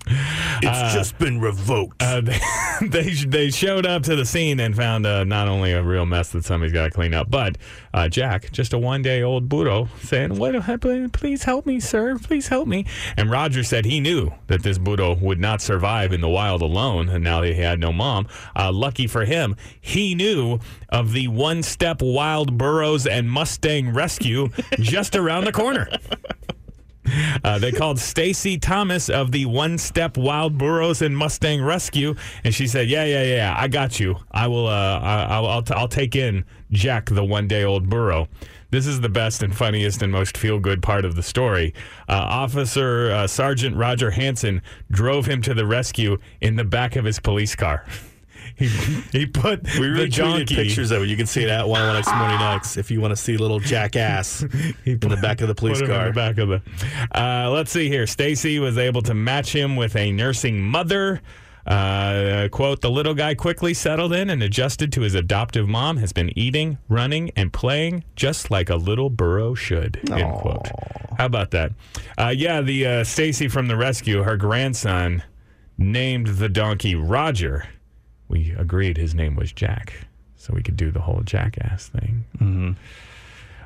It's 0.09 0.95
just 0.95 1.19
been 1.19 1.41
revoked. 1.41 2.03
Uh, 2.03 2.21
they, 2.21 2.39
they 2.83 3.11
they 3.13 3.51
showed 3.51 3.87
up 3.87 4.03
to 4.05 4.17
the 4.17 4.25
scene 4.25 4.61
and 4.61 4.77
found 4.77 5.07
uh, 5.07 5.25
not 5.25 5.49
only 5.49 5.73
a 5.73 5.83
real 5.83 6.07
mess 6.07 6.31
that 6.31 6.45
somebody's 6.45 6.73
got 6.73 6.85
to 6.85 6.91
clean 6.91 7.15
up, 7.15 7.31
but 7.31 7.59
uh, 7.93 8.09
Jack, 8.09 8.51
just 8.53 8.73
a 8.73 8.79
one 8.79 9.03
day 9.03 9.23
old 9.23 9.49
burro, 9.49 9.89
saying, 10.03 10.39
"What 10.39 10.55
happened? 10.55 11.13
Please 11.13 11.45
help 11.45 11.67
me, 11.67 11.81
sir. 11.81 12.19
Please 12.19 12.49
help 12.49 12.69
me." 12.69 12.87
And 13.17 13.31
Roger 13.31 13.63
said 13.63 13.85
he 13.85 14.01
knew 14.01 14.31
that 14.47 14.63
this 14.63 14.79
burro 14.79 15.15
would 15.15 15.41
not 15.41 15.61
survive 15.61 16.13
in 16.13 16.21
the 16.21 16.29
wild 16.29 16.63
alone, 16.63 17.09
and 17.09 17.25
now 17.25 17.41
that 17.41 17.49
he 17.49 17.61
had 17.61 17.81
no 17.81 17.93
mom. 17.93 18.29
Uh, 18.55 18.73
lucky 18.73 19.07
for 19.07 19.25
him, 19.25 19.57
he 19.81 20.15
knew 20.15 20.59
of 20.89 21.13
the 21.13 21.29
one 21.29 21.63
step 21.63 22.01
wild 22.01 22.57
burros 22.57 23.07
and 23.07 23.31
Mustang 23.31 23.93
rescue 23.93 24.49
just 24.79 25.17
around 25.17 25.45
the 25.45 25.53
corner. 25.53 25.89
Uh, 27.45 27.59
they 27.59 27.73
called 27.73 27.99
Stacy 27.99 28.59
Thomas 28.59 29.09
of 29.09 29.33
the 29.33 29.47
One 29.47 29.79
Step 29.79 30.17
Wild 30.17 30.59
Burros 30.59 31.03
and 31.03 31.17
Mustang 31.17 31.62
Rescue, 31.62 32.14
and 32.45 32.55
she 32.55 32.67
said, 32.67 32.89
"Yeah, 32.89 33.05
yeah, 33.05 33.23
yeah, 33.23 33.55
I 33.57 33.69
got 33.69 33.99
you. 34.01 34.17
I 34.31 34.47
will. 34.47 34.67
Uh, 34.67 35.01
I, 35.01 35.27
I'll, 35.31 35.47
I'll, 35.47 35.62
t- 35.62 35.75
I'll 35.75 35.89
take 35.89 36.17
in 36.17 36.45
Jack, 36.71 37.11
the 37.11 37.25
one-day-old 37.25 37.89
burro." 37.89 38.29
This 38.71 38.87
is 38.87 39.01
the 39.01 39.09
best 39.09 39.43
and 39.43 39.57
funniest 39.57 40.03
and 40.03 40.11
most 40.11 40.37
feel-good 40.37 40.83
part 40.83 41.05
of 41.05 41.14
the 41.14 41.23
story. 41.23 41.73
Uh, 42.09 42.14
Officer 42.14 43.11
uh, 43.12 43.27
Sergeant 43.27 43.77
Roger 43.77 44.11
Hansen 44.11 44.61
drove 44.91 45.27
him 45.27 45.41
to 45.43 45.55
the 45.55 45.64
rescue 45.64 46.19
in 46.41 46.57
the 46.57 46.64
back 46.64 46.97
of 46.97 47.05
his 47.05 47.21
police 47.21 47.55
car. 47.55 47.87
he, 48.69 48.69
he 49.13 49.27
put 49.27 49.63
We 49.79 49.89
the 49.89 50.07
retweeted 50.07 50.17
donkey. 50.17 50.55
pictures 50.55 50.91
of 50.91 51.03
it. 51.03 51.09
You 51.09 51.17
can 51.17 51.27
see 51.27 51.43
it 51.43 51.51
at 51.51 51.65
101X 51.67 52.19
Morning 52.19 52.41
X 52.41 52.77
if 52.77 52.91
you 52.91 53.01
want 53.01 53.13
to 53.13 53.17
see 53.17 53.37
little 53.37 53.61
jackass 53.61 54.43
in 54.85 54.99
the 54.99 55.19
back 55.21 55.41
of 55.43 55.49
the 55.49 55.55
police 55.55 55.81
Put 55.81 55.89
car. 55.91 56.07
the 56.07 56.13
back 56.13 56.39
of 56.39 56.49
the. 56.49 56.63
Uh, 57.15 57.51
let's 57.51 57.71
see 57.71 57.89
here. 57.89 58.07
Stacy 58.07 58.59
was 58.59 58.79
able 58.79 59.03
to 59.03 59.15
match 59.15 59.55
him 59.55 59.77
with 59.77 59.95
a 59.97 60.11
nursing 60.13 60.61
mother. 60.61 61.21
Uh, 61.67 62.47
quote: 62.53 62.81
The 62.81 62.91
little 62.91 63.13
guy 63.15 63.35
quickly 63.35 63.75
settled 63.75 64.13
in 64.13 64.31
and 64.31 64.41
adjusted 64.43 64.93
to 64.93 65.01
his 65.01 65.15
adoptive 65.15 65.69
mom. 65.69 65.97
Has 65.97 66.13
been 66.13 66.31
eating, 66.39 66.79
running, 66.89 67.31
and 67.35 67.53
playing 67.53 68.05
just 68.15 68.51
like 68.53 68.71
a 68.71 68.77
little 68.77 69.11
burro 69.11 69.55
should. 69.55 69.99
End 70.13 70.33
quote. 70.35 70.69
How 71.19 71.27
about 71.27 71.51
that? 71.51 71.73
Uh, 72.17 72.33
yeah, 72.37 72.61
the 72.61 72.87
uh, 72.87 73.05
Stacy 73.05 73.49
from 73.49 73.67
the 73.67 73.77
rescue, 73.77 74.23
her 74.23 74.37
grandson, 74.37 75.25
named 75.77 76.29
the 76.39 76.49
donkey 76.49 76.95
Roger. 76.95 77.67
We 78.29 78.53
agreed 78.59 78.97
his 78.97 79.14
name 79.14 79.37
was 79.37 79.53
Jack, 79.53 80.07
so 80.37 80.53
we 80.55 80.62
could 80.62 80.77
do 80.77 80.91
the 80.91 81.01
whole 81.01 81.22
jackass 81.24 81.89
thing 81.89 82.77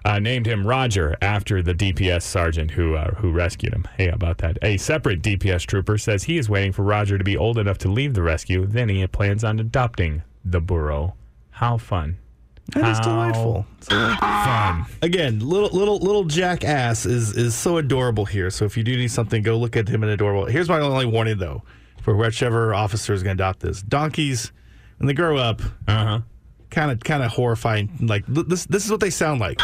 uh, 0.04 0.18
named 0.18 0.46
him 0.46 0.66
Roger 0.66 1.16
after 1.20 1.62
the 1.62 1.74
DPS 1.74 2.22
sergeant 2.22 2.72
who 2.72 2.94
uh, 2.94 3.14
who 3.16 3.32
rescued 3.32 3.72
him. 3.72 3.86
Hey, 3.96 4.08
how 4.08 4.14
about 4.14 4.38
that? 4.38 4.58
A 4.62 4.76
separate 4.76 5.22
DPS 5.22 5.66
trooper 5.66 5.98
says 5.98 6.24
he 6.24 6.38
is 6.38 6.48
waiting 6.48 6.72
for 6.72 6.82
Roger 6.82 7.18
to 7.18 7.24
be 7.24 7.36
old 7.36 7.58
enough 7.58 7.78
to 7.78 7.88
leave 7.90 8.14
the 8.14 8.22
rescue. 8.22 8.66
Then 8.66 8.88
he 8.88 9.06
plans 9.06 9.44
on 9.44 9.58
adopting 9.61 10.22
the 10.44 10.61
burro. 10.61 11.14
How 11.50 11.76
fun! 11.76 12.18
That 12.74 12.90
is 12.90 12.98
How 12.98 13.04
delightful. 13.04 13.66
Fun. 13.80 14.86
Again, 15.02 15.40
little 15.40 15.70
little 15.70 15.98
little 15.98 16.24
jackass 16.24 17.04
is 17.04 17.36
is 17.36 17.54
so 17.54 17.76
adorable 17.76 18.24
here. 18.24 18.50
So 18.50 18.64
if 18.64 18.76
you 18.76 18.82
do 18.82 18.96
need 18.96 19.11
something, 19.11 19.42
go 19.42 19.58
look 19.58 19.76
at 19.76 19.88
him 19.88 20.02
in 20.02 20.08
adorable. 20.08 20.46
Here's 20.46 20.68
my 20.68 20.80
only 20.80 21.06
warning 21.06 21.38
though, 21.38 21.62
for 22.03 22.14
whichever 22.16 22.74
officer 22.74 23.12
is 23.12 23.22
going 23.22 23.36
to 23.36 23.42
adopt 23.42 23.61
this: 23.61 23.82
donkeys, 23.82 24.53
when 24.98 25.07
they 25.07 25.14
grow 25.14 25.36
up, 25.36 25.61
Uh 25.86 26.05
huh. 26.05 26.20
Kind 26.70 26.90
of 26.90 27.00
kind 27.00 27.22
of 27.22 27.30
horrifying. 27.32 27.90
Like 28.00 28.24
this 28.26 28.66
this 28.66 28.84
is 28.84 28.90
what 28.90 29.00
they 29.00 29.10
sound 29.10 29.40
like. 29.40 29.58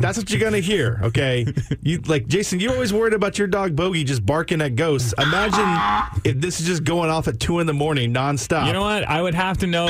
That's 0.00 0.18
what 0.18 0.30
you're 0.30 0.40
gonna 0.40 0.60
hear. 0.60 0.98
Okay, 1.02 1.46
you 1.82 1.98
like 2.06 2.26
Jason. 2.26 2.60
You're 2.60 2.72
always 2.72 2.92
worried 2.92 3.12
about 3.14 3.38
your 3.38 3.48
dog 3.48 3.76
Bogey 3.76 4.04
just 4.04 4.24
barking 4.24 4.60
at 4.60 4.74
ghosts. 4.76 5.14
Imagine 5.18 6.20
if 6.24 6.40
this 6.40 6.60
is 6.60 6.66
just 6.66 6.84
going 6.84 7.10
off 7.10 7.28
at 7.28 7.38
two 7.40 7.60
in 7.60 7.66
the 7.66 7.74
morning 7.74 8.12
nonstop. 8.12 8.66
You 8.66 8.72
know 8.72 8.82
what? 8.82 9.04
I 9.04 9.22
would 9.22 9.34
have 9.34 9.58
to 9.58 9.66
know 9.66 9.86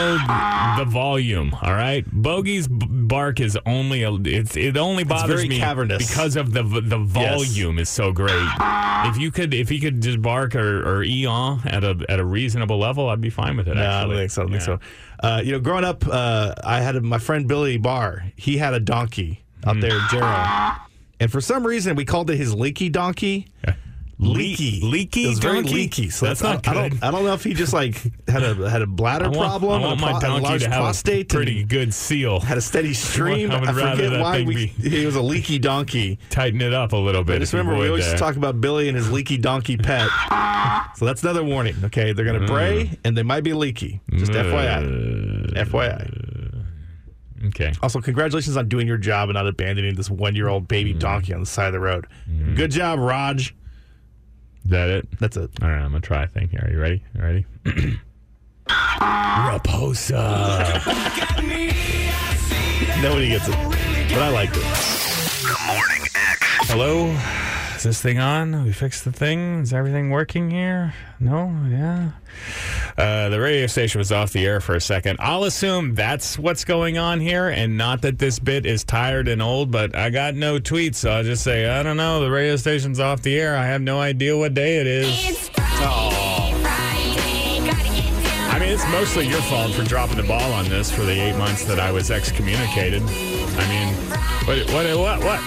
the 0.79 0.85
volume. 0.87 1.55
All 1.63 1.73
right, 1.73 2.05
Bogey's 2.13 2.67
bark 2.69 3.41
is 3.41 3.59
only 3.67 4.03
a. 4.03 4.13
It's 4.13 4.57
it 4.57 4.77
only 4.77 5.05
bothers 5.05 5.47
me 5.47 5.59
cavernous. 5.59 6.07
because 6.07 6.37
of 6.37 6.53
the 6.53 6.63
the 6.63 6.99
volume 6.99 7.79
is 7.79 7.89
so 7.89 8.13
great. 8.13 8.49
If 9.07 9.19
you 9.19 9.31
could, 9.31 9.55
if 9.55 9.69
he 9.69 9.79
could 9.81 10.01
just 10.03 10.21
bark 10.21 10.55
or, 10.55 10.83
or 10.99 11.03
eon 11.05 11.61
at 11.67 11.85
a 11.85 11.97
at 12.09 12.19
a 12.19 12.25
reasonable 12.25 12.79
level, 12.79 13.09
I'd 13.09 13.21
be 13.21 13.31
fine 13.31 13.57
with 13.57 13.69
it. 13.69 13.75
No, 13.75 13.85
I 13.87 14.05
don't 14.05 14.15
think 14.17 14.31
so. 14.31 14.43
I 14.43 14.45
don't 14.47 14.53
Yeah. 14.55 14.59
think 14.59 14.81
so. 14.83 14.89
Uh, 15.21 15.41
you 15.45 15.53
know, 15.53 15.61
growing 15.61 15.85
up, 15.85 16.05
uh, 16.07 16.55
I 16.63 16.81
had 16.81 16.97
a, 16.97 17.01
my 17.01 17.19
friend 17.19 17.47
Billy 17.49 17.79
Barr. 17.79 18.25
He 18.37 18.59
had 18.59 18.75
a 18.75 18.81
donkey 18.81 19.43
out 19.67 19.81
there 19.81 19.93
in 19.97 20.01
Jarrell. 20.03 20.81
And 21.19 21.33
for 21.33 21.41
some 21.41 21.67
reason, 21.67 21.97
we 21.97 22.05
called 22.05 22.31
it 22.31 22.37
his 22.37 22.55
leaky 22.55 22.89
donkey. 22.91 23.49
Leaky, 24.19 24.81
leaky 24.83 25.25
It 25.25 25.29
was 25.29 25.39
very 25.41 25.57
donkey? 25.57 25.75
leaky. 25.75 26.09
So 26.09 26.25
That's 26.25 26.41
that's, 26.41 26.65
not 26.65 26.69
I, 26.69 26.71
I 26.71 26.75
don't. 26.83 26.91
good. 26.95 27.03
I 27.05 27.11
don't 27.11 27.25
know 27.27 27.35
if 27.35 27.45
he 27.45 27.53
just 27.53 27.75
like 27.75 28.01
had 28.27 28.43
a 28.43 28.71
had 28.71 28.81
a 28.81 28.87
bladder 28.87 29.27
I 29.27 29.29
want, 29.29 29.51
problem, 29.51 29.83
I 29.83 29.87
want 29.89 30.01
my 30.01 30.11
pro- 30.13 30.21
donkey 30.41 30.59
to 30.61 30.71
have 30.71 30.81
prostate, 30.81 31.31
a 31.31 31.37
pretty 31.37 31.65
good 31.65 31.93
seal. 31.93 32.41
had 32.41 32.57
a 32.57 32.63
steady 32.63 32.95
stream. 32.95 33.51
I 33.51 33.57
I, 33.61 33.73
forget 33.73 34.19
why 34.19 34.43
we. 34.43 34.67
He 34.79 35.05
was 35.05 35.17
a 35.17 35.21
leaky 35.23 35.59
donkey. 35.59 36.19
Tighten 36.31 36.63
it 36.63 36.73
up 36.73 36.93
a 36.93 36.97
little 36.97 37.25
bit. 37.25 37.37
I 37.37 37.39
just 37.41 37.53
remember 37.53 37.77
we 37.79 37.89
always 37.89 38.07
there. 38.07 38.17
talk 38.17 38.37
about 38.37 38.59
Billy 38.59 38.89
and 38.89 38.97
his 38.97 39.11
leaky 39.13 39.37
donkey 39.37 39.77
pet. 39.77 40.09
So 40.97 41.05
that's 41.05 41.23
another 41.23 41.45
warning. 41.45 41.77
Okay, 41.85 42.15
they're 42.15 42.25
gonna 42.25 42.47
bray 42.47 42.85
mm. 42.87 42.99
and 43.05 43.15
they 43.19 43.23
might 43.23 43.43
be 43.45 43.53
leaky. 43.53 44.01
Just 44.13 44.33
mm. 44.33 44.51
FYI. 44.51 45.53
FYI. 45.67 46.65
Okay. 47.49 47.73
Also, 47.83 48.01
congratulations 48.01 48.57
on 48.57 48.67
doing 48.69 48.87
your 48.87 48.97
job 48.97 49.29
and 49.29 49.35
not 49.35 49.47
abandoning 49.47 49.95
this 49.95 50.09
one-year-old 50.11 50.67
baby 50.69 50.95
Mm. 50.95 50.99
donkey 51.01 51.35
on 51.35 51.41
the 51.41 51.47
side 51.47 51.67
of 51.67 51.73
the 51.75 51.81
road. 51.81 52.07
Mm. 52.29 52.57
Good 52.57 52.71
job, 52.71 52.99
Raj. 52.99 53.55
Is 54.67 54.71
that 54.71 54.89
it? 54.89 55.07
That's 55.21 55.37
it. 55.37 55.49
All 55.63 55.69
right, 55.69 55.79
I'm 55.79 55.93
gonna 55.93 56.01
try 56.01 56.25
a 56.25 56.27
thing 56.27 56.49
here. 56.49 56.65
Are 56.67 56.71
you 56.73 56.81
ready? 56.81 57.01
You 57.15 57.23
ready? 57.23 57.47
Raposa. 58.69 60.83
Nobody 63.01 63.29
gets 63.29 63.47
it, 63.47 63.55
but 64.11 64.23
I 64.23 64.29
like 64.31 64.49
it. 64.51 64.55
The 64.57 65.57
Morning 65.69 66.03
X. 66.17 66.69
Hello. 66.69 67.17
This 67.87 68.03
thing 68.03 68.19
on? 68.19 68.65
We 68.65 68.73
fixed 68.73 69.05
the 69.05 69.13
thing. 69.13 69.61
Is 69.61 69.73
everything 69.73 70.11
working 70.11 70.51
here? 70.51 70.93
No? 71.21 71.57
Yeah. 71.71 72.11
Uh, 72.99 73.29
the 73.29 73.39
radio 73.39 73.69
station 73.69 74.01
was 74.01 74.11
off 74.11 74.33
the 74.33 74.45
air 74.45 74.61
for 74.61 74.75
a 74.75 74.81
second. 74.81 75.19
I'll 75.21 75.45
assume 75.45 75.95
that's 75.95 76.37
what's 76.37 76.65
going 76.65 76.99
on 76.99 77.21
here 77.21 77.47
and 77.47 77.79
not 77.79 78.03
that 78.03 78.19
this 78.19 78.41
bit 78.41 78.67
is 78.67 78.83
tired 78.83 79.29
and 79.29 79.41
old, 79.41 79.71
but 79.71 79.95
I 79.95 80.11
got 80.11 80.35
no 80.35 80.59
tweets, 80.59 80.97
so 80.97 81.13
I'll 81.13 81.23
just 81.23 81.45
say, 81.45 81.69
I 81.69 81.85
don't 81.85 81.97
know. 81.97 82.21
The 82.21 82.29
radio 82.29 82.57
station's 82.57 82.99
off 82.99 83.23
the 83.23 83.39
air. 83.39 83.55
I 83.57 83.67
have 83.67 83.83
no 83.83 84.01
idea 84.01 84.37
what 84.37 84.53
day 84.53 84.79
it 84.79 84.89
is. 84.89 85.49
I 88.51 88.59
mean, 88.59 88.71
it's 88.71 88.91
mostly 88.91 89.29
your 89.29 89.43
fault 89.43 89.71
for 89.75 89.85
dropping 89.85 90.17
the 90.17 90.25
ball 90.25 90.53
on 90.55 90.69
this 90.69 90.91
for 90.91 91.03
the 91.03 91.13
eight 91.13 91.37
months 91.37 91.65
that 91.67 91.79
I 91.79 91.93
was 91.93 92.11
excommunicated. 92.11 93.03
I 93.05 93.69
mean, 93.69 93.96
what, 94.47 94.71
what, 94.71 94.87
what, 94.97 95.25
what? 95.25 95.41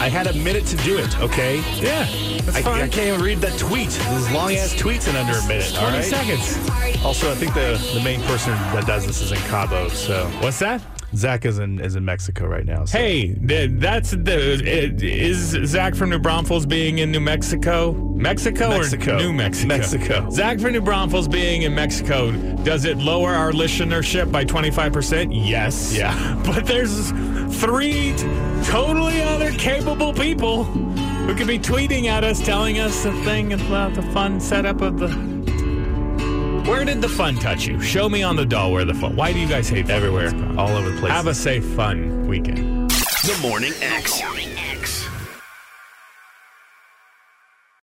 I 0.00 0.08
had 0.08 0.26
a 0.26 0.32
minute 0.32 0.66
to 0.66 0.76
do 0.78 0.98
it, 0.98 1.18
okay? 1.20 1.56
Yeah, 1.80 2.08
that's 2.42 2.56
I, 2.56 2.62
fine. 2.62 2.82
I 2.82 2.88
can't 2.88 3.08
even 3.08 3.20
read 3.20 3.38
that 3.38 3.56
tweet. 3.58 3.88
This 3.88 4.32
long 4.32 4.52
ass 4.52 4.74
tweet's 4.76 5.06
in 5.06 5.16
under 5.16 5.38
a 5.38 5.46
minute. 5.46 5.72
All 5.76 5.90
20 5.90 5.96
right. 5.96 6.04
seconds. 6.04 7.04
Also, 7.04 7.30
I 7.30 7.34
think 7.34 7.54
the, 7.54 7.78
the 7.94 8.00
main 8.02 8.20
person 8.22 8.52
that 8.74 8.86
does 8.86 9.06
this 9.06 9.20
is 9.20 9.32
in 9.32 9.38
Cabo. 9.48 9.88
So 9.88 10.26
What's 10.40 10.58
that? 10.58 10.82
Zach 11.14 11.44
is 11.44 11.58
in 11.58 11.78
is 11.80 11.96
in 11.96 12.04
Mexico 12.04 12.46
right 12.46 12.64
now. 12.64 12.84
So. 12.84 12.98
Hey, 12.98 13.34
that's 13.34 14.12
the 14.12 14.62
is 15.02 15.50
Zach 15.68 15.94
from 15.94 16.10
New 16.10 16.18
Braunfels 16.18 16.66
being 16.66 16.98
in 16.98 17.10
New 17.12 17.20
Mexico, 17.20 17.92
Mexico, 17.92 18.70
Mexico. 18.70 19.16
or 19.16 19.18
New 19.18 19.32
Mexico? 19.32 19.68
Mexico. 19.68 20.30
Zach 20.30 20.58
from 20.60 20.72
New 20.72 20.80
Braunfels 20.80 21.28
being 21.28 21.62
in 21.62 21.74
Mexico. 21.74 22.32
Does 22.64 22.84
it 22.84 22.98
lower 22.98 23.30
our 23.30 23.52
listenership 23.52 24.32
by 24.32 24.44
twenty 24.44 24.70
five 24.70 24.92
percent? 24.92 25.32
Yes. 25.32 25.94
Yeah. 25.94 26.12
But 26.52 26.66
there's 26.66 27.10
three 27.60 28.14
totally 28.64 29.22
other 29.22 29.50
capable 29.52 30.12
people 30.12 30.64
who 30.64 31.34
could 31.34 31.46
be 31.46 31.58
tweeting 31.58 32.06
at 32.06 32.24
us, 32.24 32.40
telling 32.44 32.78
us 32.78 33.04
the 33.04 33.12
thing 33.24 33.52
about 33.52 33.94
the 33.94 34.02
fun 34.12 34.40
setup 34.40 34.80
of 34.80 34.98
the. 34.98 35.08
Where 36.64 36.84
did 36.84 37.02
the 37.02 37.08
fun 37.08 37.34
touch 37.36 37.66
you? 37.66 37.80
Show 37.80 38.08
me 38.08 38.22
on 38.22 38.36
the 38.36 38.46
doll 38.46 38.70
where 38.70 38.84
the 38.84 38.94
fun. 38.94 39.16
Why 39.16 39.32
do 39.32 39.40
you 39.40 39.48
guys 39.48 39.68
hate 39.68 39.86
fun? 39.86 39.96
everywhere, 39.96 40.28
all 40.56 40.70
over 40.70 40.90
the 40.90 41.00
place. 41.00 41.12
Have 41.12 41.26
a 41.26 41.34
safe, 41.34 41.64
fun 41.74 42.26
weekend. 42.28 42.90
The 42.90 43.38
Morning 43.42 43.72
X. 43.80 44.22